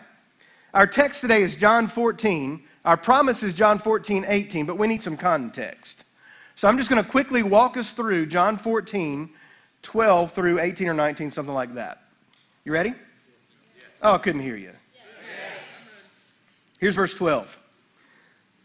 Our 0.74 0.88
text 0.88 1.22
today 1.22 1.44
is 1.44 1.56
John 1.56 1.88
14. 1.88 2.64
Our 2.84 2.98
promise 2.98 3.44
is 3.44 3.54
John 3.54 3.78
14, 3.78 4.26
18, 4.28 4.66
but 4.66 4.78
we 4.78 4.88
need 4.88 5.04
some 5.04 5.16
context. 5.16 6.04
So 6.56 6.68
I'm 6.68 6.78
just 6.80 6.90
going 6.90 7.04
to 7.04 7.08
quickly 7.08 7.44
walk 7.44 7.78
us 7.78 7.94
through 7.94 8.26
John 8.26 8.58
14, 8.58 9.30
12 9.84 10.32
through 10.32 10.60
18 10.60 10.88
or 10.88 10.96
19, 10.96 11.30
something 11.30 11.54
like 11.54 11.76
that. 11.76 12.02
You 12.66 12.72
ready? 12.72 12.90
Yes. 12.90 14.00
Oh, 14.02 14.14
I 14.14 14.18
couldn't 14.18 14.42
hear 14.42 14.56
you. 14.56 14.72
Yes. 14.96 15.90
Here's 16.80 16.96
verse 16.96 17.14
12. 17.14 17.60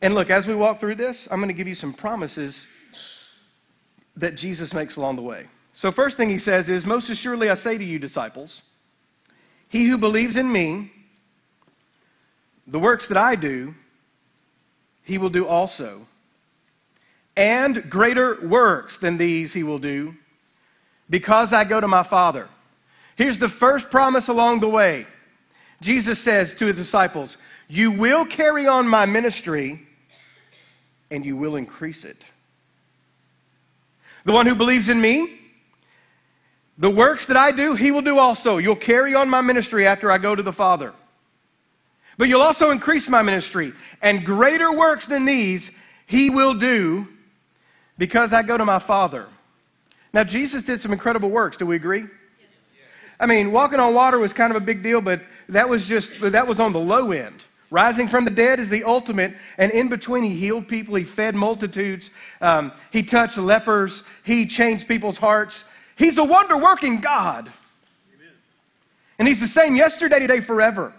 And 0.01 0.15
look, 0.15 0.31
as 0.31 0.49
we 0.49 0.55
walk 0.55 0.79
through 0.79 0.95
this, 0.95 1.29
I'm 1.31 1.41
going 1.41 1.49
to 1.49 1.55
give 1.55 1.69
you 1.69 1.75
some 1.75 1.93
promises 1.93 2.67
that 4.17 4.35
Jesus 4.35 4.73
makes 4.73 4.97
along 4.97 5.17
the 5.17 5.23
way. 5.23 5.45
So, 5.75 5.93
first 5.93 6.17
thing 6.17 6.31
he 6.31 6.39
says 6.39 6.71
is, 6.71 6.87
Most 6.87 7.11
assuredly 7.11 7.51
I 7.51 7.55
say 7.55 7.77
to 7.77 7.85
you, 7.85 7.99
disciples, 7.99 8.63
he 9.69 9.87
who 9.87 9.99
believes 9.99 10.37
in 10.37 10.51
me, 10.51 10.93
the 12.69 12.79
works 12.79 13.09
that 13.09 13.17
I 13.17 13.35
do, 13.35 13.75
he 15.03 15.17
will 15.19 15.31
do 15.31 15.47
also. 15.47 16.07
And 17.37 17.89
greater 17.89 18.39
works 18.47 18.99
than 18.99 19.17
these 19.17 19.55
he 19.55 19.63
will 19.63 19.79
do, 19.79 20.15
because 21.09 21.53
I 21.53 21.65
go 21.65 21.81
to 21.81 21.89
my 21.89 22.03
Father. 22.03 22.49
Here's 23.17 23.39
the 23.39 23.49
first 23.49 23.91
promise 23.91 24.29
along 24.29 24.61
the 24.61 24.69
way. 24.69 25.07
Jesus 25.81 26.19
says 26.19 26.55
to 26.57 26.67
his 26.67 26.77
disciples, 26.77 27.39
You 27.69 27.91
will 27.91 28.27
carry 28.27 28.67
on 28.67 28.87
my 28.87 29.07
ministry, 29.07 29.87
and 31.11 31.25
you 31.25 31.37
will 31.37 31.57
increase 31.57 32.05
it. 32.05 32.23
The 34.25 34.33
one 34.33 34.47
who 34.47 34.55
believes 34.55 34.89
in 34.89 35.01
me, 35.01 35.39
the 36.77 36.91
works 36.91 37.27
that 37.27 37.37
I 37.37 37.51
do, 37.51 37.75
he 37.75 37.91
will 37.93 38.03
do 38.03 38.19
also. 38.19 38.59
You'll 38.59 38.77
carry 38.77 39.15
on 39.15 39.31
my 39.31 39.41
ministry 39.41 39.87
after 39.87 40.11
I 40.11 40.19
go 40.19 40.35
to 40.35 40.43
the 40.43 40.53
Father. 40.53 40.93
But 42.19 42.29
you'll 42.29 42.43
also 42.43 42.71
increase 42.71 43.09
my 43.09 43.23
ministry, 43.23 43.73
and 44.03 44.27
greater 44.27 44.73
works 44.73 45.07
than 45.07 45.25
these 45.25 45.71
he 46.07 46.31
will 46.31 46.53
do 46.53 47.07
because 47.97 48.33
I 48.33 48.43
go 48.43 48.59
to 48.59 48.65
my 48.65 48.81
Father. 48.81 49.27
Now, 50.13 50.25
Jesus 50.25 50.65
did 50.65 50.81
some 50.81 50.93
incredible 50.93 51.31
works. 51.31 51.57
Do 51.57 51.65
we 51.65 51.77
agree? 51.77 52.05
I 53.21 53.27
mean, 53.27 53.53
walking 53.53 53.81
on 53.81 53.95
water 53.95 54.19
was 54.19 54.33
kind 54.33 54.55
of 54.55 54.61
a 54.61 54.65
big 54.65 54.83
deal, 54.83 55.01
but 55.01 55.21
that 55.49 55.69
was 55.69 55.87
just, 55.87 56.21
that 56.21 56.47
was 56.47 56.61
on 56.61 56.73
the 56.73 56.81
low 56.81 57.13
end. 57.13 57.45
Rising 57.71 58.09
from 58.09 58.25
the 58.25 58.31
dead 58.31 58.59
is 58.59 58.69
the 58.69 58.83
ultimate, 58.85 59.35
and 59.59 59.71
in 59.73 59.89
between, 59.89 60.23
he 60.23 60.35
healed 60.35 60.67
people, 60.67 60.95
he 60.95 61.05
fed 61.05 61.35
multitudes, 61.35 62.11
um, 62.41 62.73
he 62.91 63.03
touched 63.03 63.37
lepers, 63.37 64.03
he 64.25 64.47
changed 64.47 64.89
people's 64.89 65.19
hearts. 65.19 65.65
He's 65.97 66.17
a 66.17 66.25
wonder 66.25 66.57
working 66.57 67.01
God. 67.01 67.51
Amen. 68.15 68.33
And 69.19 69.29
he's 69.29 69.41
the 69.41 69.47
same 69.47 69.77
yesterday, 69.77 70.19
today, 70.19 70.41
forever. 70.41 70.95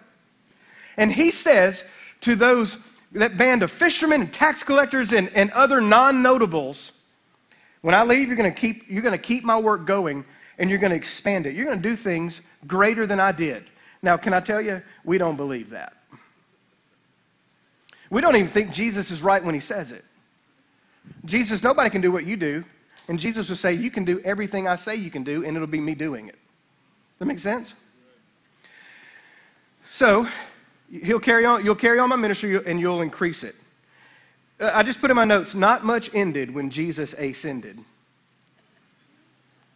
And 1.00 1.10
he 1.10 1.32
says 1.32 1.86
to 2.22 2.36
those, 2.36 2.78
that 3.14 3.38
band 3.38 3.64
of 3.64 3.72
fishermen 3.72 4.22
and 4.22 4.34
tax 4.34 4.64
collectors 4.64 5.14
and, 5.14 5.30
and 5.34 5.50
other 5.52 5.80
non 5.80 6.22
notables, 6.22 6.92
when 7.82 7.96
I 7.96 8.04
leave, 8.04 8.28
you're 8.28 8.36
going 8.36 8.54
to 8.54 8.60
keep, 8.60 8.84
you're 8.90 9.02
going 9.02 9.14
to 9.14 9.18
keep 9.18 9.46
my 9.46 9.58
work 9.58 9.86
going 9.86 10.26
and 10.58 10.70
you're 10.70 10.78
going 10.78 10.92
to 10.92 10.98
expand 10.98 11.46
it. 11.46 11.56
You're 11.56 11.66
going 11.66 11.82
to 11.82 11.90
do 11.90 11.96
things 11.96 12.42
greater 12.68 13.08
than 13.08 13.18
I 13.18 13.32
did. 13.32 13.64
Now, 14.02 14.18
can 14.18 14.34
I 14.34 14.42
tell 14.42 14.60
you, 14.60 14.82
we 15.06 15.18
don't 15.18 15.38
believe 15.38 15.70
that. 15.70 15.94
We 18.10 18.20
don't 18.20 18.36
even 18.36 18.50
think 18.50 18.72
Jesus 18.72 19.10
is 19.10 19.22
right 19.22 19.44
when 19.44 19.54
he 19.54 19.62
says 19.62 19.94
it. 19.94 20.04
Jesus, 21.24 21.64
nobody 21.64 21.90
can 21.90 22.02
do 22.02 22.12
what 22.12 22.26
you 22.26 22.36
do. 22.36 22.66
And 23.08 23.18
Jesus 23.18 23.48
will 23.48 23.56
say, 23.56 23.74
You 23.74 23.90
can 23.90 24.04
do 24.04 24.20
everything 24.26 24.68
I 24.68 24.76
say 24.76 24.96
you 24.96 25.10
can 25.10 25.24
do, 25.24 25.46
and 25.46 25.56
it'll 25.56 25.68
be 25.68 25.80
me 25.80 25.96
doing 25.96 26.28
it. 26.28 26.38
That 27.20 27.26
makes 27.26 27.42
sense? 27.42 27.74
So, 29.84 30.28
he'll 30.92 31.20
carry 31.20 31.46
on, 31.46 31.64
you'll 31.64 31.76
carry 31.76 32.00
on 32.00 32.10
my 32.10 32.16
ministry 32.16 32.60
and 32.66 32.80
you'll 32.80 33.02
increase 33.02 33.44
it. 33.44 33.56
Uh, 34.60 34.72
I 34.74 34.84
just 34.84 35.00
put 35.00 35.10
in 35.10 35.16
my 35.16 35.26
notes, 35.26 35.56
not 35.56 35.84
much 35.84 36.14
ended 36.14 36.54
when 36.54 36.70
Jesus 36.70 37.14
ascended. 37.14 37.80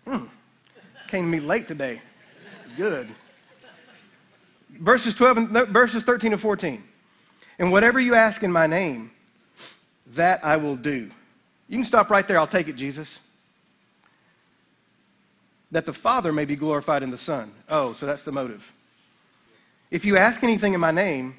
Hmm. 0.05 0.25
Came 1.07 1.25
to 1.25 1.29
me 1.29 1.39
late 1.39 1.67
today. 1.67 2.01
Good. 2.75 3.07
Verses 4.71 5.13
12 5.13 5.37
and 5.37 5.49
verses 5.69 6.03
13 6.03 6.33
and 6.33 6.41
14. 6.41 6.83
And 7.59 7.71
whatever 7.71 7.99
you 7.99 8.15
ask 8.15 8.43
in 8.43 8.51
my 8.51 8.67
name, 8.67 9.11
that 10.07 10.43
I 10.43 10.57
will 10.57 10.75
do. 10.75 11.09
You 11.69 11.77
can 11.77 11.85
stop 11.85 12.09
right 12.09 12.27
there. 12.27 12.37
I'll 12.37 12.47
take 12.47 12.67
it, 12.67 12.75
Jesus. 12.75 13.19
That 15.71 15.85
the 15.85 15.93
Father 15.93 16.33
may 16.33 16.45
be 16.45 16.55
glorified 16.55 17.03
in 17.03 17.09
the 17.09 17.17
Son. 17.17 17.51
Oh, 17.69 17.93
so 17.93 18.05
that's 18.05 18.23
the 18.23 18.31
motive. 18.31 18.73
If 19.93 20.05
you 20.05 20.17
ask 20.17 20.43
anything 20.43 20.73
in 20.73 20.79
my 20.79 20.89
name, 20.89 21.35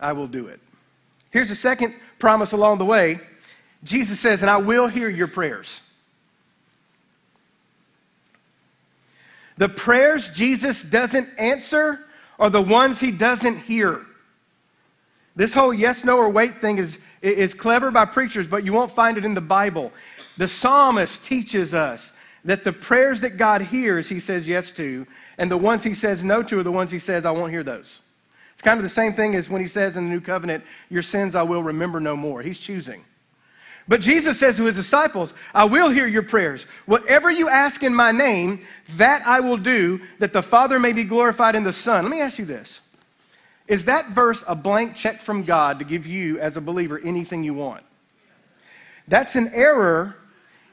I 0.00 0.12
will 0.12 0.26
do 0.26 0.48
it. 0.48 0.58
Here's 1.30 1.50
the 1.50 1.54
second 1.54 1.94
promise 2.18 2.50
along 2.50 2.78
the 2.78 2.84
way 2.84 3.20
Jesus 3.84 4.18
says, 4.18 4.42
And 4.42 4.50
I 4.50 4.56
will 4.56 4.88
hear 4.88 5.08
your 5.08 5.28
prayers. 5.28 5.80
The 9.56 9.68
prayers 9.68 10.30
Jesus 10.30 10.82
doesn't 10.82 11.28
answer 11.38 12.00
are 12.40 12.50
the 12.50 12.60
ones 12.60 12.98
he 12.98 13.12
doesn't 13.12 13.58
hear. 13.58 14.04
This 15.36 15.54
whole 15.54 15.72
yes, 15.72 16.04
no, 16.04 16.18
or 16.18 16.30
wait 16.30 16.60
thing 16.60 16.78
is, 16.78 16.98
is 17.22 17.54
clever 17.54 17.92
by 17.92 18.04
preachers, 18.04 18.48
but 18.48 18.64
you 18.64 18.72
won't 18.72 18.90
find 18.90 19.16
it 19.16 19.24
in 19.24 19.32
the 19.32 19.40
Bible. 19.40 19.92
The 20.38 20.48
psalmist 20.48 21.24
teaches 21.24 21.72
us 21.72 22.12
that 22.44 22.64
the 22.64 22.72
prayers 22.72 23.20
that 23.20 23.36
God 23.36 23.62
hears, 23.62 24.08
he 24.08 24.18
says 24.18 24.48
yes 24.48 24.72
to, 24.72 25.06
and 25.38 25.50
the 25.50 25.56
ones 25.56 25.82
he 25.82 25.94
says 25.94 26.22
no 26.22 26.42
to 26.42 26.58
are 26.58 26.62
the 26.62 26.72
ones 26.72 26.90
he 26.90 26.98
says, 26.98 27.26
I 27.26 27.30
won't 27.30 27.50
hear 27.50 27.62
those. 27.62 28.00
It's 28.52 28.62
kind 28.62 28.78
of 28.78 28.84
the 28.84 28.88
same 28.88 29.12
thing 29.12 29.34
as 29.34 29.50
when 29.50 29.60
he 29.60 29.66
says 29.66 29.96
in 29.96 30.04
the 30.04 30.10
new 30.10 30.20
covenant, 30.20 30.64
Your 30.88 31.02
sins 31.02 31.34
I 31.34 31.42
will 31.42 31.62
remember 31.62 32.00
no 32.00 32.16
more. 32.16 32.40
He's 32.40 32.60
choosing. 32.60 33.04
But 33.86 34.00
Jesus 34.00 34.38
says 34.38 34.56
to 34.56 34.64
his 34.64 34.76
disciples, 34.76 35.34
I 35.52 35.64
will 35.64 35.90
hear 35.90 36.06
your 36.06 36.22
prayers. 36.22 36.66
Whatever 36.86 37.30
you 37.30 37.50
ask 37.50 37.82
in 37.82 37.94
my 37.94 38.12
name, 38.12 38.64
that 38.96 39.26
I 39.26 39.40
will 39.40 39.58
do, 39.58 40.00
that 40.20 40.32
the 40.32 40.42
Father 40.42 40.78
may 40.78 40.92
be 40.92 41.04
glorified 41.04 41.54
in 41.54 41.64
the 41.64 41.72
Son. 41.72 42.04
Let 42.04 42.10
me 42.10 42.20
ask 42.20 42.38
you 42.38 42.44
this 42.44 42.80
Is 43.66 43.84
that 43.86 44.08
verse 44.10 44.44
a 44.46 44.54
blank 44.54 44.94
check 44.94 45.20
from 45.20 45.42
God 45.42 45.78
to 45.80 45.84
give 45.84 46.06
you, 46.06 46.38
as 46.38 46.56
a 46.56 46.60
believer, 46.60 47.00
anything 47.04 47.44
you 47.44 47.54
want? 47.54 47.82
That's 49.08 49.36
an 49.36 49.50
error 49.52 50.16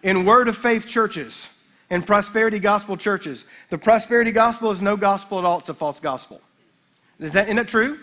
in 0.04 0.26
word 0.26 0.48
of 0.48 0.58
faith 0.58 0.88
churches 0.88 1.50
and 1.92 2.08
prosperity 2.08 2.58
gospel 2.58 2.98
churches. 2.98 3.46
The 3.70 3.78
prosperity 3.78 4.32
gospel 4.32 4.72
is 4.72 4.82
no 4.82 4.98
gospel 4.98 5.38
at 5.38 5.46
all, 5.46 5.60
it's 5.60 5.70
a 5.70 5.76
false 5.76 6.00
gospel. 6.00 6.42
Is 7.20 7.34
that, 7.34 7.46
isn't 7.46 7.58
that 7.58 7.68
true? 7.68 8.00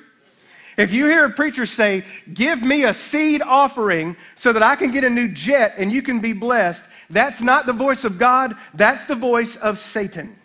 If 0.77 0.93
you 0.93 1.07
hear 1.07 1.25
a 1.25 1.31
preacher 1.31 1.67
say, 1.67 2.05
Give 2.33 2.63
me 2.63 2.85
a 2.85 2.95
seed 2.95 3.43
offering 3.43 4.17
so 4.37 4.53
that 4.53 4.63
I 4.63 4.77
can 4.77 4.93
get 4.93 5.03
a 5.03 5.11
new 5.11 5.27
jet 5.27 5.75
and 5.77 5.91
you 5.91 6.03
can 6.03 6.21
be 6.21 6.35
blessed, 6.35 6.85
that's 7.11 7.41
not 7.41 7.67
the 7.67 7.73
voice 7.73 8.05
of 8.05 8.19
God, 8.19 8.55
that's 8.75 9.07
the 9.07 9.17
voice 9.17 9.57
of 9.57 9.79
Satan. 9.79 10.39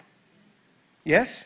Yes? 1.03 1.43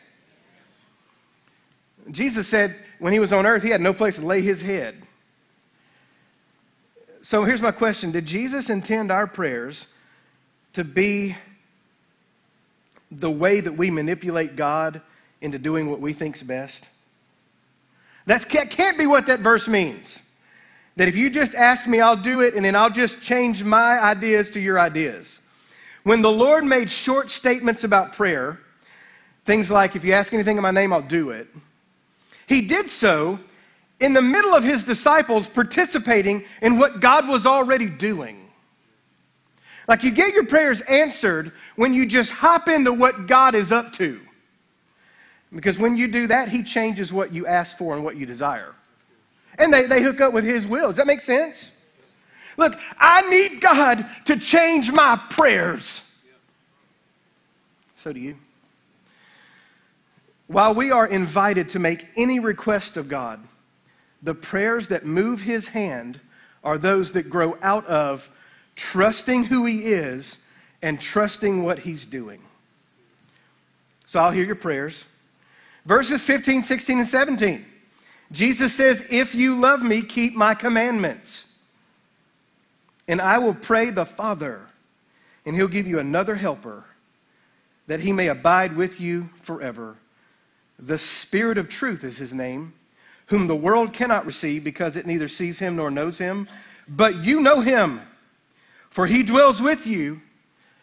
Jesus 2.10 2.48
said 2.48 2.76
when 3.00 3.12
he 3.12 3.18
was 3.18 3.32
on 3.32 3.44
earth, 3.44 3.62
he 3.62 3.70
had 3.70 3.80
no 3.82 3.92
place 3.92 4.16
to 4.16 4.22
lay 4.24 4.40
his 4.40 4.62
head. 4.62 5.02
So 7.22 7.42
here's 7.42 7.60
my 7.60 7.72
question 7.72 8.12
Did 8.12 8.24
Jesus 8.24 8.70
intend 8.70 9.10
our 9.10 9.26
prayers 9.26 9.88
to 10.74 10.84
be 10.84 11.34
the 13.10 13.30
way 13.30 13.60
that 13.60 13.72
we 13.72 13.90
manipulate 13.90 14.56
God 14.56 15.00
into 15.40 15.58
doing 15.58 15.88
what 15.88 16.00
we 16.00 16.12
think's 16.12 16.42
best? 16.42 16.88
That 18.26 18.48
can't 18.48 18.98
be 18.98 19.06
what 19.06 19.26
that 19.26 19.40
verse 19.40 19.68
means. 19.68 20.22
That 20.96 21.08
if 21.08 21.16
you 21.16 21.30
just 21.30 21.54
ask 21.54 21.86
me, 21.86 22.00
I'll 22.00 22.16
do 22.16 22.40
it, 22.40 22.54
and 22.54 22.64
then 22.64 22.74
I'll 22.76 22.90
just 22.90 23.22
change 23.22 23.62
my 23.62 24.00
ideas 24.00 24.50
to 24.50 24.60
your 24.60 24.78
ideas. 24.78 25.40
When 26.02 26.22
the 26.22 26.30
Lord 26.30 26.64
made 26.64 26.90
short 26.90 27.30
statements 27.30 27.84
about 27.84 28.12
prayer, 28.12 28.60
things 29.44 29.70
like, 29.70 29.96
if 29.96 30.04
you 30.04 30.12
ask 30.12 30.34
anything 30.34 30.56
in 30.56 30.62
my 30.62 30.70
name, 30.70 30.92
I'll 30.92 31.00
do 31.00 31.30
it, 31.30 31.48
he 32.46 32.62
did 32.62 32.88
so 32.88 33.38
in 34.00 34.12
the 34.12 34.22
middle 34.22 34.54
of 34.54 34.64
his 34.64 34.84
disciples 34.84 35.48
participating 35.48 36.44
in 36.62 36.78
what 36.78 37.00
God 37.00 37.28
was 37.28 37.46
already 37.46 37.86
doing. 37.86 38.47
Like 39.88 40.04
you 40.04 40.10
get 40.10 40.34
your 40.34 40.44
prayers 40.44 40.82
answered 40.82 41.50
when 41.76 41.94
you 41.94 42.04
just 42.04 42.30
hop 42.30 42.68
into 42.68 42.92
what 42.92 43.26
God 43.26 43.54
is 43.54 43.72
up 43.72 43.94
to. 43.94 44.20
Because 45.52 45.78
when 45.78 45.96
you 45.96 46.06
do 46.08 46.26
that, 46.26 46.50
He 46.50 46.62
changes 46.62 47.10
what 47.10 47.32
you 47.32 47.46
ask 47.46 47.78
for 47.78 47.94
and 47.94 48.04
what 48.04 48.16
you 48.16 48.26
desire. 48.26 48.74
And 49.58 49.72
they, 49.72 49.86
they 49.86 50.02
hook 50.02 50.20
up 50.20 50.34
with 50.34 50.44
His 50.44 50.68
will. 50.68 50.88
Does 50.88 50.96
that 50.96 51.06
make 51.06 51.22
sense? 51.22 51.72
Look, 52.58 52.78
I 52.98 53.22
need 53.30 53.62
God 53.62 54.04
to 54.26 54.36
change 54.36 54.92
my 54.92 55.18
prayers. 55.30 56.04
So 57.96 58.12
do 58.12 58.20
you. 58.20 58.36
While 60.48 60.74
we 60.74 60.90
are 60.90 61.06
invited 61.06 61.70
to 61.70 61.78
make 61.78 62.06
any 62.14 62.40
request 62.40 62.96
of 62.98 63.08
God, 63.08 63.40
the 64.22 64.34
prayers 64.34 64.88
that 64.88 65.06
move 65.06 65.42
His 65.42 65.68
hand 65.68 66.20
are 66.62 66.76
those 66.76 67.12
that 67.12 67.30
grow 67.30 67.56
out 67.62 67.86
of 67.86 68.30
trusting 68.78 69.44
who 69.44 69.66
He 69.66 69.84
is 69.86 70.38
and 70.80 71.00
trusting 71.00 71.64
what 71.64 71.80
He's 71.80 72.06
doing. 72.06 72.40
So 74.06 74.20
I'll 74.20 74.30
hear 74.30 74.44
your 74.44 74.54
prayers. 74.54 75.04
Verses 75.84 76.22
15, 76.22 76.62
16, 76.62 76.98
and 77.00 77.08
17. 77.08 77.66
Jesus 78.30 78.72
says, 78.72 79.04
If 79.10 79.34
you 79.34 79.56
love 79.56 79.82
me, 79.82 80.02
keep 80.02 80.34
my 80.34 80.54
commandments. 80.54 81.52
And 83.08 83.20
I 83.20 83.38
will 83.38 83.54
pray 83.54 83.90
the 83.90 84.06
Father, 84.06 84.60
and 85.44 85.56
he'll 85.56 85.66
give 85.66 85.86
you 85.86 85.98
another 85.98 86.36
helper, 86.36 86.84
that 87.86 88.00
he 88.00 88.12
may 88.12 88.28
abide 88.28 88.76
with 88.76 89.00
you 89.00 89.30
forever. 89.40 89.96
The 90.78 90.98
Spirit 90.98 91.58
of 91.58 91.68
truth 91.68 92.04
is 92.04 92.18
his 92.18 92.32
name, 92.32 92.74
whom 93.26 93.46
the 93.46 93.56
world 93.56 93.92
cannot 93.92 94.26
receive 94.26 94.62
because 94.62 94.96
it 94.96 95.06
neither 95.06 95.26
sees 95.26 95.58
him 95.58 95.76
nor 95.76 95.90
knows 95.90 96.18
him. 96.18 96.48
But 96.86 97.16
you 97.24 97.40
know 97.40 97.60
him, 97.60 98.00
for 98.90 99.06
he 99.06 99.22
dwells 99.22 99.60
with 99.60 99.86
you 99.86 100.20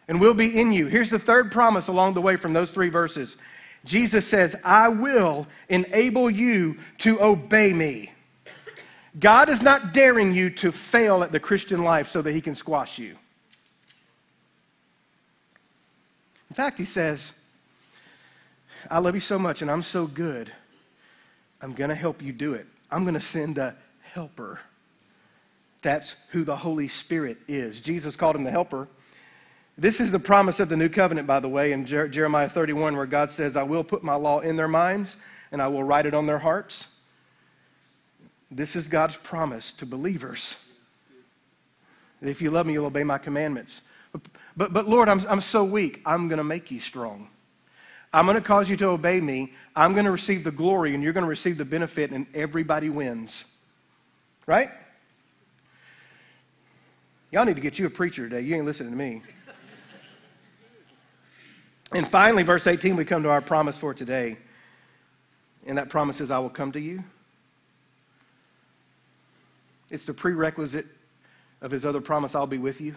and 0.07 0.19
will 0.19 0.33
be 0.33 0.59
in 0.59 0.71
you. 0.71 0.87
Here's 0.87 1.09
the 1.09 1.19
third 1.19 1.51
promise 1.51 1.87
along 1.87 2.13
the 2.13 2.21
way 2.21 2.35
from 2.35 2.53
those 2.53 2.71
three 2.71 2.89
verses 2.89 3.37
Jesus 3.83 4.27
says, 4.27 4.55
I 4.63 4.89
will 4.89 5.45
enable 5.69 6.29
you 6.29 6.77
to 6.99 7.21
obey 7.21 7.71
me. 7.71 8.11
God 9.19 9.47
is 9.47 9.61
not 9.61 9.93
daring 9.93 10.33
you 10.33 10.49
to 10.51 10.71
fail 10.71 11.23
at 11.23 11.31
the 11.31 11.39
Christian 11.39 11.83
life 11.83 12.07
so 12.07 12.21
that 12.21 12.33
he 12.33 12.41
can 12.41 12.55
squash 12.55 12.99
you. 12.99 13.15
In 16.49 16.55
fact, 16.55 16.77
he 16.77 16.85
says, 16.85 17.33
I 18.89 18.99
love 18.99 19.13
you 19.13 19.21
so 19.21 19.39
much 19.39 19.61
and 19.61 19.69
I'm 19.69 19.83
so 19.83 20.07
good, 20.07 20.51
I'm 21.61 21.73
going 21.73 21.89
to 21.89 21.95
help 21.95 22.21
you 22.21 22.33
do 22.33 22.53
it. 22.53 22.65
I'm 22.91 23.03
going 23.03 23.13
to 23.15 23.21
send 23.21 23.57
a 23.57 23.75
helper. 24.01 24.59
That's 25.85 26.15
who 26.29 26.43
the 26.43 26.55
Holy 26.55 26.87
Spirit 26.87 27.37
is. 27.47 27.79
Jesus 27.79 28.15
called 28.15 28.35
him 28.35 28.43
the 28.43 28.49
helper. 28.49 28.87
This 29.77 30.01
is 30.01 30.09
the 30.09 30.17
promise 30.17 30.59
of 30.59 30.67
the 30.67 30.75
new 30.75 30.89
covenant, 30.89 31.27
by 31.27 31.39
the 31.39 31.47
way, 31.47 31.73
in 31.73 31.85
Jer- 31.85 32.07
Jeremiah 32.07 32.49
31, 32.49 32.97
where 32.97 33.05
God 33.05 33.29
says, 33.29 33.55
I 33.55 33.61
will 33.61 33.83
put 33.83 34.03
my 34.03 34.15
law 34.15 34.39
in 34.39 34.55
their 34.55 34.67
minds 34.67 35.17
and 35.51 35.61
I 35.61 35.67
will 35.67 35.83
write 35.83 36.07
it 36.07 36.15
on 36.15 36.25
their 36.25 36.39
hearts. 36.39 36.87
This 38.49 38.75
is 38.75 38.87
God's 38.87 39.15
promise 39.17 39.73
to 39.73 39.85
believers. 39.85 40.57
That 42.19 42.29
if 42.31 42.41
you 42.41 42.49
love 42.49 42.65
me, 42.65 42.73
you'll 42.73 42.87
obey 42.87 43.03
my 43.03 43.19
commandments. 43.19 43.83
But, 44.11 44.21
but, 44.57 44.73
but 44.73 44.89
Lord, 44.89 45.07
I'm, 45.07 45.21
I'm 45.29 45.41
so 45.41 45.63
weak. 45.63 46.01
I'm 46.03 46.27
going 46.27 46.39
to 46.39 46.43
make 46.43 46.71
you 46.71 46.79
strong. 46.79 47.29
I'm 48.11 48.25
going 48.25 48.37
to 48.37 48.41
cause 48.41 48.71
you 48.71 48.77
to 48.77 48.87
obey 48.87 49.19
me. 49.19 49.53
I'm 49.75 49.93
going 49.93 50.05
to 50.05 50.11
receive 50.11 50.43
the 50.43 50.51
glory, 50.51 50.95
and 50.95 51.03
you're 51.03 51.13
going 51.13 51.25
to 51.25 51.29
receive 51.29 51.59
the 51.59 51.65
benefit, 51.65 52.09
and 52.09 52.25
everybody 52.33 52.89
wins. 52.89 53.45
Right? 54.47 54.69
Y'all 57.31 57.45
need 57.45 57.55
to 57.55 57.61
get 57.61 57.79
you 57.79 57.85
a 57.85 57.89
preacher 57.89 58.29
today. 58.29 58.41
You 58.41 58.55
ain't 58.55 58.65
listening 58.65 58.91
to 58.91 58.97
me. 58.97 59.21
And 61.91 62.07
finally, 62.07 62.43
verse 62.43 62.67
18, 62.67 62.95
we 62.95 63.05
come 63.05 63.23
to 63.23 63.29
our 63.29 63.41
promise 63.41 63.77
for 63.77 63.93
today. 63.93 64.37
And 65.65 65.77
that 65.77 65.89
promise 65.89 66.21
is, 66.21 66.31
I 66.31 66.39
will 66.39 66.49
come 66.49 66.71
to 66.73 66.79
you. 66.79 67.03
It's 69.89 70.05
the 70.05 70.13
prerequisite 70.13 70.87
of 71.61 71.71
his 71.71 71.85
other 71.85 72.01
promise, 72.01 72.35
I'll 72.35 72.47
be 72.47 72.57
with 72.57 72.81
you. 72.81 72.95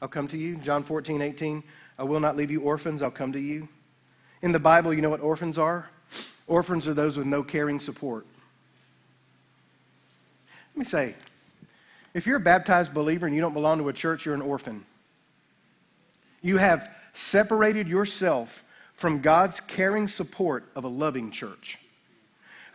I'll 0.00 0.08
come 0.08 0.26
to 0.28 0.38
you. 0.38 0.56
John 0.56 0.82
14, 0.82 1.20
18, 1.20 1.62
I 1.98 2.04
will 2.04 2.20
not 2.20 2.36
leave 2.36 2.50
you 2.50 2.62
orphans, 2.62 3.02
I'll 3.02 3.10
come 3.10 3.32
to 3.32 3.38
you. 3.38 3.68
In 4.42 4.52
the 4.52 4.58
Bible, 4.58 4.94
you 4.94 5.02
know 5.02 5.10
what 5.10 5.20
orphans 5.20 5.58
are? 5.58 5.90
Orphans 6.46 6.88
are 6.88 6.94
those 6.94 7.18
with 7.18 7.26
no 7.26 7.42
caring 7.42 7.78
support. 7.78 8.26
Let 10.74 10.78
me 10.78 10.84
say, 10.84 11.14
if 12.14 12.26
you're 12.26 12.36
a 12.36 12.40
baptized 12.40 12.92
believer 12.92 13.26
and 13.26 13.34
you 13.34 13.40
don't 13.40 13.54
belong 13.54 13.78
to 13.78 13.88
a 13.88 13.92
church, 13.92 14.26
you're 14.26 14.34
an 14.34 14.42
orphan. 14.42 14.84
You 16.42 16.56
have 16.56 16.90
separated 17.12 17.88
yourself 17.88 18.64
from 18.94 19.20
God's 19.20 19.60
caring 19.60 20.08
support 20.08 20.64
of 20.74 20.84
a 20.84 20.88
loving 20.88 21.30
church. 21.30 21.78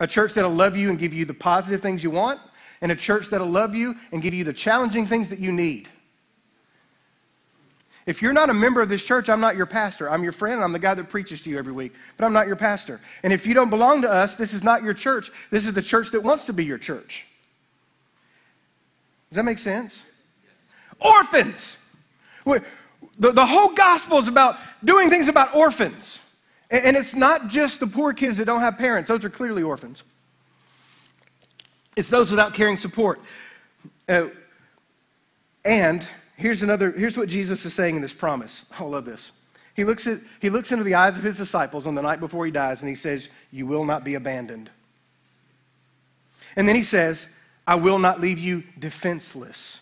A 0.00 0.06
church 0.06 0.34
that'll 0.34 0.50
love 0.50 0.76
you 0.76 0.90
and 0.90 0.98
give 0.98 1.14
you 1.14 1.24
the 1.24 1.34
positive 1.34 1.80
things 1.80 2.02
you 2.02 2.10
want, 2.10 2.40
and 2.80 2.92
a 2.92 2.96
church 2.96 3.28
that'll 3.28 3.48
love 3.48 3.74
you 3.74 3.94
and 4.12 4.22
give 4.22 4.34
you 4.34 4.44
the 4.44 4.52
challenging 4.52 5.06
things 5.06 5.30
that 5.30 5.38
you 5.38 5.52
need. 5.52 5.88
If 8.04 8.22
you're 8.22 8.32
not 8.32 8.50
a 8.50 8.54
member 8.54 8.80
of 8.80 8.88
this 8.88 9.04
church, 9.04 9.28
I'm 9.28 9.40
not 9.40 9.56
your 9.56 9.66
pastor. 9.66 10.08
I'm 10.08 10.22
your 10.22 10.32
friend, 10.32 10.62
I'm 10.62 10.72
the 10.72 10.78
guy 10.78 10.94
that 10.94 11.08
preaches 11.08 11.42
to 11.42 11.50
you 11.50 11.58
every 11.58 11.72
week, 11.72 11.92
but 12.16 12.24
I'm 12.24 12.32
not 12.32 12.46
your 12.46 12.56
pastor. 12.56 13.00
And 13.22 13.32
if 13.32 13.46
you 13.46 13.54
don't 13.54 13.70
belong 13.70 14.02
to 14.02 14.10
us, 14.10 14.36
this 14.36 14.54
is 14.54 14.62
not 14.62 14.82
your 14.82 14.94
church. 14.94 15.32
This 15.50 15.66
is 15.66 15.74
the 15.74 15.82
church 15.82 16.12
that 16.12 16.22
wants 16.22 16.44
to 16.46 16.52
be 16.52 16.64
your 16.64 16.78
church. 16.78 17.26
Does 19.36 19.42
that 19.42 19.50
make 19.50 19.58
sense? 19.58 20.02
Orphans. 20.98 21.76
The, 22.46 23.32
the 23.32 23.44
whole 23.44 23.74
gospel 23.74 24.16
is 24.16 24.28
about 24.28 24.56
doing 24.82 25.10
things 25.10 25.28
about 25.28 25.54
orphans. 25.54 26.20
And, 26.70 26.86
and 26.86 26.96
it's 26.96 27.14
not 27.14 27.48
just 27.48 27.80
the 27.80 27.86
poor 27.86 28.14
kids 28.14 28.38
that 28.38 28.46
don't 28.46 28.62
have 28.62 28.78
parents, 28.78 29.08
those 29.08 29.26
are 29.26 29.28
clearly 29.28 29.62
orphans. 29.62 30.04
It's 31.96 32.08
those 32.08 32.30
without 32.30 32.54
caring 32.54 32.78
support. 32.78 33.20
Uh, 34.08 34.28
and 35.66 36.08
here's 36.38 36.62
another, 36.62 36.90
here's 36.92 37.18
what 37.18 37.28
Jesus 37.28 37.66
is 37.66 37.74
saying 37.74 37.96
in 37.96 38.00
this 38.00 38.14
promise. 38.14 38.64
I 38.78 38.84
love 38.84 39.04
this. 39.04 39.32
He 39.74 39.84
looks, 39.84 40.06
at, 40.06 40.18
he 40.40 40.48
looks 40.48 40.72
into 40.72 40.82
the 40.82 40.94
eyes 40.94 41.18
of 41.18 41.22
his 41.22 41.36
disciples 41.36 41.86
on 41.86 41.94
the 41.94 42.00
night 42.00 42.20
before 42.20 42.46
he 42.46 42.52
dies 42.52 42.80
and 42.80 42.88
he 42.88 42.94
says, 42.94 43.28
You 43.52 43.66
will 43.66 43.84
not 43.84 44.02
be 44.02 44.14
abandoned. 44.14 44.70
And 46.56 46.66
then 46.66 46.74
he 46.74 46.82
says, 46.82 47.28
I 47.66 47.74
will 47.74 47.98
not 47.98 48.20
leave 48.20 48.38
you 48.38 48.62
defenseless. 48.78 49.80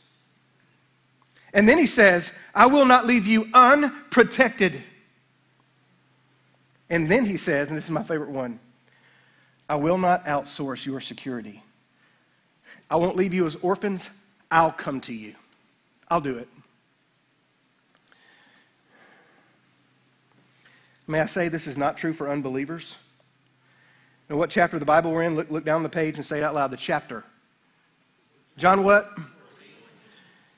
And 1.53 1.69
then 1.69 1.79
he 1.79 1.87
says, 1.87 2.33
I 2.55 2.67
will 2.67 2.85
not 2.85 3.07
leave 3.07 3.27
you 3.27 3.49
unprotected. 3.55 4.83
And 6.91 7.11
then 7.11 7.25
he 7.25 7.37
says, 7.37 7.69
and 7.69 7.77
this 7.77 7.85
is 7.85 7.91
my 7.91 8.03
favorite 8.03 8.31
one, 8.31 8.59
I 9.69 9.77
will 9.77 9.99
not 9.99 10.25
outsource 10.27 10.85
your 10.85 11.01
security. 11.01 11.63
I 12.91 12.97
won't 12.97 13.17
leave 13.17 13.33
you 13.33 13.47
as 13.47 13.57
orphans. 13.57 14.11
I'll 14.51 14.73
come 14.73 15.01
to 15.03 15.15
you. 15.15 15.35
I'll 16.09 16.21
do 16.21 16.37
it. 16.37 16.49
May 21.07 21.21
I 21.21 21.27
say 21.27 21.49
this 21.49 21.67
is 21.67 21.77
not 21.77 21.97
true 21.97 22.13
for 22.13 22.29
unbelievers? 22.29 22.97
Now, 24.29 24.37
what 24.37 24.51
chapter 24.51 24.77
of 24.77 24.81
the 24.81 24.87
Bible 24.87 25.13
we're 25.13 25.23
in? 25.23 25.37
Look, 25.37 25.51
look 25.51 25.65
down 25.65 25.83
the 25.83 25.89
page 25.89 26.17
and 26.17 26.25
say 26.25 26.39
it 26.39 26.43
out 26.43 26.55
loud 26.55 26.71
the 26.71 26.77
chapter. 26.77 27.25
John 28.57 28.85
what? 28.85 29.11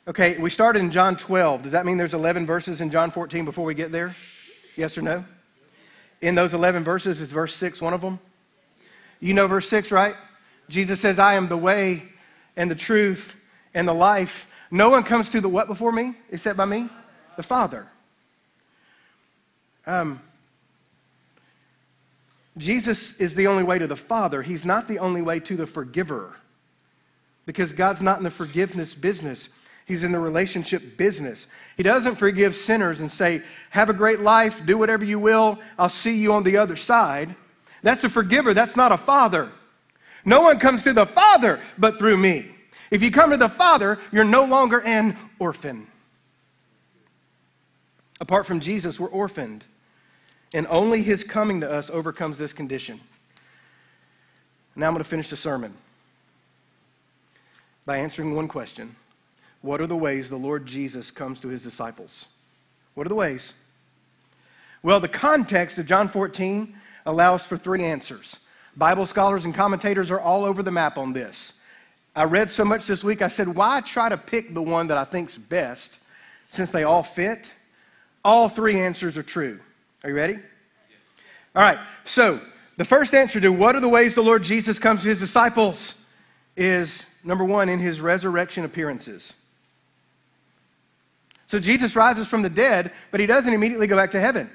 Okay, 0.07 0.37
we 0.39 0.51
started 0.51 0.81
in 0.81 0.91
John 0.91 1.17
12. 1.17 1.63
Does 1.63 1.73
that 1.73 1.87
mean 1.87 1.97
there's 1.97 2.15
11 2.15 2.47
verses 2.47 2.81
in 2.81 2.91
John 2.91 3.11
14 3.11 3.45
before 3.45 3.65
we 3.65 3.75
get 3.75 3.91
there? 3.91 4.15
Yes 4.77 4.99
or 4.99 5.03
no? 5.03 5.25
In 6.21 6.35
those 6.35 6.53
11 6.55 6.85
verses, 6.85 7.21
is 7.21 7.33
verse 7.33 7.55
6 7.55 7.81
one 7.81 7.95
of 7.95 8.03
them? 8.03 8.19
You 9.19 9.33
know 9.33 9.47
verse 9.47 9.69
6, 9.69 9.91
right? 9.91 10.15
Jesus 10.69 11.01
says, 11.01 11.19
I 11.19 11.35
am 11.35 11.49
the 11.49 11.57
way 11.57 12.03
and 12.57 12.71
the 12.71 12.75
truth 12.75 13.35
and 13.73 13.89
the 13.89 13.95
life. 13.95 14.47
No 14.71 14.91
one 14.91 15.03
comes 15.03 15.31
to 15.31 15.41
the 15.41 15.49
what 15.49 15.67
before 15.67 15.93
me 15.93 16.15
except 16.31 16.57
by 16.59 16.67
me? 16.67 16.91
The 17.37 17.43
Father. 17.43 17.87
Um, 19.87 20.21
Jesus 22.59 23.19
is 23.19 23.35
the 23.35 23.47
only 23.47 23.63
way 23.63 23.79
to 23.79 23.87
the 23.87 23.97
Father. 23.97 24.43
He's 24.43 24.65
not 24.65 24.87
the 24.87 24.99
only 24.99 25.23
way 25.23 25.41
to 25.41 25.57
the 25.57 25.67
forgiver 25.67 26.35
because 27.47 27.73
God's 27.73 28.03
not 28.03 28.19
in 28.19 28.25
the 28.25 28.31
forgiveness 28.31 28.95
business. 28.95 29.49
He's 29.87 30.03
in 30.03 30.11
the 30.11 30.19
relationship 30.19 30.97
business. 30.97 31.47
He 31.77 31.85
doesn't 31.85 32.17
forgive 32.17 32.57
sinners 32.57 32.99
and 33.01 33.11
say, 33.11 33.43
Have 33.71 33.89
a 33.89 33.95
great 33.95 34.21
life, 34.21 34.67
do 34.67 34.77
whatever 34.77 35.05
you 35.05 35.21
will, 35.21 35.59
I'll 35.79 35.89
see 35.89 36.17
you 36.17 36.33
on 36.33 36.43
the 36.43 36.57
other 36.57 36.77
side. 36.77 37.35
That's 37.83 38.03
a 38.03 38.09
forgiver, 38.09 38.53
that's 38.53 38.77
not 38.77 38.91
a 38.91 38.99
father. 38.99 39.51
No 40.25 40.41
one 40.41 40.59
comes 40.59 40.83
to 40.83 40.93
the 40.93 41.07
Father 41.07 41.61
but 41.79 41.99
through 41.99 42.17
me. 42.17 42.47
If 42.91 43.01
you 43.01 43.13
come 43.13 43.31
to 43.31 43.37
the 43.37 43.49
Father, 43.49 43.99
you're 44.11 44.25
no 44.25 44.45
longer 44.45 44.81
an 44.81 45.17
orphan. 45.39 45.87
Apart 48.21 48.45
from 48.45 48.59
Jesus, 48.59 48.99
we're 48.99 49.09
orphaned. 49.09 49.65
And 50.53 50.67
only 50.69 51.03
his 51.03 51.23
coming 51.23 51.61
to 51.61 51.71
us 51.71 51.91
overcomes 51.91 52.39
this 52.39 52.53
condition. 52.53 52.99
Now 54.75 54.89
I'm 54.89 54.95
going 54.95 55.05
to 55.05 55.09
finish 55.09 55.31
the 55.31 55.37
sermon 55.37 55.75
by 57.87 57.99
answering 57.99 58.35
one 58.35 58.49
question 58.49 58.95
What 59.63 59.81
are 59.81 59.87
the 59.87 59.97
ways 59.97 60.29
the 60.29 60.37
Lord 60.37 60.67
Jesus 60.67 61.11
comes 61.11 61.41
to 61.41 61.49
his 61.49 61.63
disciples? 61.63 62.27
What 62.95 63.07
are 63.07 63.09
the 63.09 63.15
ways? 63.15 63.55
Well, 64.83 65.01
the 65.01 65.09
context 65.09 65.79
of 65.79 65.87
John 65.87 66.09
14 66.09 66.75
allows 67.07 67.47
for 67.47 67.57
three 67.57 67.85
answers. 67.85 68.39
Bible 68.77 69.07
scholars 69.07 69.45
and 69.45 69.55
commentators 69.55 70.11
are 70.11 70.21
all 70.21 70.45
over 70.45 70.63
the 70.63 70.71
map 70.71 70.99
on 70.99 71.13
this. 71.13 71.55
I 72.15 72.25
read 72.25 72.51
so 72.51 72.65
much 72.65 72.87
this 72.87 73.03
week, 73.05 73.21
I 73.21 73.29
said, 73.29 73.49
why 73.49 73.81
try 73.81 74.09
to 74.09 74.17
pick 74.17 74.55
the 74.55 74.63
one 74.63 74.87
that 74.89 74.99
I 74.99 75.05
think's 75.05 75.37
best 75.37 75.99
since 76.51 76.71
they 76.71 76.85
all 76.85 77.03
fit? 77.03 77.53
All 78.25 78.49
three 78.49 78.81
answers 78.81 79.17
are 79.19 79.23
true. 79.23 79.61
Are 80.03 80.11
you 80.11 80.17
ready? 80.17 80.39
All 81.55 81.63
right, 81.63 81.79
so 82.05 82.41
the 82.77 82.85
first 82.85 83.15
answer 83.15 83.41
to 83.41 83.51
what 83.51 83.77
are 83.77 83.81
the 83.81 83.89
ways 83.89 84.15
the 84.15 84.23
Lord 84.23 84.43
Jesus 84.43 84.79
comes 84.79 85.03
to 85.03 85.09
his 85.09 85.21
disciples 85.21 86.03
is 86.57 87.05
number 87.27 87.45
one, 87.45 87.69
in 87.69 87.79
his 87.79 88.01
resurrection 88.01 88.65
appearances. 88.65 89.35
So 91.47 91.59
Jesus 91.59 91.95
rises 91.95 92.27
from 92.27 92.43
the 92.43 92.51
dead, 92.51 92.93
but 93.11 93.21
he 93.21 93.27
doesn't 93.27 93.53
immediately 93.53 93.87
go 93.87 93.97
back 93.97 94.13
to 94.13 94.21
heaven. 94.21 94.51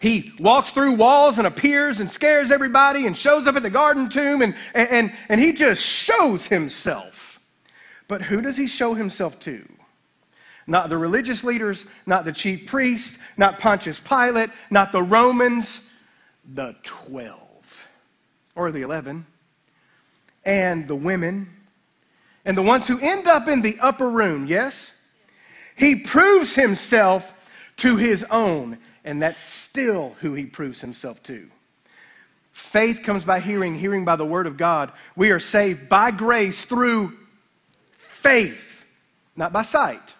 He 0.00 0.32
walks 0.40 0.70
through 0.70 0.94
walls 0.94 1.38
and 1.38 1.46
appears 1.46 2.00
and 2.00 2.08
scares 2.08 2.52
everybody 2.52 3.06
and 3.06 3.16
shows 3.16 3.46
up 3.46 3.56
at 3.56 3.64
the 3.64 3.70
garden 3.70 4.08
tomb 4.08 4.42
and, 4.42 4.54
and, 4.74 5.12
and 5.28 5.40
he 5.40 5.52
just 5.52 5.82
shows 5.82 6.46
himself. 6.46 7.40
But 8.06 8.22
who 8.22 8.40
does 8.40 8.56
he 8.56 8.68
show 8.68 8.94
himself 8.94 9.38
to? 9.40 9.68
Not 10.68 10.88
the 10.88 10.98
religious 10.98 11.42
leaders, 11.42 11.86
not 12.06 12.24
the 12.24 12.32
chief 12.32 12.66
priests, 12.66 13.18
not 13.36 13.58
Pontius 13.58 13.98
Pilate, 13.98 14.50
not 14.70 14.92
the 14.92 15.02
Romans, 15.02 15.88
the 16.54 16.76
12 16.84 17.88
or 18.54 18.70
the 18.70 18.82
11, 18.82 19.26
and 20.44 20.88
the 20.88 20.96
women, 20.96 21.48
and 22.44 22.56
the 22.56 22.62
ones 22.62 22.86
who 22.86 22.98
end 23.00 23.26
up 23.26 23.48
in 23.48 23.62
the 23.62 23.76
upper 23.80 24.08
room, 24.08 24.46
yes? 24.46 24.92
He 25.76 25.94
proves 25.96 26.54
himself 26.54 27.32
to 27.78 27.96
his 27.96 28.24
own 28.30 28.78
and 29.08 29.22
that's 29.22 29.40
still 29.40 30.14
who 30.20 30.34
he 30.34 30.44
proves 30.44 30.82
himself 30.82 31.22
to. 31.22 31.48
Faith 32.52 33.02
comes 33.02 33.24
by 33.24 33.40
hearing, 33.40 33.74
hearing 33.74 34.04
by 34.04 34.16
the 34.16 34.26
word 34.26 34.46
of 34.46 34.58
God. 34.58 34.92
We 35.16 35.30
are 35.30 35.40
saved 35.40 35.88
by 35.88 36.10
grace 36.10 36.66
through 36.66 37.16
faith, 37.96 38.84
not 39.34 39.50
by 39.50 39.62
sight. 39.62 40.14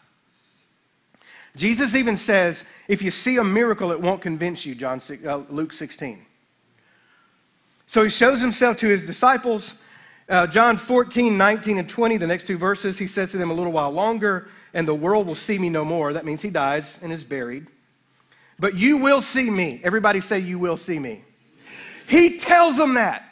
Jesus 1.54 1.94
even 1.94 2.16
says, 2.16 2.64
if 2.88 3.02
you 3.02 3.10
see 3.10 3.36
a 3.36 3.44
miracle, 3.44 3.92
it 3.92 4.00
won't 4.00 4.22
convince 4.22 4.64
you, 4.64 4.74
John, 4.74 5.02
uh, 5.26 5.36
Luke 5.50 5.74
16. 5.74 6.24
So 7.84 8.04
he 8.04 8.08
shows 8.08 8.40
himself 8.40 8.78
to 8.78 8.86
his 8.86 9.06
disciples. 9.06 9.82
Uh, 10.28 10.46
John 10.46 10.76
14, 10.76 11.36
19, 11.36 11.78
and 11.78 11.88
20, 11.88 12.16
the 12.18 12.26
next 12.26 12.46
two 12.46 12.58
verses, 12.58 12.98
he 12.98 13.06
says 13.06 13.30
to 13.30 13.38
them 13.38 13.50
a 13.50 13.54
little 13.54 13.72
while 13.72 13.90
longer, 13.90 14.48
and 14.74 14.86
the 14.86 14.94
world 14.94 15.26
will 15.26 15.34
see 15.34 15.58
me 15.58 15.70
no 15.70 15.84
more. 15.84 16.12
That 16.12 16.26
means 16.26 16.42
he 16.42 16.50
dies 16.50 16.98
and 17.00 17.12
is 17.12 17.24
buried 17.24 17.66
but 18.58 18.74
you 18.74 18.98
will 18.98 19.20
see 19.20 19.50
me. 19.50 19.80
Everybody 19.84 20.20
say, 20.20 20.40
You 20.40 20.58
will 20.58 20.76
see 20.76 20.98
me. 20.98 21.22
He 22.08 22.38
tells 22.38 22.76
them 22.76 22.94
that. 22.94 23.24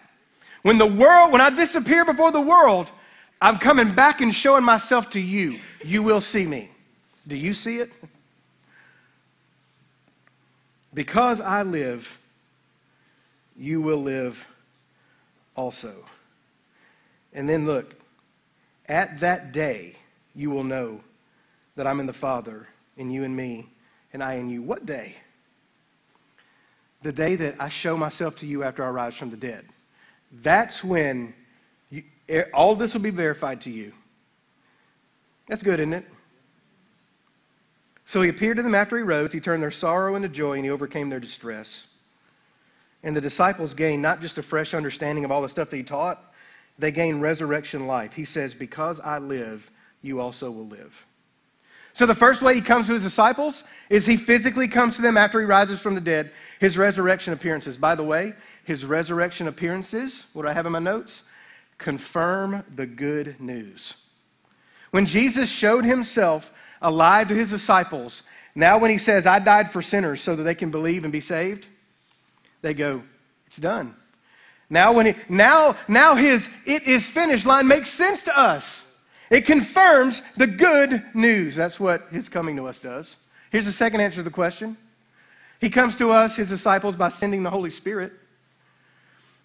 When 0.63 0.79
the 0.79 0.87
world, 0.87 1.33
when 1.33 1.41
I 1.41 1.51
disappear 1.51 2.05
before 2.05 2.33
the 2.33 2.41
world, 2.41 2.91
I'm 3.41 3.59
coming 3.59 3.95
back 3.95 4.21
and 4.21 4.35
showing 4.35 4.65
myself 4.65 5.11
to 5.11 5.21
you. 5.21 5.59
You 5.85 6.03
will 6.03 6.21
see 6.21 6.47
me. 6.47 6.71
Do 7.27 7.37
you 7.37 7.55
see 7.55 7.79
it? 7.79 7.91
Because 10.95 11.41
I 11.41 11.63
live, 11.63 12.19
you 13.57 13.81
will 13.81 14.03
live 14.03 14.47
also. 15.55 15.93
And 17.37 17.47
then 17.47 17.67
look, 17.67 17.95
at 18.89 19.21
that 19.21 19.53
day, 19.53 19.95
you 20.35 20.51
will 20.51 20.65
know 20.65 21.01
that 21.77 21.87
I'm 21.87 22.01
in 22.01 22.07
the 22.07 22.13
Father, 22.13 22.67
and 22.97 23.13
you 23.13 23.25
and 23.25 23.37
me, 23.37 23.69
and 24.13 24.25
I 24.25 24.35
in 24.35 24.49
you. 24.49 24.63
What 24.63 24.87
day? 24.87 25.15
The 27.03 27.13
day 27.13 27.37
that 27.37 27.57
I 27.61 27.69
show 27.69 27.97
myself 27.97 28.37
to 28.37 28.47
you 28.47 28.65
after 28.65 28.83
I 28.83 28.89
rise 28.89 29.17
from 29.17 29.31
the 29.31 29.37
dead. 29.37 29.67
That's 30.33 30.83
when 30.83 31.35
you, 31.91 32.05
all 32.55 32.75
this 32.75 32.95
will 32.95 33.03
be 33.03 33.11
verified 33.11 33.61
to 33.63 33.71
you. 33.71 33.93
That's 35.47 35.63
good, 35.63 35.79
isn't 35.79 35.93
it? 35.93 36.07
So 38.07 38.23
he 38.23 38.31
appeared 38.31 38.57
to 38.57 38.63
them 38.63 38.75
after 38.75 38.97
he 38.97 39.03
rose. 39.03 39.33
He 39.33 39.41
turned 39.41 39.63
their 39.63 39.71
sorrow 39.71 40.15
into 40.15 40.29
joy 40.29 40.55
and 40.55 40.65
he 40.65 40.71
overcame 40.71 41.11
their 41.11 41.21
distress. 41.21 41.89
And 43.03 43.15
the 43.15 43.21
disciples 43.21 43.75
gained 43.75 44.01
not 44.01 44.21
just 44.21 44.39
a 44.39 44.43
fresh 44.43 44.75
understanding 44.75 45.25
of 45.25 45.31
all 45.31 45.43
the 45.43 45.49
stuff 45.49 45.71
that 45.71 45.77
he 45.77 45.83
taught, 45.83 46.33
they 46.79 46.91
gain 46.91 47.21
resurrection 47.21 47.87
life. 47.87 48.13
He 48.13 48.25
says, 48.25 48.55
Because 48.55 49.01
I 49.01 49.19
live, 49.19 49.71
you 50.03 50.21
also 50.21 50.51
will 50.51 50.67
live. 50.67 51.07
So, 51.93 52.05
the 52.05 52.15
first 52.15 52.43
way 52.43 52.55
he 52.55 52.61
comes 52.61 52.89
to 52.89 52.93
his 52.93 53.03
disciples 53.03 53.65
is 53.89 54.05
he 54.05 54.19
physically 54.19 54.69
comes 54.69 54.97
to 54.97 55.03
them 55.03 55.17
after 55.17 55.41
he 55.41 55.47
rises 55.47 55.81
from 55.81 55.95
the 55.95 56.01
dead, 56.01 56.31
his 56.61 56.77
resurrection 56.77 57.33
appearances. 57.33 57.79
By 57.79 57.95
the 57.95 58.05
way, 58.05 58.35
his 58.65 58.85
resurrection 58.85 59.49
appearances, 59.49 60.27
what 60.35 60.43
do 60.43 60.49
I 60.49 60.53
have 60.53 60.67
in 60.67 60.73
my 60.73 60.79
notes? 60.79 61.23
Confirm 61.79 62.65
the 62.75 62.85
good 62.85 63.41
news. 63.41 63.95
When 64.91 65.07
Jesus 65.07 65.51
showed 65.51 65.85
himself 65.85 66.53
alive 66.83 67.29
to 67.29 67.35
his 67.35 67.51
disciples, 67.51 68.23
now 68.55 68.79
when 68.79 68.91
he 68.91 68.99
says, 68.99 69.27
I 69.27 69.39
died 69.39 69.71
for 69.71 69.81
sinners 69.81 70.21
so 70.21 70.37
that 70.37 70.43
they 70.43 70.55
can 70.55 70.71
believe 70.71 71.05
and 71.05 71.13
be 71.13 71.21
saved, 71.21 71.67
they 72.61 72.75
go, 72.75 73.03
It's 73.47 73.57
done. 73.57 73.95
Now, 74.69 74.93
when 74.93 75.07
he, 75.07 75.15
now, 75.29 75.77
now 75.89 76.15
his 76.17 76.49
it 76.65 76.85
is 76.85 77.09
finished 77.09 77.47
line 77.47 77.69
makes 77.69 77.89
sense 77.89 78.23
to 78.25 78.37
us. 78.37 78.83
It 79.31 79.45
confirms 79.45 80.23
the 80.37 80.47
good 80.47 81.03
news. 81.15 81.57
That's 81.57 81.81
what 81.81 82.09
his 82.11 82.29
coming 82.29 82.57
to 82.57 82.67
us 82.67 82.79
does. 82.79 83.17
Here's 83.51 83.67
the 83.67 83.73
second 83.73 84.01
answer 84.01 84.17
to 84.17 84.23
the 84.23 84.31
question 84.31 84.77
He 85.61 85.71
comes 85.71 85.97
to 85.97 86.11
us, 86.11 86.37
his 86.37 86.49
disciples, 86.49 86.97
by 86.97 87.09
sending 87.09 87.43
the 87.43 87.51
Holy 87.51 87.71
Spirit. 87.71 88.13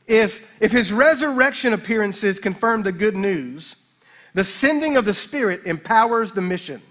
If, 0.07 0.45
if 0.59 0.72
his 0.72 0.91
resurrection 0.91 1.74
appearances 1.74 2.39
confirm 2.39 2.84
the 2.84 2.91
good 2.91 3.15
news, 3.15 3.76
the 4.34 4.43
sending 4.43 4.97
of 4.97 5.05
the 5.05 5.13
Spirit 5.13 5.61
empowers 5.65 6.34
the 6.34 6.41
mission. 6.41 6.82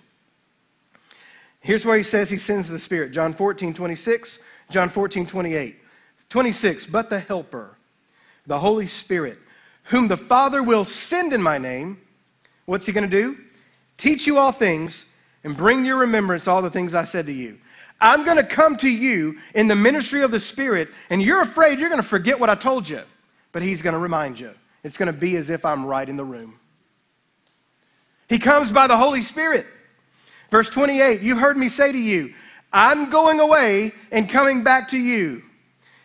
Here's 1.60 1.84
where 1.84 1.96
he 1.96 2.02
says 2.02 2.30
he 2.30 2.38
sends 2.38 2.68
the 2.68 2.78
Spirit 2.78 3.12
John 3.12 3.34
14, 3.34 3.74
26, 3.74 4.38
John 4.70 4.88
14, 4.88 5.26
28. 5.26 5.76
26, 6.28 6.86
but 6.86 7.10
the 7.10 7.18
Helper, 7.18 7.76
the 8.50 8.58
Holy 8.58 8.88
Spirit, 8.88 9.38
whom 9.84 10.08
the 10.08 10.16
Father 10.16 10.60
will 10.60 10.84
send 10.84 11.32
in 11.32 11.40
my 11.40 11.56
name, 11.56 12.00
What's 12.66 12.86
he 12.86 12.92
going 12.92 13.08
to 13.08 13.22
do? 13.22 13.36
Teach 13.96 14.26
you 14.28 14.38
all 14.38 14.52
things 14.52 15.06
and 15.42 15.56
bring 15.56 15.84
your 15.84 15.96
remembrance 15.96 16.46
all 16.46 16.60
the 16.60 16.70
things 16.70 16.94
I 16.94 17.02
said 17.02 17.26
to 17.26 17.32
you. 17.32 17.58
I'm 18.00 18.24
going 18.24 18.36
to 18.36 18.44
come 18.44 18.76
to 18.78 18.88
you 18.88 19.38
in 19.54 19.66
the 19.66 19.74
ministry 19.74 20.22
of 20.22 20.30
the 20.30 20.38
Spirit, 20.38 20.88
and 21.10 21.20
you're 21.20 21.40
afraid 21.42 21.78
you're 21.78 21.88
going 21.88 22.02
to 22.02 22.06
forget 22.06 22.38
what 22.38 22.48
I 22.48 22.54
told 22.54 22.88
you, 22.88 23.02
but 23.52 23.62
he's 23.62 23.82
going 23.82 23.94
to 23.94 23.98
remind 23.98 24.38
you. 24.38 24.52
It's 24.84 24.96
going 24.96 25.12
to 25.12 25.18
be 25.18 25.36
as 25.36 25.50
if 25.50 25.64
I'm 25.64 25.84
right 25.84 26.08
in 26.08 26.16
the 26.16 26.24
room. 26.24 26.58
He 28.28 28.38
comes 28.38 28.70
by 28.72 28.86
the 28.86 28.96
Holy 28.96 29.22
Spirit. 29.22 29.66
Verse 30.50 30.70
28 30.70 31.22
You've 31.22 31.38
heard 31.38 31.56
me 31.56 31.68
say 31.68 31.92
to 31.92 31.98
you, 31.98 32.34
I'm 32.72 33.10
going 33.10 33.38
away 33.38 33.92
and 34.10 34.28
coming 34.28 34.64
back 34.64 34.88
to 34.88 34.98
you. 34.98 35.42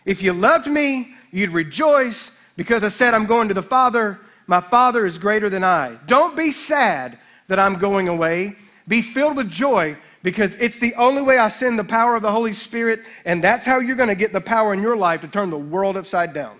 If 0.03 0.21
you 0.21 0.33
loved 0.33 0.67
me, 0.67 1.13
you'd 1.31 1.51
rejoice 1.51 2.34
because 2.55 2.83
I 2.83 2.89
said, 2.89 3.13
I'm 3.13 3.25
going 3.25 3.47
to 3.47 3.53
the 3.53 3.63
Father 3.63 4.19
my 4.47 4.61
Father 4.61 5.05
is 5.05 5.17
greater 5.17 5.49
than 5.49 5.63
I. 5.63 5.97
Don't 6.05 6.35
be 6.35 6.51
sad 6.51 7.17
that 7.47 7.59
I'm 7.59 7.79
going 7.79 8.07
away. 8.07 8.55
Be 8.87 9.01
filled 9.01 9.37
with 9.37 9.49
joy 9.49 9.97
because 10.21 10.55
it's 10.55 10.79
the 10.79 10.93
only 10.95 11.21
way 11.21 11.37
I 11.37 11.47
send 11.49 11.79
the 11.79 11.83
power 11.83 12.15
of 12.15 12.21
the 12.21 12.31
Holy 12.31 12.53
Spirit, 12.53 13.01
and 13.25 13.43
that's 13.43 13.65
how 13.65 13.79
you're 13.79 13.95
going 13.95 14.09
to 14.09 14.15
get 14.15 14.33
the 14.33 14.41
power 14.41 14.73
in 14.73 14.81
your 14.81 14.95
life 14.95 15.21
to 15.21 15.27
turn 15.27 15.49
the 15.49 15.57
world 15.57 15.97
upside 15.97 16.33
down. 16.33 16.57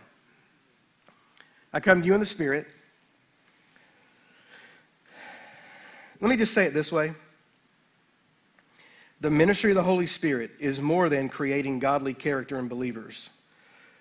I 1.74 1.80
come 1.80 2.02
to 2.02 2.08
you 2.08 2.14
in 2.14 2.20
the 2.20 2.26
Spirit. 2.26 2.68
Let 6.22 6.30
me 6.30 6.38
just 6.38 6.54
say 6.54 6.66
it 6.66 6.74
this 6.74 6.92
way 6.92 7.14
the 9.22 9.30
ministry 9.30 9.72
of 9.72 9.76
the 9.76 9.84
Holy 9.84 10.08
Spirit 10.08 10.52
is 10.60 10.82
more 10.82 11.10
than 11.10 11.30
creating 11.30 11.80
godly 11.80 12.14
character 12.14 12.60
in 12.60 12.68
believers. 12.68 13.30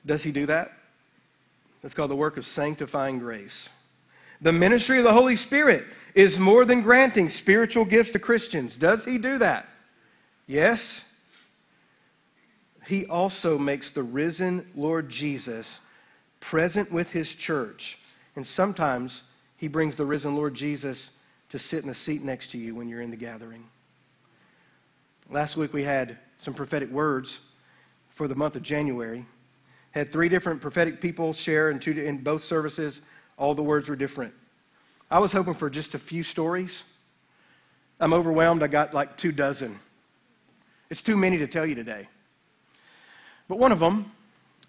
Does 0.05 0.23
he 0.23 0.33
do 0.33 0.47
that? 0.47 0.73
That's 1.85 1.93
called 1.93 2.11
the 2.11 2.17
work 2.17 2.39
of 2.39 2.47
sanctifying 2.47 3.19
grace. 3.19 3.69
The 4.41 4.53
ministry 4.53 4.97
of 4.97 5.05
the 5.05 5.13
Holy 5.13 5.37
Spirit 5.37 5.85
is 6.15 6.39
more 6.39 6.65
than 6.65 6.81
granting 6.81 7.29
spiritual 7.29 7.85
gifts 7.85 8.11
to 8.13 8.19
Christians. 8.19 8.79
Does 8.79 9.05
he 9.05 9.19
do 9.19 9.37
that? 9.37 9.69
Yes. 10.47 11.13
He 12.87 13.05
also 13.05 13.59
makes 13.59 13.91
the 13.91 14.03
risen 14.03 14.67
Lord 14.75 15.11
Jesus 15.11 15.81
present 16.41 16.91
with 16.91 17.13
his 17.13 17.35
church 17.35 17.99
and 18.37 18.47
sometimes 18.47 19.23
He 19.57 19.69
brings 19.69 19.97
the 19.97 20.05
risen 20.05 20.35
Lord 20.35 20.55
Jesus 20.55 21.13
to 21.51 21.59
sit 21.59 21.83
in 21.83 21.89
the 21.89 21.95
seat 21.95 22.23
next 22.23 22.51
to 22.53 22.59
you 22.59 22.75
when 22.75 22.89
you're 22.89 23.01
in 23.01 23.11
the 23.11 23.17
gathering. 23.17 23.65
Last 25.31 25.57
week 25.57 25.73
we 25.73 25.85
had 25.85 26.19
some 26.39 26.55
prophetic 26.55 26.91
words 26.91 27.41
for 28.11 28.29
the 28.29 28.35
month 28.35 28.57
of 28.57 28.63
January. 28.63 29.25
Had 29.95 30.11
three 30.11 30.29
different 30.29 30.61
prophetic 30.61 31.01
people 31.01 31.33
share 31.33 31.71
in, 31.71 31.79
two, 31.79 31.93
in 31.93 32.19
both 32.19 32.43
services. 32.43 33.03
All 33.39 33.55
the 33.55 33.63
words 33.63 33.89
were 33.89 33.95
different. 33.95 34.35
I 35.09 35.21
was 35.21 35.33
hoping 35.33 35.55
for 35.55 35.71
just 35.71 35.95
a 35.95 36.01
few 36.01 36.25
stories. 36.25 36.83
I'm 38.01 38.13
overwhelmed. 38.13 38.65
I 38.65 38.67
got 38.67 38.93
like 38.93 39.17
two 39.17 39.31
dozen. 39.31 39.79
It's 40.91 41.01
too 41.01 41.17
many 41.17 41.39
to 41.39 41.47
tell 41.47 41.65
you 41.65 41.77
today. 41.77 42.09
But 43.47 43.61
one 43.61 43.71
of 43.71 43.79
them, 43.79 44.11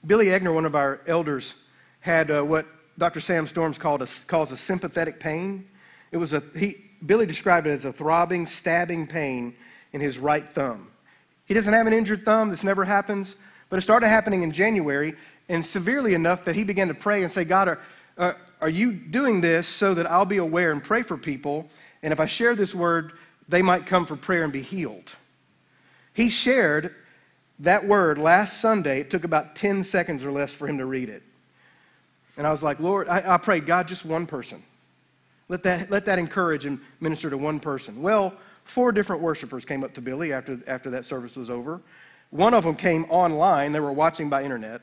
Billy 0.05 0.27
Egner, 0.27 0.53
one 0.53 0.65
of 0.65 0.75
our 0.75 1.01
elders, 1.07 1.55
had 2.01 2.29
uh, 2.29 2.43
what 2.43 2.67
Dr. 2.99 3.19
Sam 3.19 3.47
Storms 3.47 3.79
called 3.79 4.03
a, 4.03 4.07
calls 4.27 4.51
a 4.51 4.57
sympathetic 4.57 5.19
pain. 5.19 5.67
It 6.11 6.17
was 6.17 6.33
a, 6.33 6.43
he, 6.55 6.77
Billy 7.03 7.25
described 7.25 7.65
it 7.65 7.71
as 7.71 7.85
a 7.85 7.91
throbbing, 7.91 8.45
stabbing 8.45 9.07
pain 9.07 9.55
in 9.91 10.01
his 10.01 10.19
right 10.19 10.47
thumb. 10.47 10.91
He 11.45 11.55
doesn't 11.55 11.73
have 11.73 11.87
an 11.87 11.93
injured 11.93 12.25
thumb, 12.25 12.51
this 12.51 12.63
never 12.63 12.85
happens, 12.85 13.35
but 13.69 13.77
it 13.77 13.81
started 13.81 14.07
happening 14.07 14.43
in 14.43 14.51
January 14.51 15.15
and 15.49 15.65
severely 15.65 16.13
enough 16.13 16.45
that 16.45 16.55
he 16.55 16.63
began 16.63 16.87
to 16.87 16.93
pray 16.93 17.23
and 17.23 17.31
say, 17.31 17.43
God, 17.43 17.67
are, 17.67 17.79
uh, 18.17 18.33
are 18.61 18.69
you 18.69 18.91
doing 18.91 19.41
this 19.41 19.67
so 19.67 19.93
that 19.93 20.09
I'll 20.09 20.25
be 20.25 20.37
aware 20.37 20.71
and 20.71 20.83
pray 20.83 21.03
for 21.03 21.17
people? 21.17 21.67
And 22.01 22.11
if 22.13 22.19
I 22.19 22.25
share 22.25 22.55
this 22.55 22.73
word, 22.73 23.13
they 23.47 23.61
might 23.61 23.85
come 23.85 24.05
for 24.05 24.15
prayer 24.15 24.43
and 24.43 24.53
be 24.53 24.61
healed. 24.61 25.15
He 26.13 26.29
shared 26.29 26.95
that 27.59 27.85
word 27.85 28.17
last 28.17 28.59
Sunday. 28.59 29.01
It 29.01 29.09
took 29.09 29.23
about 29.23 29.55
10 29.55 29.83
seconds 29.83 30.23
or 30.25 30.31
less 30.31 30.51
for 30.51 30.67
him 30.67 30.77
to 30.77 30.85
read 30.85 31.09
it. 31.09 31.23
And 32.37 32.45
I 32.45 32.51
was 32.51 32.63
like, 32.63 32.79
Lord, 32.79 33.07
I, 33.07 33.35
I 33.35 33.37
prayed, 33.37 33.65
God, 33.65 33.87
just 33.87 34.05
one 34.05 34.25
person. 34.27 34.63
Let 35.47 35.63
that, 35.63 35.91
let 35.91 36.05
that 36.05 36.19
encourage 36.19 36.65
and 36.65 36.79
minister 36.99 37.29
to 37.29 37.37
one 37.37 37.59
person. 37.59 38.01
Well, 38.01 38.33
four 38.63 38.91
different 38.91 39.21
worshipers 39.21 39.63
came 39.63 39.83
up 39.83 39.93
to 39.93 40.01
Billy 40.01 40.33
after, 40.33 40.59
after 40.67 40.89
that 40.91 41.05
service 41.05 41.35
was 41.35 41.49
over. 41.49 41.81
One 42.31 42.53
of 42.53 42.63
them 42.63 42.75
came 42.75 43.05
online, 43.05 43.71
they 43.71 43.79
were 43.79 43.93
watching 43.93 44.29
by 44.29 44.43
internet. 44.43 44.81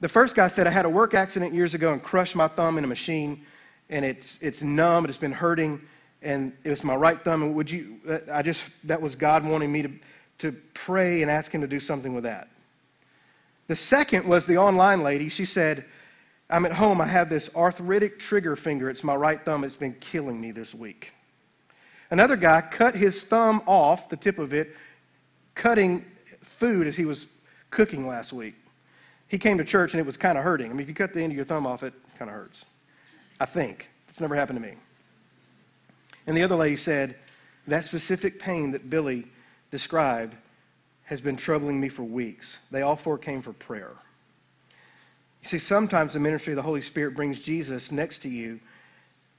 The 0.00 0.08
first 0.08 0.34
guy 0.34 0.48
said, 0.48 0.66
I 0.66 0.70
had 0.70 0.84
a 0.84 0.90
work 0.90 1.14
accident 1.14 1.54
years 1.54 1.74
ago 1.74 1.92
and 1.92 2.02
crushed 2.02 2.34
my 2.34 2.48
thumb 2.48 2.76
in 2.76 2.84
a 2.84 2.88
machine, 2.88 3.44
and 3.88 4.04
it's, 4.04 4.38
it's 4.42 4.60
numb, 4.60 5.04
it's 5.04 5.16
been 5.16 5.32
hurting, 5.32 5.80
and 6.22 6.52
it 6.64 6.70
was 6.70 6.82
my 6.82 6.96
right 6.96 7.20
thumb. 7.20 7.42
And 7.42 7.54
would 7.54 7.70
you, 7.70 8.00
uh, 8.08 8.18
I 8.32 8.42
just, 8.42 8.64
that 8.84 9.00
was 9.00 9.14
God 9.14 9.46
wanting 9.46 9.70
me 9.70 9.82
to, 9.82 9.92
to 10.38 10.52
pray 10.74 11.22
and 11.22 11.30
ask 11.30 11.52
Him 11.52 11.60
to 11.60 11.68
do 11.68 11.78
something 11.78 12.14
with 12.14 12.24
that. 12.24 12.48
The 13.68 13.76
second 13.76 14.26
was 14.26 14.44
the 14.44 14.58
online 14.58 15.02
lady. 15.02 15.28
She 15.28 15.44
said, 15.44 15.84
I'm 16.50 16.66
at 16.66 16.72
home. 16.72 17.00
I 17.00 17.06
have 17.06 17.30
this 17.30 17.54
arthritic 17.54 18.18
trigger 18.18 18.56
finger. 18.56 18.90
It's 18.90 19.04
my 19.04 19.14
right 19.14 19.42
thumb. 19.42 19.64
It's 19.64 19.76
been 19.76 19.94
killing 20.00 20.40
me 20.40 20.50
this 20.50 20.74
week. 20.74 21.12
Another 22.10 22.36
guy 22.36 22.60
cut 22.60 22.94
his 22.94 23.22
thumb 23.22 23.62
off, 23.66 24.08
the 24.08 24.16
tip 24.16 24.38
of 24.38 24.52
it, 24.52 24.76
cutting 25.54 26.04
food 26.40 26.86
as 26.86 26.96
he 26.96 27.04
was 27.04 27.26
cooking 27.70 28.06
last 28.06 28.32
week. 28.32 28.54
He 29.28 29.38
came 29.38 29.58
to 29.58 29.64
church 29.64 29.94
and 29.94 30.00
it 30.00 30.06
was 30.06 30.16
kind 30.16 30.36
of 30.36 30.44
hurting. 30.44 30.70
I 30.70 30.74
mean, 30.74 30.80
if 30.80 30.88
you 30.88 30.94
cut 30.94 31.12
the 31.12 31.22
end 31.22 31.32
of 31.32 31.36
your 31.36 31.44
thumb 31.44 31.66
off, 31.66 31.82
it 31.82 31.94
kind 32.18 32.30
of 32.30 32.36
hurts. 32.36 32.64
I 33.40 33.46
think. 33.46 33.88
It's 34.08 34.20
never 34.20 34.36
happened 34.36 34.62
to 34.62 34.68
me. 34.68 34.74
And 36.26 36.36
the 36.36 36.42
other 36.42 36.54
lady 36.54 36.76
said, 36.76 37.16
That 37.66 37.84
specific 37.84 38.38
pain 38.38 38.70
that 38.72 38.90
Billy 38.90 39.26
described 39.70 40.36
has 41.04 41.20
been 41.20 41.36
troubling 41.36 41.80
me 41.80 41.88
for 41.88 42.02
weeks. 42.02 42.58
They 42.70 42.82
all 42.82 42.94
four 42.94 43.18
came 43.18 43.42
for 43.42 43.52
prayer. 43.52 43.92
You 45.42 45.48
see, 45.48 45.58
sometimes 45.58 46.12
the 46.12 46.20
ministry 46.20 46.52
of 46.52 46.56
the 46.56 46.62
Holy 46.62 46.80
Spirit 46.82 47.14
brings 47.14 47.40
Jesus 47.40 47.90
next 47.90 48.18
to 48.20 48.28
you 48.28 48.60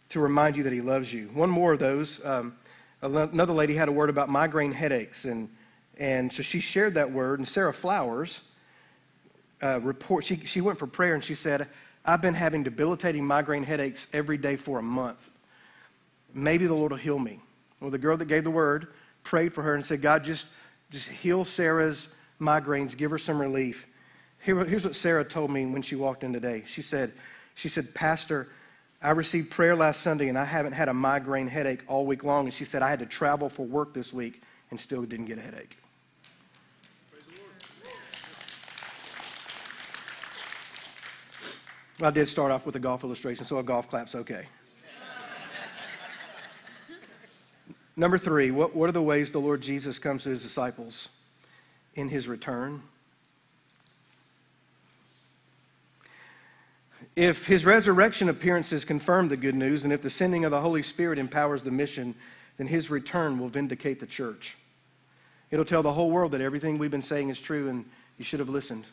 to 0.10 0.20
remind 0.20 0.58
you 0.58 0.64
that 0.64 0.74
he 0.74 0.82
loves 0.82 1.14
you. 1.14 1.28
One 1.28 1.50
more 1.50 1.74
of 1.74 1.80
those. 1.80 2.24
Um, 2.26 2.58
another 3.02 3.54
lady 3.54 3.76
had 3.76 3.88
a 3.88 3.92
word 3.92 4.10
about 4.10 4.28
migraine 4.28 4.72
headaches, 4.72 5.26
and, 5.26 5.50
and 5.98 6.32
so 6.32 6.42
she 6.42 6.60
shared 6.60 6.96
that 6.96 7.12
word. 7.12 7.40
And 7.40 7.48
Sarah 7.48 7.74
Flowers 7.74 8.42
uh, 9.62 9.80
report, 9.82 10.26
she, 10.26 10.38
she 10.38 10.62
went 10.62 10.80
for 10.80 10.88
prayer 10.88 11.14
and 11.14 11.24
she 11.24 11.36
said, 11.36 11.68
I've 12.06 12.22
been 12.22 12.34
having 12.34 12.64
debilitating 12.64 13.26
migraine 13.26 13.64
headaches 13.64 14.08
every 14.12 14.38
day 14.38 14.56
for 14.56 14.80
a 14.80 14.84
month. 14.84 15.32
Maybe 16.34 16.66
the 16.66 16.74
Lord 16.74 16.92
will 16.92 17.00
heal 17.00 17.20
me. 17.20 17.40
Well, 17.80 17.92
the 17.92 17.98
girl 17.98 18.18
that 18.18 18.26
gave 18.26 18.44
the 18.44 18.52
word 18.52 18.88
prayed 19.24 19.54
for 19.54 19.62
her 19.62 19.76
and 19.76 19.86
said, 19.86 20.02
God, 20.02 20.24
just, 20.24 20.48
just 20.90 21.10
heal 21.10 21.46
Sarah's 21.46 22.10
migraines, 22.42 22.98
give 22.98 23.12
her 23.12 23.18
some 23.18 23.40
relief. 23.40 23.88
Here, 24.40 24.62
here's 24.66 24.84
what 24.84 24.96
Sarah 24.96 25.24
told 25.24 25.52
me 25.52 25.66
when 25.66 25.82
she 25.82 25.96
walked 25.96 26.24
in 26.24 26.34
today. 26.34 26.64
She 26.66 26.82
said, 26.82 27.14
she 27.56 27.70
said, 27.70 27.94
Pastor, 27.94 28.50
I 29.02 29.12
received 29.12 29.52
prayer 29.52 29.76
last 29.76 30.02
Sunday 30.02 30.28
and 30.28 30.38
I 30.38 30.46
haven't 30.46 30.74
had 30.74 30.90
a 30.90 30.94
migraine 30.94 31.48
headache 31.48 31.82
all 31.88 32.06
week 32.06 32.24
long. 32.24 32.46
And 32.46 32.54
she 32.54 32.66
said, 32.66 32.82
I 32.82 32.90
had 32.90 33.00
to 33.00 33.06
travel 33.06 33.50
for 33.50 33.66
work 33.66 33.94
this 33.94 34.12
week 34.12 34.42
and 34.72 34.80
still 34.80 35.04
didn't 35.04 35.26
get 35.26 35.38
a 35.38 35.42
headache. 35.42 35.78
I 42.02 42.10
did 42.10 42.28
start 42.28 42.52
off 42.52 42.66
with 42.66 42.76
a 42.76 42.80
golf 42.80 43.04
illustration, 43.04 43.46
so 43.46 43.60
a 43.60 43.64
golf 43.64 43.88
clap's 43.88 44.16
okay. 44.16 44.48
Number 47.96 48.18
three, 48.18 48.50
what, 48.50 48.76
what 48.76 48.90
are 48.90 48.94
the 48.94 49.04
ways 49.04 49.32
the 49.32 49.40
Lord 49.40 49.62
Jesus 49.62 50.00
comes 50.00 50.24
to 50.24 50.30
his 50.30 50.42
disciples 50.42 51.10
in 51.94 52.10
his 52.10 52.28
return? 52.28 52.82
If 57.16 57.46
his 57.46 57.64
resurrection 57.64 58.30
appearances 58.30 58.84
confirm 58.84 59.28
the 59.28 59.38
good 59.38 59.54
news, 59.54 59.84
and 59.84 59.94
if 59.94 60.02
the 60.02 60.10
sending 60.10 60.46
of 60.46 60.52
the 60.52 60.60
Holy 60.60 60.82
Spirit 60.82 61.20
empowers 61.20 61.62
the 61.62 61.70
mission, 61.70 62.16
then 62.58 62.66
his 62.66 62.90
return 62.90 63.38
will 63.38 63.50
vindicate 63.50 64.00
the 64.00 64.08
church. 64.08 64.58
It'll 65.52 65.66
tell 65.66 65.84
the 65.84 65.94
whole 65.94 66.10
world 66.10 66.32
that 66.32 66.42
everything 66.42 66.80
we've 66.80 66.90
been 66.90 67.04
saying 67.04 67.30
is 67.30 67.40
true 67.40 67.70
and 67.70 67.86
you 68.18 68.26
should 68.26 68.40
have 68.40 68.50
listened. 68.50 68.86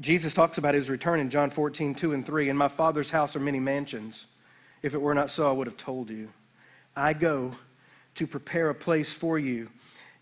Jesus 0.00 0.32
talks 0.32 0.58
about 0.58 0.74
his 0.74 0.88
return 0.88 1.18
in 1.18 1.28
John 1.28 1.50
14, 1.50 1.94
2 1.94 2.12
and 2.12 2.24
3. 2.24 2.48
In 2.48 2.56
my 2.56 2.68
Father's 2.68 3.10
house 3.10 3.34
are 3.34 3.40
many 3.40 3.58
mansions. 3.58 4.26
If 4.82 4.94
it 4.94 5.00
were 5.00 5.14
not 5.14 5.30
so, 5.30 5.48
I 5.48 5.52
would 5.52 5.66
have 5.66 5.76
told 5.76 6.08
you. 6.10 6.28
I 6.94 7.12
go 7.12 7.52
to 8.14 8.26
prepare 8.26 8.70
a 8.70 8.74
place 8.74 9.12
for 9.12 9.38
you. 9.38 9.70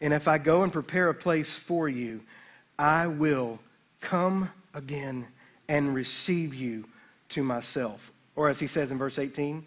And 0.00 0.14
if 0.14 0.28
I 0.28 0.38
go 0.38 0.62
and 0.62 0.72
prepare 0.72 1.08
a 1.08 1.14
place 1.14 1.56
for 1.56 1.88
you, 1.88 2.20
I 2.78 3.06
will 3.06 3.58
come 4.00 4.50
again 4.74 5.26
and 5.68 5.94
receive 5.94 6.54
you 6.54 6.84
to 7.30 7.42
myself. 7.42 8.12
Or 8.34 8.48
as 8.48 8.58
he 8.58 8.66
says 8.66 8.90
in 8.90 8.98
verse 8.98 9.18
18, 9.18 9.64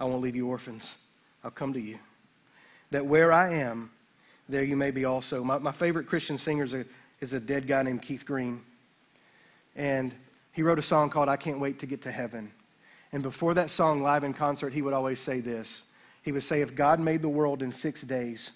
I 0.00 0.04
won't 0.04 0.22
leave 0.22 0.36
you 0.36 0.48
orphans. 0.48 0.96
I'll 1.42 1.50
come 1.50 1.72
to 1.74 1.80
you. 1.80 1.98
That 2.90 3.06
where 3.06 3.32
I 3.32 3.54
am, 3.54 3.90
there 4.48 4.64
you 4.64 4.76
may 4.76 4.90
be 4.90 5.04
also. 5.04 5.42
My, 5.44 5.58
my 5.58 5.72
favorite 5.72 6.06
Christian 6.06 6.38
singer 6.38 6.64
is 6.64 6.74
a, 6.74 6.84
is 7.20 7.32
a 7.32 7.40
dead 7.40 7.66
guy 7.66 7.82
named 7.82 8.02
Keith 8.02 8.24
Green. 8.24 8.62
And 9.76 10.12
he 10.52 10.62
wrote 10.62 10.78
a 10.78 10.82
song 10.82 11.10
called 11.10 11.28
I 11.28 11.36
Can't 11.36 11.60
Wait 11.60 11.78
to 11.80 11.86
Get 11.86 12.02
to 12.02 12.12
Heaven. 12.12 12.52
And 13.12 13.22
before 13.22 13.54
that 13.54 13.70
song, 13.70 14.02
live 14.02 14.24
in 14.24 14.34
concert, 14.34 14.72
he 14.72 14.82
would 14.82 14.94
always 14.94 15.18
say 15.18 15.40
this. 15.40 15.84
He 16.22 16.32
would 16.32 16.42
say, 16.42 16.60
If 16.62 16.74
God 16.74 17.00
made 17.00 17.22
the 17.22 17.28
world 17.28 17.62
in 17.62 17.70
six 17.70 18.02
days 18.02 18.52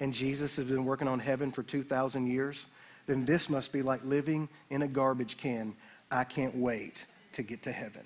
and 0.00 0.12
Jesus 0.12 0.56
has 0.56 0.66
been 0.66 0.84
working 0.84 1.06
on 1.06 1.18
heaven 1.20 1.52
for 1.52 1.62
2,000 1.62 2.26
years, 2.26 2.66
then 3.06 3.24
this 3.24 3.50
must 3.50 3.72
be 3.72 3.82
like 3.82 4.00
living 4.04 4.48
in 4.70 4.82
a 4.82 4.88
garbage 4.88 5.36
can. 5.36 5.74
I 6.10 6.24
can't 6.24 6.56
wait 6.56 7.04
to 7.34 7.42
get 7.42 7.62
to 7.64 7.72
heaven. 7.72 8.04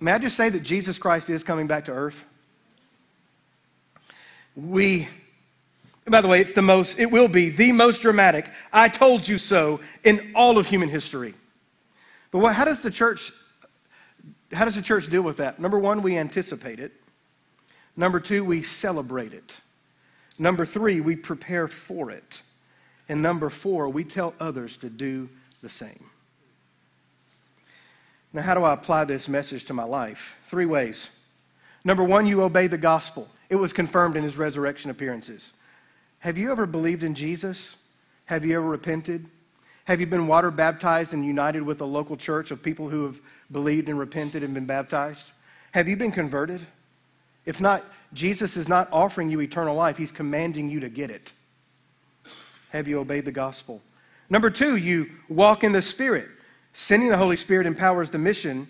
May 0.00 0.12
I 0.12 0.18
just 0.18 0.36
say 0.36 0.48
that 0.48 0.62
Jesus 0.62 0.98
Christ 0.98 1.28
is 1.30 1.42
coming 1.42 1.66
back 1.66 1.84
to 1.86 1.92
earth? 1.92 2.24
We 4.54 5.08
by 6.10 6.20
the 6.20 6.28
way, 6.28 6.40
it's 6.40 6.52
the 6.52 6.62
most, 6.62 6.98
it 6.98 7.10
will 7.10 7.28
be 7.28 7.50
the 7.50 7.72
most 7.72 8.02
dramatic, 8.02 8.50
I 8.72 8.88
told 8.88 9.26
you 9.26 9.38
so, 9.38 9.80
in 10.04 10.32
all 10.34 10.58
of 10.58 10.66
human 10.66 10.88
history. 10.88 11.34
But 12.30 12.40
what, 12.40 12.54
how 12.54 12.64
does 12.64 12.82
the 12.82 12.90
church, 12.90 13.32
how 14.52 14.64
does 14.64 14.76
the 14.76 14.82
church 14.82 15.08
deal 15.08 15.22
with 15.22 15.38
that? 15.38 15.58
Number 15.58 15.78
one, 15.78 16.02
we 16.02 16.16
anticipate 16.16 16.78
it. 16.78 16.92
Number 17.96 18.20
two, 18.20 18.44
we 18.44 18.62
celebrate 18.62 19.32
it. 19.32 19.58
Number 20.38 20.64
three, 20.64 21.00
we 21.00 21.16
prepare 21.16 21.66
for 21.66 22.10
it. 22.10 22.42
And 23.08 23.22
number 23.22 23.50
four, 23.50 23.88
we 23.88 24.04
tell 24.04 24.34
others 24.38 24.76
to 24.78 24.90
do 24.90 25.28
the 25.62 25.68
same. 25.68 26.04
Now, 28.32 28.42
how 28.42 28.54
do 28.54 28.62
I 28.62 28.74
apply 28.74 29.04
this 29.04 29.28
message 29.28 29.64
to 29.64 29.74
my 29.74 29.84
life? 29.84 30.38
Three 30.46 30.66
ways. 30.66 31.10
Number 31.84 32.04
one, 32.04 32.26
you 32.26 32.42
obey 32.42 32.66
the 32.66 32.78
gospel. 32.78 33.26
It 33.48 33.56
was 33.56 33.72
confirmed 33.72 34.16
in 34.16 34.22
his 34.22 34.36
resurrection 34.36 34.90
appearances. 34.90 35.52
Have 36.20 36.36
you 36.36 36.50
ever 36.50 36.66
believed 36.66 37.04
in 37.04 37.14
Jesus? 37.14 37.76
Have 38.24 38.44
you 38.44 38.56
ever 38.56 38.66
repented? 38.66 39.26
Have 39.84 40.00
you 40.00 40.06
been 40.06 40.26
water 40.26 40.50
baptized 40.50 41.14
and 41.14 41.24
united 41.24 41.62
with 41.62 41.80
a 41.80 41.84
local 41.84 42.16
church 42.16 42.50
of 42.50 42.62
people 42.62 42.88
who 42.88 43.04
have 43.06 43.20
believed 43.50 43.88
and 43.88 43.98
repented 43.98 44.42
and 44.42 44.52
been 44.52 44.66
baptized? 44.66 45.30
Have 45.72 45.88
you 45.88 45.96
been 45.96 46.12
converted? 46.12 46.66
If 47.46 47.60
not, 47.60 47.84
Jesus 48.12 48.56
is 48.56 48.68
not 48.68 48.88
offering 48.92 49.30
you 49.30 49.40
eternal 49.40 49.74
life, 49.74 49.96
He's 49.96 50.12
commanding 50.12 50.68
you 50.68 50.80
to 50.80 50.88
get 50.88 51.10
it. 51.10 51.32
Have 52.70 52.88
you 52.88 52.98
obeyed 52.98 53.24
the 53.24 53.32
gospel? 53.32 53.80
Number 54.28 54.50
two, 54.50 54.76
you 54.76 55.10
walk 55.28 55.64
in 55.64 55.72
the 55.72 55.80
Spirit. 55.80 56.28
Sending 56.74 57.08
the 57.08 57.16
Holy 57.16 57.36
Spirit 57.36 57.66
empowers 57.66 58.10
the 58.10 58.18
mission. 58.18 58.68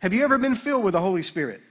Have 0.00 0.12
you 0.12 0.22
ever 0.22 0.36
been 0.36 0.54
filled 0.54 0.84
with 0.84 0.92
the 0.92 1.00
Holy 1.00 1.22
Spirit? 1.22 1.62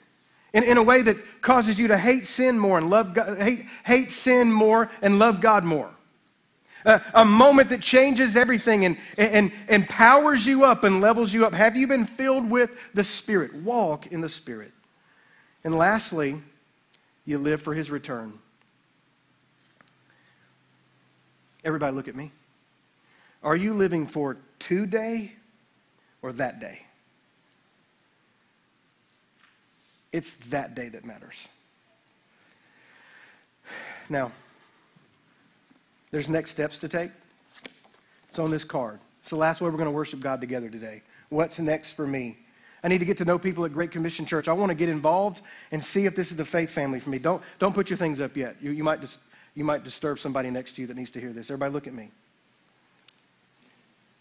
In, 0.54 0.64
in 0.64 0.78
a 0.78 0.84
way 0.84 1.02
that 1.02 1.18
causes 1.42 1.78
you 1.78 1.90
to 1.90 1.98
hate 1.98 2.26
sin 2.26 2.58
more 2.58 2.78
and 2.78 2.90
love 2.90 3.14
God, 3.14 3.38
hate, 3.38 3.66
hate 3.86 4.12
sin 4.12 4.52
more 4.52 4.90
and 5.02 5.20
love 5.20 5.42
God 5.42 5.64
more. 5.64 5.90
A 7.14 7.26
moment 7.26 7.70
that 7.70 7.82
changes 7.82 8.38
everything 8.38 8.86
and, 8.86 8.98
and, 9.18 9.52
and 9.68 9.88
powers 9.90 10.48
you 10.48 10.64
up 10.64 10.86
and 10.86 11.02
levels 11.02 11.34
you 11.34 11.46
up. 11.46 11.54
Have 11.54 11.76
you 11.76 11.86
been 11.86 12.06
filled 12.06 12.50
with 12.50 12.70
the 12.94 13.04
Spirit? 13.04 13.54
Walk 13.56 14.08
in 14.08 14.22
the 14.22 14.30
Spirit. 14.30 14.72
And 15.66 15.76
lastly, 15.76 16.42
you 17.26 17.40
live 17.40 17.62
for 17.62 17.74
His 17.74 17.92
return. 17.92 18.40
Everybody, 21.66 21.94
look 21.94 22.08
at 22.08 22.16
me. 22.16 22.32
Are 23.44 23.56
you 23.56 23.74
living 23.74 24.08
for 24.08 24.38
today 24.58 25.34
or 26.22 26.32
that 26.34 26.62
day? 26.62 26.87
It's 30.18 30.34
that 30.50 30.74
day 30.74 30.90
that 30.90 31.06
matters. 31.06 31.48
Now, 34.10 34.32
there's 36.10 36.28
next 36.28 36.50
steps 36.50 36.80
to 36.80 36.88
take. 36.88 37.12
It's 38.28 38.40
on 38.40 38.50
this 38.50 38.64
card. 38.64 39.00
It's 39.20 39.30
the 39.30 39.36
last 39.36 39.62
way 39.62 39.70
we're 39.70 39.78
going 39.78 39.86
to 39.86 39.96
worship 39.96 40.20
God 40.20 40.42
together 40.42 40.72
today. 40.72 41.04
What's 41.30 41.60
next 41.60 41.92
for 41.92 42.08
me? 42.08 42.36
I 42.84 42.88
need 42.88 42.98
to 42.98 43.06
get 43.06 43.18
to 43.18 43.26
know 43.26 43.38
people 43.38 43.64
at 43.66 43.74
Great 43.74 43.92
Commission 43.92 44.26
Church. 44.26 44.48
I 44.48 44.54
want 44.54 44.72
to 44.72 44.76
get 44.76 44.90
involved 44.90 45.42
and 45.72 45.84
see 45.84 46.08
if 46.08 46.16
this 46.16 46.32
is 46.32 46.38
the 46.38 46.46
faith 46.46 46.72
family 46.72 47.00
for 47.00 47.12
me. 47.12 47.20
Don't, 47.20 47.44
don't 47.60 47.76
put 47.76 47.92
your 47.92 47.98
things 47.98 48.20
up 48.20 48.36
yet. 48.36 48.56
You, 48.60 48.72
you, 48.72 48.84
might 48.84 49.02
dis, 49.02 49.20
you 49.54 49.64
might 49.64 49.84
disturb 49.84 50.18
somebody 50.18 50.50
next 50.50 50.74
to 50.78 50.82
you 50.82 50.88
that 50.88 50.98
needs 50.98 51.12
to 51.12 51.20
hear 51.20 51.32
this. 51.32 51.52
Everybody, 51.52 51.74
look 51.74 51.86
at 51.86 51.94
me. 51.94 52.10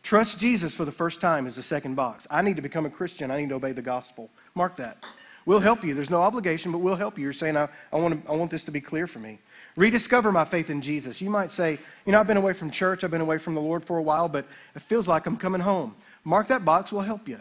Trust 0.03 0.39
Jesus 0.39 0.75
for 0.75 0.85
the 0.85 0.93
first 0.93 1.23
time 1.23 1.47
is 1.47 1.57
the 1.57 1.63
second 1.63 1.95
box. 1.95 2.27
I 2.31 2.43
need 2.43 2.57
to 2.57 2.63
become 2.63 2.85
a 2.85 2.91
Christian. 2.91 3.31
I 3.31 3.41
need 3.41 3.49
to 3.49 3.55
obey 3.55 3.73
the 3.73 3.81
gospel. 3.81 4.29
Mark 4.55 4.77
that. 4.77 4.99
We'll 5.47 5.61
help 5.61 5.85
you. 5.85 5.95
There's 5.95 6.11
no 6.11 6.21
obligation, 6.23 6.73
but 6.73 6.79
we'll 6.79 6.97
help 6.97 7.17
you. 7.17 7.25
You're 7.25 7.33
saying, 7.33 7.57
I, 7.57 7.69
I, 7.93 7.97
want, 7.97 8.25
to, 8.25 8.31
I 8.31 8.35
want 8.35 8.51
this 8.51 8.65
to 8.65 8.73
be 8.73 8.81
clear 8.81 9.07
for 9.07 9.21
me. 9.21 9.39
Rediscover 9.77 10.33
my 10.33 10.45
faith 10.45 10.71
in 10.71 10.83
Jesus. 10.83 11.21
You 11.21 11.31
might 11.31 11.53
say, 11.53 11.79
you 12.05 12.13
know, 12.13 12.19
I've 12.19 12.27
been 12.27 12.37
away 12.37 12.53
from 12.53 12.71
church, 12.71 13.05
I've 13.05 13.11
been 13.13 13.21
away 13.21 13.39
from 13.39 13.55
the 13.55 13.61
Lord 13.61 13.85
for 13.85 13.99
a 13.99 14.03
while, 14.03 14.29
but 14.29 14.45
it 14.75 14.83
feels 14.83 15.07
like 15.07 15.27
I'm 15.27 15.37
coming 15.37 15.61
home. 15.61 15.95
Mark 16.25 16.49
that 16.49 16.65
box, 16.65 16.91
we'll 16.91 17.03
help 17.03 17.29
you. 17.29 17.39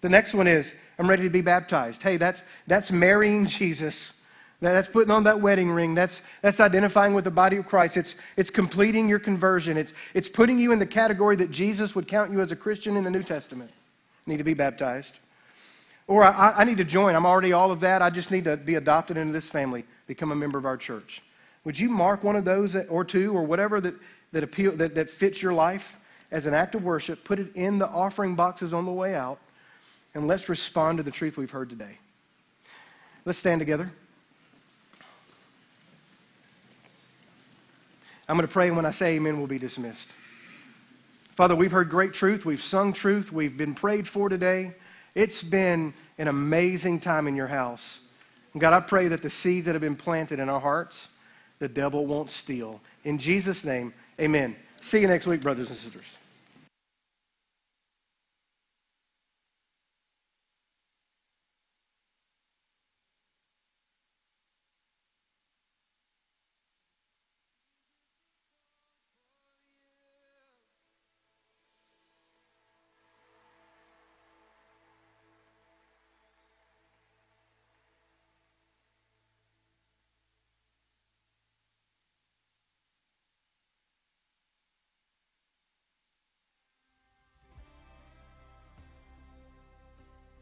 The 0.00 0.08
next 0.08 0.34
one 0.34 0.46
is, 0.46 0.74
I'm 0.98 1.08
ready 1.08 1.24
to 1.24 1.30
be 1.30 1.42
baptized. 1.42 2.02
Hey, 2.02 2.16
that's, 2.16 2.42
that's 2.66 2.90
marrying 2.90 3.46
Jesus. 3.46 4.14
That's 4.60 4.88
putting 4.88 5.10
on 5.10 5.24
that 5.24 5.40
wedding 5.40 5.70
ring. 5.70 5.94
That's, 5.94 6.22
that's 6.40 6.60
identifying 6.60 7.12
with 7.12 7.24
the 7.24 7.30
body 7.30 7.56
of 7.56 7.66
Christ. 7.66 7.96
It's, 7.96 8.16
it's 8.36 8.50
completing 8.50 9.08
your 9.08 9.18
conversion. 9.18 9.76
It's, 9.76 9.92
it's 10.14 10.28
putting 10.28 10.58
you 10.58 10.72
in 10.72 10.78
the 10.78 10.86
category 10.86 11.36
that 11.36 11.50
Jesus 11.50 11.94
would 11.94 12.08
count 12.08 12.30
you 12.30 12.40
as 12.40 12.52
a 12.52 12.56
Christian 12.56 12.96
in 12.96 13.04
the 13.04 13.10
New 13.10 13.24
Testament. 13.24 13.70
Need 14.26 14.38
to 14.38 14.44
be 14.44 14.54
baptized. 14.54 15.18
Or 16.12 16.22
I, 16.22 16.52
I 16.58 16.64
need 16.64 16.76
to 16.76 16.84
join. 16.84 17.14
I'm 17.14 17.24
already 17.24 17.54
all 17.54 17.72
of 17.72 17.80
that. 17.80 18.02
I 18.02 18.10
just 18.10 18.30
need 18.30 18.44
to 18.44 18.58
be 18.58 18.74
adopted 18.74 19.16
into 19.16 19.32
this 19.32 19.48
family, 19.48 19.86
become 20.06 20.30
a 20.30 20.34
member 20.34 20.58
of 20.58 20.66
our 20.66 20.76
church. 20.76 21.22
Would 21.64 21.80
you 21.80 21.88
mark 21.88 22.22
one 22.22 22.36
of 22.36 22.44
those 22.44 22.76
or 22.76 23.02
two 23.02 23.34
or 23.34 23.44
whatever 23.44 23.80
that, 23.80 23.94
that, 24.32 24.42
appeal, 24.42 24.72
that, 24.72 24.94
that 24.94 25.08
fits 25.08 25.40
your 25.40 25.54
life 25.54 25.98
as 26.30 26.44
an 26.44 26.52
act 26.52 26.74
of 26.74 26.84
worship? 26.84 27.24
Put 27.24 27.38
it 27.38 27.56
in 27.56 27.78
the 27.78 27.88
offering 27.88 28.34
boxes 28.34 28.74
on 28.74 28.84
the 28.84 28.92
way 28.92 29.14
out, 29.14 29.38
and 30.14 30.26
let's 30.26 30.50
respond 30.50 30.98
to 30.98 31.02
the 31.02 31.10
truth 31.10 31.38
we've 31.38 31.50
heard 31.50 31.70
today. 31.70 31.96
Let's 33.24 33.38
stand 33.38 33.60
together. 33.60 33.90
I'm 38.28 38.36
going 38.36 38.46
to 38.46 38.52
pray, 38.52 38.66
and 38.66 38.76
when 38.76 38.84
I 38.84 38.90
say 38.90 39.16
amen, 39.16 39.38
we'll 39.38 39.46
be 39.46 39.58
dismissed. 39.58 40.10
Father, 41.30 41.56
we've 41.56 41.72
heard 41.72 41.88
great 41.88 42.12
truth. 42.12 42.44
We've 42.44 42.60
sung 42.60 42.92
truth. 42.92 43.32
We've 43.32 43.56
been 43.56 43.74
prayed 43.74 44.06
for 44.06 44.28
today. 44.28 44.74
It's 45.14 45.42
been 45.42 45.94
an 46.18 46.28
amazing 46.28 47.00
time 47.00 47.26
in 47.26 47.36
your 47.36 47.46
house. 47.46 48.00
And 48.52 48.60
God, 48.60 48.72
I 48.72 48.80
pray 48.80 49.08
that 49.08 49.22
the 49.22 49.30
seeds 49.30 49.66
that 49.66 49.72
have 49.72 49.82
been 49.82 49.96
planted 49.96 50.38
in 50.38 50.48
our 50.48 50.60
hearts, 50.60 51.08
the 51.58 51.68
devil 51.68 52.06
won't 52.06 52.30
steal. 52.30 52.80
In 53.04 53.18
Jesus' 53.18 53.64
name, 53.64 53.92
amen. 54.20 54.56
See 54.80 55.00
you 55.00 55.06
next 55.06 55.26
week, 55.26 55.40
brothers 55.40 55.68
and 55.68 55.76
sisters. 55.76 56.18